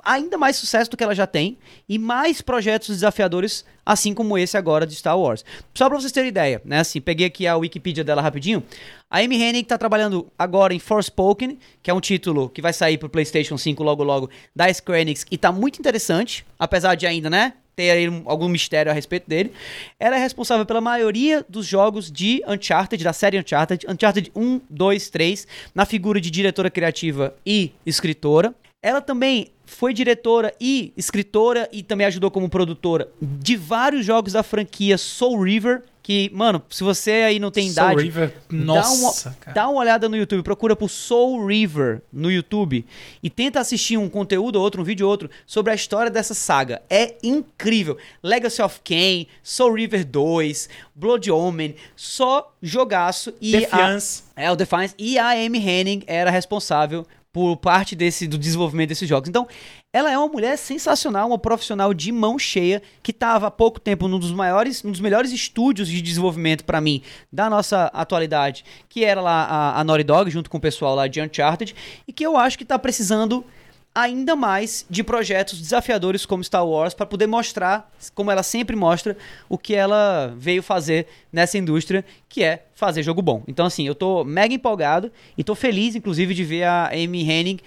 ainda 0.02 0.38
mais 0.38 0.56
sucesso 0.56 0.90
do 0.90 0.96
que 0.96 1.04
ela 1.04 1.14
já 1.14 1.26
tem 1.26 1.58
e 1.88 1.98
mais 1.98 2.40
projetos 2.40 2.88
desafiadores, 2.88 3.64
assim 3.84 4.14
como 4.14 4.38
esse 4.38 4.56
agora 4.56 4.86
de 4.86 4.94
Star 4.94 5.18
Wars. 5.18 5.44
Só 5.74 5.88
pra 5.88 6.00
vocês 6.00 6.12
terem 6.12 6.28
ideia, 6.28 6.60
né? 6.64 6.80
Assim, 6.80 7.00
peguei 7.00 7.26
aqui 7.26 7.46
a 7.46 7.56
Wikipedia 7.56 8.02
dela 8.02 8.22
rapidinho. 8.22 8.62
A 9.10 9.18
Amy 9.18 9.36
Hennig 9.36 9.64
tá 9.64 9.76
trabalhando 9.76 10.30
agora 10.38 10.72
em 10.72 10.78
Forspoken, 10.78 11.58
que 11.82 11.90
é 11.90 11.94
um 11.94 12.00
título 12.00 12.48
que 12.48 12.62
vai 12.62 12.72
sair 12.72 12.96
pro 12.98 13.08
PlayStation 13.08 13.58
5 13.58 13.82
logo 13.82 14.02
logo 14.02 14.30
da 14.54 14.72
Square 14.72 15.02
Enix 15.02 15.26
e 15.30 15.36
tá 15.36 15.52
muito 15.52 15.78
interessante, 15.78 16.46
apesar 16.58 16.94
de 16.94 17.06
ainda, 17.06 17.28
né? 17.28 17.54
ter 17.80 17.90
aí 17.90 18.06
algum 18.26 18.48
mistério 18.48 18.92
a 18.92 18.94
respeito 18.94 19.26
dele. 19.26 19.52
Ela 19.98 20.16
é 20.16 20.18
responsável 20.18 20.66
pela 20.66 20.82
maioria 20.82 21.44
dos 21.48 21.64
jogos 21.66 22.10
de 22.10 22.42
Uncharted, 22.46 23.02
da 23.02 23.12
série 23.12 23.38
Uncharted, 23.38 23.86
Uncharted 23.88 24.30
1, 24.36 24.60
2, 24.68 25.08
3, 25.08 25.46
na 25.74 25.86
figura 25.86 26.20
de 26.20 26.30
diretora 26.30 26.68
criativa 26.68 27.34
e 27.46 27.72
escritora. 27.86 28.54
Ela 28.82 29.02
também 29.02 29.48
foi 29.66 29.92
diretora 29.92 30.54
e 30.58 30.92
escritora 30.96 31.68
e 31.70 31.82
também 31.82 32.06
ajudou 32.06 32.30
como 32.30 32.48
produtora 32.48 33.08
de 33.20 33.54
vários 33.54 34.06
jogos 34.06 34.32
da 34.32 34.42
franquia 34.42 34.96
Soul 34.96 35.42
River. 35.42 35.82
Que, 36.02 36.30
mano, 36.32 36.62
se 36.70 36.82
você 36.82 37.10
aí 37.10 37.38
não 37.38 37.50
tem 37.50 37.70
Soul 37.70 37.90
idade, 37.90 38.02
River, 38.02 38.34
nossa, 38.48 39.28
dá, 39.28 39.46
uma, 39.46 39.54
dá 39.54 39.68
uma 39.68 39.80
olhada 39.80 40.08
no 40.08 40.16
YouTube, 40.16 40.42
procura 40.42 40.74
por 40.74 40.88
Soul 40.88 41.46
River 41.46 42.00
no 42.10 42.32
YouTube 42.32 42.84
e 43.22 43.28
tenta 43.28 43.60
assistir 43.60 43.98
um 43.98 44.08
conteúdo 44.08 44.56
ou 44.56 44.62
outro, 44.62 44.80
um 44.80 44.84
vídeo 44.84 45.06
ou 45.06 45.10
outro 45.10 45.30
sobre 45.46 45.70
a 45.70 45.74
história 45.74 46.10
dessa 46.10 46.32
saga. 46.32 46.80
É 46.88 47.16
incrível. 47.22 47.98
Legacy 48.22 48.62
of 48.62 48.80
Kain, 48.82 49.26
Soul 49.42 49.74
River 49.74 50.04
2, 50.04 50.70
Blood 50.94 51.30
Omen, 51.30 51.76
só 51.94 52.50
jogaço 52.62 53.34
e 53.40 53.52
Defiance. 53.52 54.24
A, 54.34 54.42
é 54.42 54.50
o 54.50 54.56
Defiance 54.56 54.94
e 54.98 55.18
a 55.18 55.32
Amy 55.32 55.58
Henning 55.58 56.02
era 56.06 56.30
responsável 56.30 57.06
por 57.32 57.56
parte 57.56 57.94
desse 57.94 58.26
do 58.26 58.36
desenvolvimento 58.36 58.88
desses 58.88 59.08
jogos. 59.08 59.28
Então, 59.28 59.46
ela 59.92 60.10
é 60.10 60.18
uma 60.18 60.28
mulher 60.28 60.56
sensacional, 60.56 61.28
uma 61.28 61.38
profissional 61.38 61.94
de 61.94 62.10
mão 62.10 62.38
cheia 62.38 62.82
que 63.02 63.12
estava 63.12 63.46
há 63.46 63.50
pouco 63.50 63.78
tempo 63.78 64.08
num 64.08 64.18
dos 64.18 64.32
maiores, 64.32 64.82
num 64.82 64.90
dos 64.90 65.00
melhores 65.00 65.32
estúdios 65.32 65.88
de 65.88 66.02
desenvolvimento 66.02 66.64
para 66.64 66.80
mim 66.80 67.02
da 67.32 67.48
nossa 67.48 67.86
atualidade, 67.86 68.64
que 68.88 69.04
era 69.04 69.20
lá 69.20 69.44
a, 69.44 69.80
a 69.80 69.84
Naughty 69.84 70.04
Dog 70.04 70.30
junto 70.30 70.50
com 70.50 70.58
o 70.58 70.60
pessoal 70.60 70.94
lá 70.94 71.06
de 71.06 71.20
Uncharted 71.20 71.74
e 72.06 72.12
que 72.12 72.24
eu 72.24 72.36
acho 72.36 72.56
que 72.56 72.64
está 72.64 72.78
precisando 72.78 73.44
ainda 73.94 74.36
mais 74.36 74.86
de 74.88 75.02
projetos 75.02 75.60
desafiadores 75.60 76.24
como 76.24 76.44
Star 76.44 76.66
Wars 76.66 76.94
para 76.94 77.06
poder 77.06 77.26
mostrar, 77.26 77.92
como 78.14 78.30
ela 78.30 78.42
sempre 78.42 78.76
mostra, 78.76 79.16
o 79.48 79.58
que 79.58 79.74
ela 79.74 80.32
veio 80.36 80.62
fazer 80.62 81.06
nessa 81.32 81.58
indústria, 81.58 82.04
que 82.28 82.44
é 82.44 82.64
fazer 82.74 83.02
jogo 83.02 83.20
bom. 83.20 83.42
Então 83.48 83.66
assim, 83.66 83.86
eu 83.86 83.94
tô 83.94 84.24
mega 84.24 84.54
empolgado 84.54 85.10
e 85.36 85.42
tô 85.42 85.54
feliz 85.54 85.94
inclusive 85.94 86.34
de 86.34 86.44
ver 86.44 86.64
a 86.64 86.88
Amy 86.88 87.28
Henning 87.28 87.58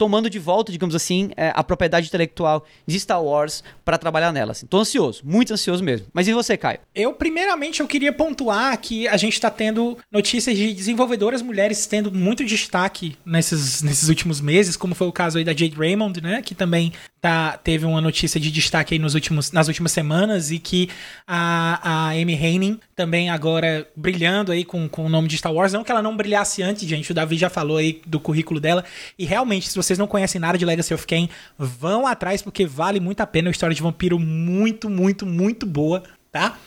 tomando 0.00 0.30
de 0.30 0.38
volta, 0.38 0.72
digamos 0.72 0.94
assim, 0.94 1.30
é, 1.36 1.52
a 1.54 1.62
propriedade 1.62 2.06
intelectual 2.06 2.64
de 2.86 2.98
Star 2.98 3.22
Wars 3.22 3.62
para 3.84 3.98
trabalhar 3.98 4.32
nela. 4.32 4.52
Assim. 4.52 4.64
Tô 4.64 4.78
ansioso, 4.78 5.20
muito 5.22 5.52
ansioso 5.52 5.84
mesmo. 5.84 6.06
Mas 6.10 6.26
e 6.26 6.32
você, 6.32 6.56
Caio? 6.56 6.78
Eu, 6.94 7.12
primeiramente, 7.12 7.80
eu 7.80 7.86
queria 7.86 8.10
pontuar 8.10 8.80
que 8.80 9.06
a 9.06 9.18
gente 9.18 9.34
está 9.34 9.50
tendo 9.50 9.98
notícias 10.10 10.56
de 10.56 10.72
desenvolvedoras 10.72 11.42
mulheres 11.42 11.84
tendo 11.84 12.10
muito 12.10 12.46
destaque 12.46 13.14
nesses, 13.26 13.82
nesses 13.82 14.08
últimos 14.08 14.40
meses, 14.40 14.74
como 14.74 14.94
foi 14.94 15.06
o 15.06 15.12
caso 15.12 15.36
aí 15.36 15.44
da 15.44 15.52
Jade 15.52 15.76
Raymond, 15.76 16.22
né? 16.22 16.40
Que 16.40 16.54
também 16.54 16.94
tá, 17.20 17.58
teve 17.58 17.84
uma 17.84 18.00
notícia 18.00 18.40
de 18.40 18.50
destaque 18.50 18.94
aí 18.94 18.98
nos 18.98 19.14
últimos, 19.14 19.52
nas 19.52 19.68
últimas 19.68 19.92
semanas 19.92 20.50
e 20.50 20.58
que 20.58 20.88
a, 21.26 21.80
a 21.82 22.08
Amy 22.10 22.34
Henning 22.34 22.80
também 22.96 23.28
agora 23.28 23.86
brilhando 23.94 24.50
aí 24.50 24.64
com, 24.64 24.88
com 24.88 25.04
o 25.04 25.08
nome 25.08 25.28
de 25.28 25.36
Star 25.36 25.52
Wars. 25.52 25.72
Não 25.72 25.84
que 25.84 25.92
ela 25.92 26.02
não 26.02 26.16
brilhasse 26.16 26.62
antes, 26.62 26.88
gente. 26.88 27.10
O 27.10 27.14
Davi 27.14 27.36
já 27.36 27.50
falou 27.50 27.76
aí 27.76 28.00
do 28.06 28.18
currículo 28.18 28.58
dela. 28.58 28.84
E 29.18 29.24
realmente, 29.24 29.68
se 29.68 29.76
vocês 29.76 29.98
não 29.98 30.06
conhecem 30.06 30.40
nada 30.40 30.56
de 30.56 30.64
Legacy 30.64 30.94
of 30.94 31.06
Kain, 31.06 31.28
vão 31.58 32.06
atrás 32.06 32.40
porque 32.40 32.64
vale 32.64 33.00
muito 33.00 33.20
a 33.20 33.26
pena. 33.26 33.48
Uma 33.48 33.52
história 33.52 33.74
de 33.74 33.82
vampiro 33.82 34.18
muito, 34.18 34.88
muito, 34.88 35.26
muito 35.26 35.66
boa, 35.66 36.02
tá? 36.32 36.58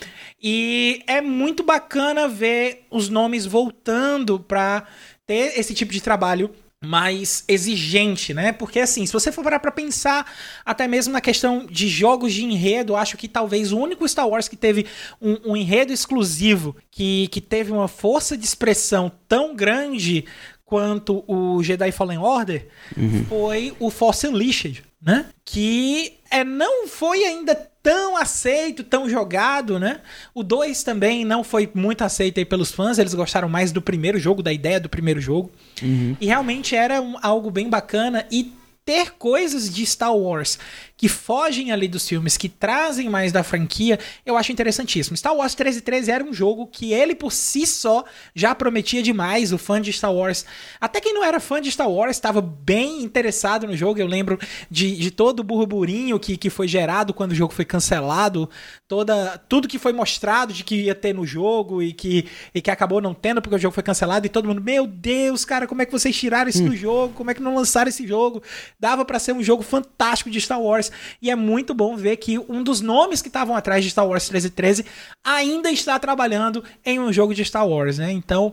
E 0.41 1.01
é 1.07 1.21
muito 1.21 1.63
bacana 1.63 2.27
ver 2.27 2.85
os 2.91 3.09
nomes 3.09 3.45
voltando 3.45 4.39
pra 4.39 4.85
ter 5.25 5.57
esse 5.57 5.73
tipo 5.73 5.91
de 5.91 6.01
trabalho 6.01 6.53
mais 6.85 7.43
exigente, 7.47 8.33
né? 8.33 8.51
Porque 8.51 8.79
assim, 8.79 9.05
se 9.05 9.13
você 9.13 9.31
for 9.31 9.43
parar 9.43 9.59
pra 9.59 9.71
pensar, 9.71 10.31
até 10.65 10.87
mesmo 10.87 11.13
na 11.13 11.21
questão 11.21 11.65
de 11.65 11.87
jogos 11.87 12.33
de 12.33 12.43
enredo, 12.43 12.95
acho 12.95 13.17
que 13.17 13.27
talvez 13.27 13.71
o 13.71 13.79
único 13.79 14.07
Star 14.07 14.27
Wars 14.27 14.47
que 14.47 14.57
teve 14.57 14.85
um, 15.21 15.51
um 15.51 15.57
enredo 15.57 15.93
exclusivo, 15.93 16.75
que, 16.91 17.27
que 17.29 17.39
teve 17.39 17.71
uma 17.71 17.87
força 17.87 18.37
de 18.37 18.45
expressão 18.45 19.11
tão 19.27 19.55
grande 19.55 20.25
quanto 20.65 21.23
o 21.27 21.61
Jedi 21.61 21.91
Fallen 21.91 22.17
Order, 22.17 22.67
uhum. 22.97 23.25
foi 23.25 23.75
o 23.79 23.89
Force 23.89 24.27
Unleashed, 24.27 24.83
né? 25.01 25.27
Que 25.45 26.15
é, 26.31 26.43
não 26.43 26.87
foi 26.87 27.23
ainda 27.23 27.55
tão 27.83 28.15
aceito, 28.15 28.81
tão 28.81 29.09
jogado, 29.09 29.77
né? 29.77 29.99
O 30.33 30.41
2 30.41 30.81
também 30.83 31.25
não 31.25 31.43
foi 31.43 31.69
muito 31.75 32.01
aceito 32.01 32.39
aí 32.39 32.45
pelos 32.45 32.71
fãs, 32.71 32.97
eles 32.97 33.13
gostaram 33.13 33.49
mais 33.49 33.73
do 33.73 33.81
primeiro 33.81 34.17
jogo, 34.17 34.41
da 34.41 34.53
ideia 34.53 34.79
do 34.79 34.87
primeiro 34.87 35.19
jogo. 35.19 35.51
Uhum. 35.81 36.15
E 36.19 36.25
realmente 36.25 36.75
era 36.75 37.01
um, 37.01 37.15
algo 37.21 37.51
bem 37.51 37.69
bacana 37.69 38.25
e 38.31 38.53
ter 38.85 39.11
coisas 39.11 39.73
de 39.73 39.85
Star 39.85 40.15
Wars 40.15 40.57
que 41.03 41.09
fogem 41.09 41.71
ali 41.71 41.87
dos 41.87 42.07
filmes, 42.07 42.37
que 42.37 42.47
trazem 42.47 43.09
mais 43.09 43.31
da 43.31 43.43
franquia, 43.43 43.99
eu 44.25 44.37
acho 44.37 44.53
interessantíssimo. 44.53 45.17
Star 45.17 45.35
Wars 45.35 45.53
1313 45.53 46.09
era 46.09 46.23
um 46.23 46.33
jogo 46.33 46.65
que 46.65 46.93
ele 46.93 47.13
por 47.13 47.31
si 47.31 47.67
só 47.67 48.05
já 48.33 48.55
prometia 48.55 49.03
demais, 49.03 49.51
o 49.51 49.57
fã 49.57 49.81
de 49.81 49.91
Star 49.91 50.13
Wars. 50.13 50.45
Até 50.79 51.01
quem 51.01 51.13
não 51.13 51.21
era 51.21 51.41
fã 51.41 51.59
de 51.59 51.69
Star 51.69 51.89
Wars 51.89 52.15
estava 52.15 52.39
bem 52.39 53.03
interessado 53.03 53.67
no 53.67 53.75
jogo. 53.75 53.99
Eu 53.99 54.07
lembro 54.07 54.39
de, 54.71 54.95
de 54.95 55.11
todo 55.11 55.41
o 55.41 55.43
burburinho 55.43 56.17
que, 56.17 56.37
que 56.37 56.49
foi 56.49 56.69
gerado 56.69 57.13
quando 57.13 57.33
o 57.33 57.35
jogo 57.35 57.53
foi 57.53 57.65
cancelado, 57.65 58.49
toda 58.87 59.37
tudo 59.49 59.67
que 59.67 59.77
foi 59.77 59.91
mostrado 59.91 60.53
de 60.53 60.63
que 60.63 60.83
ia 60.83 60.95
ter 60.95 61.13
no 61.13 61.25
jogo 61.25 61.81
e 61.81 61.91
que, 61.91 62.27
e 62.55 62.61
que 62.61 62.71
acabou 62.71 63.01
não 63.01 63.13
tendo 63.13 63.41
porque 63.41 63.55
o 63.55 63.59
jogo 63.59 63.73
foi 63.73 63.83
cancelado 63.83 64.25
e 64.25 64.29
todo 64.29 64.47
mundo, 64.47 64.61
meu 64.61 64.87
Deus, 64.87 65.43
cara, 65.43 65.67
como 65.67 65.81
é 65.81 65.85
que 65.85 65.91
vocês 65.91 66.15
tiraram 66.15 66.49
isso 66.49 66.63
hum. 66.63 66.69
do 66.69 66.75
jogo? 66.77 67.13
Como 67.13 67.29
é 67.29 67.33
que 67.33 67.41
não 67.41 67.55
lançaram 67.55 67.89
esse 67.89 68.07
jogo? 68.07 68.41
Dava 68.83 69.05
para 69.05 69.17
ser 69.17 69.31
um 69.31 69.41
jogo 69.41 69.63
fantástico 69.63 70.29
de 70.29 70.41
Star 70.41 70.61
Wars. 70.61 70.91
E 71.21 71.31
é 71.31 71.37
muito 71.37 71.73
bom 71.73 71.95
ver 71.95 72.17
que 72.17 72.37
um 72.37 72.61
dos 72.61 72.81
nomes 72.81 73.21
que 73.21 73.29
estavam 73.29 73.55
atrás 73.55 73.81
de 73.81 73.89
Star 73.89 74.05
Wars 74.05 74.29
1313 74.29 74.85
ainda 75.25 75.71
está 75.71 75.97
trabalhando 75.97 76.61
em 76.85 76.99
um 76.99 77.13
jogo 77.13 77.33
de 77.33 77.45
Star 77.45 77.65
Wars, 77.65 77.97
né? 77.97 78.11
Então, 78.11 78.51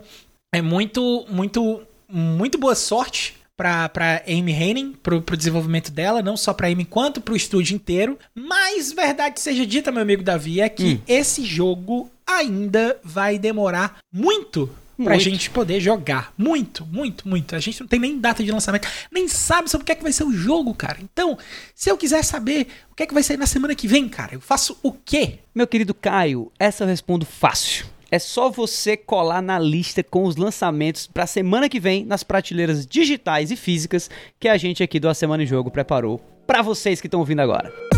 é 0.54 0.62
muito, 0.62 1.26
muito, 1.28 1.80
muito 2.08 2.58
boa 2.58 2.76
sorte 2.76 3.34
para 3.56 4.22
Amy 4.24 4.52
Henning, 4.52 4.92
para 4.92 5.16
o 5.16 5.36
desenvolvimento 5.36 5.90
dela, 5.90 6.22
não 6.22 6.36
só 6.36 6.54
para 6.54 6.68
Amy, 6.68 6.84
quanto 6.84 7.20
para 7.20 7.34
o 7.34 7.36
estúdio 7.36 7.74
inteiro. 7.74 8.16
Mas, 8.32 8.92
verdade 8.92 9.40
seja 9.40 9.66
dita, 9.66 9.90
meu 9.90 10.02
amigo 10.02 10.22
Davi, 10.22 10.60
é 10.60 10.68
que 10.68 10.94
hum. 10.94 11.00
esse 11.08 11.44
jogo 11.44 12.08
ainda 12.24 12.96
vai 13.02 13.36
demorar 13.36 13.98
muito 14.12 14.70
pra 15.04 15.18
gente 15.18 15.50
poder 15.50 15.80
jogar. 15.80 16.32
Muito, 16.36 16.86
muito, 16.86 17.28
muito. 17.28 17.54
A 17.54 17.60
gente 17.60 17.80
não 17.80 17.88
tem 17.88 17.98
nem 17.98 18.18
data 18.18 18.42
de 18.42 18.50
lançamento, 18.50 18.88
nem 19.10 19.28
sabe 19.28 19.70
sobre 19.70 19.82
o 19.82 19.86
que 19.86 19.92
é 19.92 19.94
que 19.94 20.02
vai 20.02 20.12
ser 20.12 20.24
o 20.24 20.32
jogo, 20.32 20.74
cara. 20.74 20.98
Então, 21.02 21.38
se 21.74 21.90
eu 21.90 21.96
quiser 21.96 22.22
saber 22.22 22.66
o 22.90 22.94
que 22.94 23.02
é 23.02 23.06
que 23.06 23.14
vai 23.14 23.22
sair 23.22 23.36
na 23.36 23.46
semana 23.46 23.74
que 23.74 23.88
vem, 23.88 24.08
cara, 24.08 24.34
eu 24.34 24.40
faço 24.40 24.78
o 24.82 24.92
quê? 24.92 25.38
Meu 25.54 25.66
querido 25.66 25.94
Caio, 25.94 26.50
essa 26.58 26.84
eu 26.84 26.88
respondo 26.88 27.26
fácil. 27.26 27.86
É 28.10 28.18
só 28.18 28.50
você 28.50 28.96
colar 28.96 29.40
na 29.40 29.58
lista 29.58 30.02
com 30.02 30.24
os 30.24 30.34
lançamentos 30.34 31.06
para 31.06 31.26
semana 31.28 31.68
que 31.68 31.78
vem 31.78 32.04
nas 32.04 32.24
prateleiras 32.24 32.84
digitais 32.84 33.52
e 33.52 33.56
físicas 33.56 34.10
que 34.38 34.48
a 34.48 34.56
gente 34.56 34.82
aqui 34.82 34.98
do 34.98 35.08
A 35.08 35.14
Semana 35.14 35.44
em 35.44 35.46
Jogo 35.46 35.70
preparou 35.70 36.18
para 36.44 36.60
vocês 36.60 37.00
que 37.00 37.06
estão 37.06 37.20
ouvindo 37.20 37.40
agora. 37.40 37.89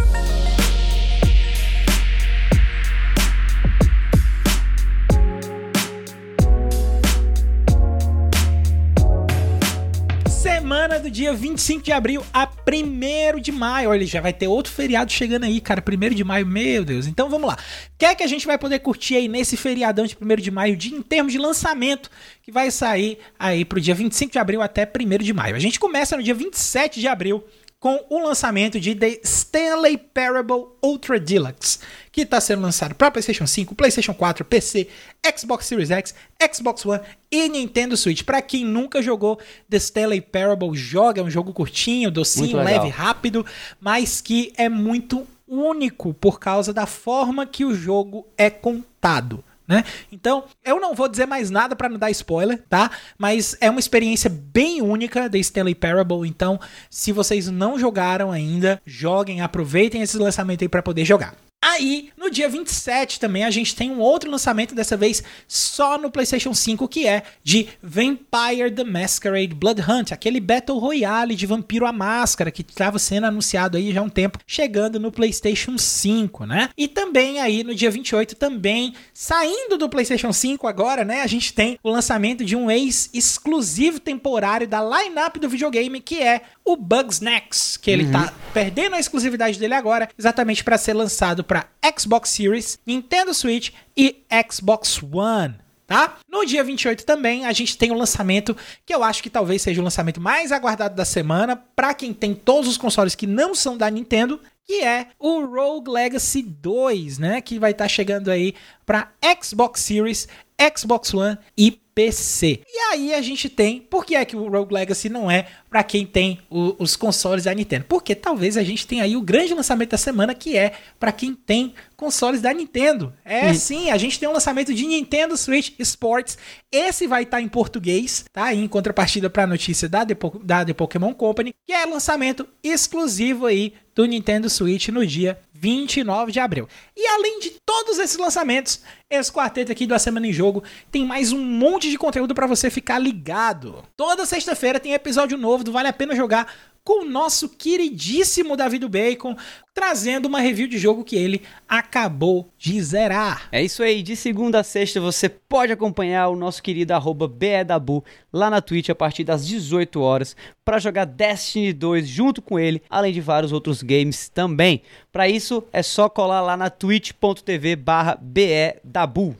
Dia 11.13 11.33
25 11.33 11.83
de 11.83 11.93
abril 11.93 12.25
a 12.33 12.49
1 12.67 13.41
de 13.41 13.53
maio. 13.53 13.91
Olha, 13.91 14.05
já 14.07 14.21
vai 14.21 14.33
ter 14.33 14.49
outro 14.49 14.73
feriado 14.73 15.13
chegando 15.13 15.45
aí, 15.45 15.61
cara. 15.61 15.83
1 15.87 16.15
de 16.15 16.25
maio, 16.25 16.47
meu 16.47 16.85
Deus. 16.85 17.07
Então 17.07 17.29
vamos 17.29 17.47
lá. 17.47 17.55
O 17.55 17.99
que 17.99 18.07
é 18.07 18.15
que 18.15 18.25
a 18.25 18.27
gente 18.27 18.47
vai 18.47 18.59
poder 18.59 18.79
curtir 18.81 19.17
aí 19.17 19.29
nesse 19.29 19.57
feriadão 19.57 20.07
de 20.07 20.17
1 20.21 20.37
de 20.37 20.51
maio, 20.51 20.77
de, 20.77 20.95
em 20.95 21.03
termos 21.03 21.33
de 21.33 21.39
lançamento, 21.39 22.11
que 22.43 22.51
vai 22.51 22.71
sair 22.71 23.19
aí 23.39 23.65
pro 23.65 23.81
dia 23.81 23.95
25 23.95 24.33
de 24.33 24.39
abril 24.39 24.63
até 24.63 24.85
1 24.85 25.19
de 25.19 25.33
maio? 25.33 25.55
A 25.55 25.61
gente 25.61 25.79
começa 25.79 26.17
no 26.17 26.23
dia 26.23 26.35
27 26.35 26.99
de 26.99 27.07
abril 27.07 27.45
com 27.79 28.01
o 28.09 28.21
lançamento 28.21 28.79
de 28.79 28.95
The 28.95 29.19
Stanley 29.25 29.99
Parable 29.99 30.67
Ultra 30.81 31.19
Deluxe, 31.19 31.81
que 32.13 32.21
está 32.21 32.41
sendo 32.41 32.63
lançado 32.63 32.95
para 32.95 33.11
PlayStation 33.11 33.47
5, 33.47 33.75
PlayStation 33.75 34.13
4, 34.13 34.45
PC, 34.45 34.87
Xbox 35.35 35.67
Series 35.67 35.91
X, 35.91 36.15
Xbox 36.55 36.85
One 36.85 37.01
e 37.31 37.49
Nintendo 37.49 37.97
Switch. 37.97 38.23
Para 38.23 38.43
quem 38.43 38.65
nunca 38.65 39.01
jogou 39.01 39.41
The 39.69 39.79
Stanley 39.79 40.21
Parable, 40.21 40.77
joga, 40.77 41.23
é 41.23 41.25
um 41.25 41.31
jogo 41.31 41.53
curtinho, 41.53 42.11
docinho, 42.11 42.59
leve, 42.59 42.89
rápido, 42.89 43.45
mas 43.81 44.21
que 44.21 44.53
é 44.57 44.69
muito 44.69 45.27
único 45.49 46.15
por 46.15 46.39
causa 46.39 46.73
da 46.73 46.87
forma 46.87 47.47
que 47.47 47.65
o 47.65 47.75
jogo 47.75 48.27
é 48.37 48.51
contado 48.51 49.43
né? 49.67 49.85
Então, 50.11 50.45
eu 50.65 50.81
não 50.81 50.95
vou 50.95 51.09
dizer 51.09 51.27
mais 51.27 51.51
nada 51.51 51.75
para 51.75 51.89
não 51.89 51.99
dar 51.99 52.11
spoiler, 52.11 52.63
tá? 52.69 52.91
Mas 53.17 53.57
é 53.61 53.71
uma 53.71 53.81
experiência 53.81 54.29
bem 54.29 54.83
única 54.83 55.29
da 55.29 55.39
Stanley 55.39 55.75
Parable, 55.75 56.29
então, 56.29 56.61
se 56.91 57.13
vocês 57.13 57.49
não 57.49 57.79
jogaram 57.79 58.31
ainda, 58.31 58.81
joguem, 58.85 59.41
aproveitem 59.41 60.03
esse 60.03 60.19
lançamento 60.19 60.63
aí 60.63 60.69
para 60.69 60.83
poder 60.83 61.05
jogar. 61.05 61.35
Aí, 61.63 62.11
no 62.17 62.29
dia 62.29 62.49
27 62.49 63.21
também, 63.21 63.45
a 63.45 63.51
gente 63.51 63.77
tem 63.77 63.93
um 63.93 64.01
outro 64.01 64.29
lançamento, 64.29 64.75
dessa 64.75 64.97
vez 64.97 65.23
só 65.47 65.97
no 65.97 66.11
PlayStation 66.11 66.53
5, 66.53 66.89
que 66.89 67.07
é 67.07 67.23
de 67.45 67.69
Vampire 67.81 68.69
the 68.75 68.83
Masquerade 68.83 69.55
Blood 69.55 69.81
Hunt, 69.81 70.11
aquele 70.11 70.41
Battle 70.41 70.79
Royale 70.79 71.37
de 71.37 71.47
Vampiro 71.47 71.87
à 71.87 71.93
Máscara 71.93 72.51
que 72.51 72.63
estava 72.63 72.99
sendo 72.99 73.27
anunciado 73.27 73.77
aí 73.77 73.93
já 73.93 74.01
há 74.01 74.03
um 74.03 74.09
tempo, 74.09 74.41
chegando 74.45 74.99
no 74.99 75.13
PlayStation 75.13 75.79
5, 75.79 76.47
né? 76.47 76.69
E 76.77 76.89
também 76.89 77.39
aí 77.39 77.63
no 77.63 77.75
dia 77.77 77.93
28, 77.93 78.35
também 78.35 78.95
saindo 79.15 79.79
do 79.79 79.89
PlayStation 79.89 80.33
5 80.33 80.67
agora, 80.67 81.05
né? 81.05 81.23
A 81.23 81.29
gente 81.29 81.55
tem 81.55 81.79
o 81.81 81.91
lançamento 81.91 82.45
de 82.45 82.57
um 82.57 82.69
ex-exclusivo 82.69 84.01
temporário 84.01 84.67
da 84.67 84.83
lineup 84.83 85.37
do 85.37 85.49
videogame, 85.49 86.01
que 86.01 86.21
é 86.21 86.43
o 86.65 86.77
Bugsnax, 86.77 87.77
que 87.77 87.91
ele 87.91 88.05
uhum. 88.05 88.13
tá 88.13 88.33
perdendo 88.53 88.97
a 88.97 89.01
exclusividade 89.01 89.59
dele 89.59 89.75
agora, 89.75 90.09
exatamente 90.19 90.65
para 90.65 90.77
ser 90.77 90.95
lançado 90.95 91.45
para 91.53 91.69
Xbox 91.99 92.31
Series, 92.31 92.79
Nintendo 92.87 93.35
Switch 93.35 93.73
e 93.95 94.25
Xbox 94.51 95.03
One. 95.03 95.57
Tá? 95.87 96.17
No 96.27 96.47
dia 96.47 96.65
28 96.65 97.05
também 97.05 97.45
a 97.45 97.53
gente 97.53 97.77
tem 97.77 97.93
um 97.93 97.99
lançamento 97.99 98.57
que 98.87 98.95
eu 98.95 99.05
acho 99.05 99.23
que 99.23 99.29
talvez 99.29 99.61
seja 99.61 99.79
o 99.79 99.85
lançamento 99.85 100.19
mais 100.19 100.51
aguardado 100.51 100.97
da 100.97 101.05
semana 101.05 101.55
para 101.55 101.93
quem 101.93 102.15
tem 102.15 102.35
todos 102.35 102.71
os 102.71 102.79
consoles 102.79 103.15
que 103.15 103.27
não 103.27 103.55
são 103.55 103.77
da 103.77 103.91
Nintendo, 103.91 104.41
que 104.65 104.83
é 104.83 105.09
o 105.19 105.45
Rogue 105.45 105.91
Legacy 105.91 106.41
2, 106.41 107.19
né, 107.19 107.43
que 107.43 107.59
vai 107.59 107.73
estar 107.73 107.85
tá 107.85 107.89
chegando 107.89 108.31
aí 108.31 108.55
para 108.87 109.13
Xbox 109.43 109.83
Series, 109.83 110.29
Xbox 110.75 111.13
One 111.13 111.37
e 111.55 111.82
PC. 111.95 112.63
E 112.67 112.79
aí 112.91 113.15
a 113.15 113.21
gente 113.21 113.49
tem, 113.49 113.81
por 113.81 114.05
que 114.05 114.15
é 114.15 114.25
que 114.25 114.37
o 114.37 114.49
Rogue 114.49 114.75
Legacy 114.75 115.09
não 115.09 115.31
é 115.31 115.47
para 115.69 115.83
quem 115.83 116.07
tem 116.07 116.39
o, 116.51 116.75
os 116.79 116.97
consoles 116.97 117.45
da 117.45 117.55
Nintendo? 117.55 117.85
Porque 117.89 118.15
talvez 118.15 118.57
a 118.57 118.63
gente 118.63 118.87
tenha 118.87 119.05
aí 119.05 119.17
o 119.17 119.23
grande 119.23 119.55
lançamento 119.55 119.91
da 119.91 119.99
semana 119.99 120.35
que 120.35 120.57
é 120.57 120.73
para 120.99 121.13
quem 121.13 121.35
tem 121.35 121.75
consoles 121.97 122.41
da 122.41 122.53
Nintendo. 122.53 123.13
É 123.25 123.51
hum. 123.51 123.55
sim, 123.55 123.91
a 123.91 123.97
gente 123.97 124.19
tem 124.19 124.29
um 124.29 124.33
lançamento 124.33 124.75
de 124.75 124.87
Nintendo 124.87 125.37
Switch 125.37 125.73
Sports. 125.79 126.37
Esse 126.71 127.07
vai 127.07 127.23
estar 127.23 127.37
tá 127.37 127.43
em 127.43 127.49
português, 127.49 128.25
tá? 128.33 128.53
Em 128.55 128.67
contrapartida 128.67 129.31
para 129.31 129.45
a 129.45 129.47
notícia 129.47 129.89
da 129.89 130.05
The, 130.05 130.17
da 130.43 130.65
The 130.65 130.73
Pokémon 130.73 131.15
Company, 131.15 131.55
que 131.67 131.73
é 131.73 131.85
lançamento 131.87 132.49
exclusivo 132.63 133.47
aí 133.47 133.75
do 133.95 134.05
Nintendo 134.07 134.49
Switch 134.49 134.89
no 134.89 135.07
dia 135.07 135.39
29 135.53 136.33
de 136.33 136.41
abril. 136.41 136.69
E 136.97 137.07
além 137.07 137.39
de 137.39 137.53
todos 137.65 137.99
esses 137.99 138.17
lançamentos, 138.17 138.81
esse 139.17 139.33
quarteto 139.33 139.73
aqui 139.73 139.87
do 139.87 139.95
A 139.95 139.99
Semana 139.99 140.27
em 140.27 140.33
Jogo 140.33 140.63
tem 140.91 141.05
mais 141.05 141.33
um 141.33 141.43
monte 141.43 141.91
de 141.91 141.99
conteúdo 141.99 142.35
para 142.35 142.47
você 142.47 142.71
ficar 142.71 142.99
ligado. 142.99 143.83
Toda 143.97 144.27
sexta-feira 144.27 144.81
tem 144.81 144.95
episódio 144.95 145.37
novo 145.37 145.65
do 145.65 145.73
Vale 145.73 145.89
a 145.89 145.93
Pena 145.93 146.15
Jogar 146.15 146.47
com 146.85 147.05
o 147.05 147.09
nosso 147.09 147.49
queridíssimo 147.49 148.57
Davi 148.57 148.79
do 148.79 148.89
Bacon, 148.89 149.37
trazendo 149.73 150.27
uma 150.27 150.41
review 150.41 150.67
de 150.67 150.79
jogo 150.79 151.05
que 151.05 151.17
ele 151.17 151.43
acabou 151.69 152.51
de 152.59 152.81
zerar. 152.83 153.49
É 153.53 153.63
isso 153.63 153.83
aí, 153.83 154.03
de 154.03 154.17
segunda 154.17 154.61
a 154.61 154.65
sexta 154.65 155.01
você 155.01 155.29
pode 155.29 155.73
acompanhar 155.73 156.29
o 156.29 156.37
nosso 156.37 156.63
querido 156.63 156.93
arroba 156.93 157.29
BEDabu 157.29 158.05
lá 158.33 158.51
na 158.51 158.61
Twitch 158.61 158.91
a 158.91 158.95
partir 158.95 159.25
das 159.25 159.47
18 159.47 160.01
horas 160.01 160.37
para 160.65 160.79
jogar 160.79 161.05
Destiny 161.05 161.73
2 161.73 162.07
junto 162.07 162.43
com 162.43 162.59
ele, 162.59 162.83
além 162.91 163.13
de 163.13 163.21
vários 163.21 163.53
outros 163.53 163.83
games 163.83 164.29
também. 164.29 164.83
Para 165.11 165.29
isso 165.29 165.65
é 165.73 165.83
só 165.83 166.09
colar 166.09 166.41
lá 166.41 166.57
na 166.57 166.69
twitch.tv 166.69 167.77
barra. 167.77 168.19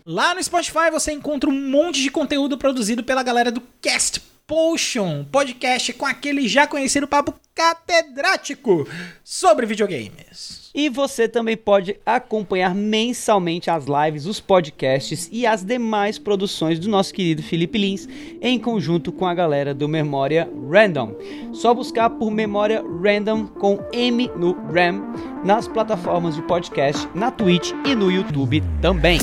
Lá 0.05 0.35
no 0.35 0.43
Spotify 0.43 0.91
você 0.91 1.13
encontra 1.13 1.49
um 1.49 1.71
monte 1.71 2.03
de 2.03 2.11
conteúdo 2.11 2.59
produzido 2.59 3.03
pela 3.03 3.23
galera 3.23 3.51
do 3.51 3.63
Cast 3.81 4.21
Potion, 4.47 5.25
podcast 5.25 5.93
com 5.95 6.05
aquele 6.05 6.49
já 6.49 6.67
conhecido 6.67 7.07
papo 7.07 7.35
catedrático 7.55 8.87
sobre 9.25 9.67
videogames. 9.67 10.71
E 10.75 10.89
você 10.89 11.29
também 11.29 11.57
pode 11.57 11.97
acompanhar 12.05 12.75
mensalmente 12.75 13.71
as 13.71 13.85
lives, 13.85 14.27
os 14.27 14.41
podcasts 14.41 15.29
e 15.31 15.47
as 15.47 15.63
demais 15.63 16.19
produções 16.19 16.79
do 16.79 16.89
nosso 16.89 17.13
querido 17.13 17.43
Felipe 17.43 17.79
Lins 17.79 18.09
em 18.41 18.59
conjunto 18.59 19.13
com 19.13 19.27
a 19.27 19.35
galera 19.35 19.75
do 19.75 19.87
Memória 19.87 20.51
Random. 20.71 21.15
Só 21.53 21.75
buscar 21.75 22.09
por 22.11 22.31
Memória 22.31 22.83
Random 23.03 23.47
com 23.47 23.79
M 23.93 24.31
no 24.37 24.53
RAM 24.73 25.03
nas 25.45 25.69
plataformas 25.69 26.37
de 26.37 26.43
podcast, 26.43 27.07
na 27.15 27.31
Twitch 27.31 27.73
e 27.85 27.95
no 27.95 28.11
YouTube 28.11 28.63
também. 28.81 29.19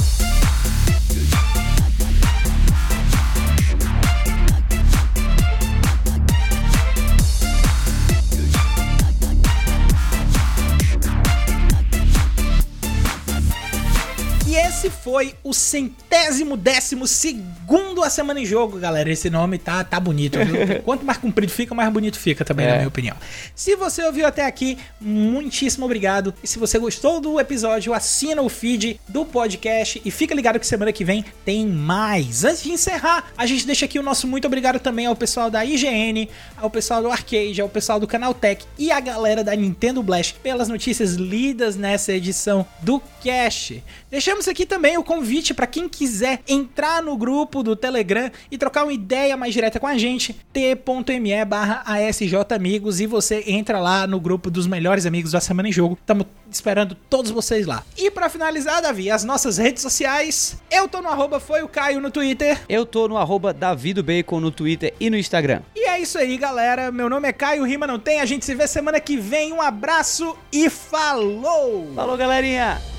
Esse 14.80 14.90
foi 14.90 15.34
o 15.44 15.54
centésimo 15.54 16.56
décimo 16.56 17.06
segundo 17.06 18.02
A 18.02 18.10
Semana 18.10 18.40
em 18.40 18.46
Jogo, 18.46 18.80
galera. 18.80 19.12
Esse 19.12 19.30
nome 19.30 19.58
tá, 19.58 19.84
tá 19.84 20.00
bonito, 20.00 20.40
viu? 20.40 20.80
Quanto 20.84 21.06
mais 21.06 21.18
comprido 21.18 21.52
fica, 21.52 21.76
mais 21.76 21.92
bonito 21.92 22.18
fica 22.18 22.46
também, 22.46 22.66
é. 22.66 22.70
na 22.70 22.76
minha 22.78 22.88
opinião. 22.88 23.18
Se 23.54 23.76
você 23.76 24.02
ouviu 24.06 24.26
até 24.26 24.46
aqui, 24.46 24.78
muitíssimo 25.02 25.84
obrigado. 25.84 26.34
E 26.42 26.48
se 26.48 26.58
você 26.58 26.80
gostou 26.80 27.20
do 27.20 27.42
episódio, 27.42 27.94
assina 27.94 28.42
o 28.42 28.48
feed 28.48 29.02
do 29.06 29.26
podcast 29.26 30.02
e 30.06 30.10
fica 30.10 30.34
ligado 30.34 30.58
que 30.58 30.66
semana 30.66 30.94
que 30.94 31.04
vem 31.04 31.26
tem 31.44 31.68
mais. 31.68 32.46
Antes 32.46 32.64
de 32.64 32.72
encerrar, 32.72 33.34
a 33.38 33.46
gente 33.46 33.66
deixa 33.66 33.84
aqui 33.84 34.00
o 34.00 34.04
nosso 34.04 34.30
muito 34.30 34.48
obrigado 34.48 34.80
também 34.80 35.08
ao 35.08 35.16
pessoal 35.16 35.52
da 35.52 35.66
IGN, 35.66 36.30
ao 36.56 36.70
pessoal 36.70 37.02
do 37.02 37.12
Arcade, 37.12 37.60
ao 37.60 37.68
pessoal 37.68 38.00
do 38.00 38.08
Canaltech 38.08 38.66
e 38.78 38.94
a 38.94 39.02
galera 39.02 39.44
da 39.44 39.54
Nintendo 39.54 40.02
Blast 40.02 40.36
pelas 40.42 40.70
notícias 40.70 41.16
lidas 41.16 41.76
nessa 41.76 42.14
edição 42.14 42.66
do 42.82 43.02
Cash. 43.22 43.74
Deixamos 44.10 44.47
aqui 44.47 44.66
também 44.66 44.97
o 44.97 45.03
convite 45.03 45.53
para 45.53 45.68
quem 45.68 45.88
quiser 45.88 46.41
entrar 46.47 47.03
no 47.03 47.16
grupo 47.16 47.62
do 47.62 47.76
Telegram 47.76 48.32
e 48.49 48.57
trocar 48.57 48.84
uma 48.84 48.93
ideia 48.93 49.38
mais 49.38 49.53
direta 49.53 49.80
com 49.80 49.86
a 49.86 49.97
gente, 49.99 50.36
t.me 50.51 51.45
barra 51.45 51.84
amigos 52.51 52.99
e 52.99 53.05
você 53.05 53.43
entra 53.45 53.80
lá 53.80 54.07
no 54.07 54.20
grupo 54.20 54.49
dos 54.49 54.66
melhores 54.66 55.05
amigos 55.05 55.32
da 55.32 55.39
Semana 55.39 55.70
em 55.70 55.72
Jogo. 55.72 55.95
Estamos 55.99 56.26
esperando 56.51 56.95
todos 57.07 57.30
vocês 57.30 57.68
lá. 57.68 57.84
E 57.95 58.10
para 58.10 58.30
finalizar, 58.30 58.82
Davi, 58.82 59.12
as 59.12 59.24
nossas 59.24 59.57
redes 59.57 59.84
sociais, 59.84 60.57
eu 60.72 60.88
tô 60.88 61.01
no 61.01 61.07
arroba 61.07 61.39
foi 61.39 61.62
o 61.62 61.68
Caio 61.68 62.01
no 62.01 62.10
Twitter. 62.10 62.60
Eu 62.68 62.88
tô 62.88 63.07
no 63.07 63.18
arroba 63.18 63.55
Bacon 64.03 64.39
no 64.39 64.49
Twitter 64.49 64.93
e 64.99 65.10
no 65.12 65.18
Instagram. 65.18 65.62
E 65.76 65.88
é 65.88 65.99
isso 65.99 66.18
aí, 66.18 66.36
galera. 66.36 66.91
Meu 66.91 67.10
nome 67.10 67.28
é 67.28 67.34
Caio, 67.34 67.64
rima 67.64 67.86
não 67.86 67.99
tem. 67.99 68.22
A 68.22 68.26
gente 68.26 68.43
se 68.43 68.55
vê 68.55 68.68
semana 68.68 68.99
que 68.99 69.18
vem. 69.18 69.53
Um 69.53 69.62
abraço 69.62 70.36
e 70.51 70.70
falou! 70.70 71.93
Falou, 71.95 72.18
galerinha! 72.18 72.99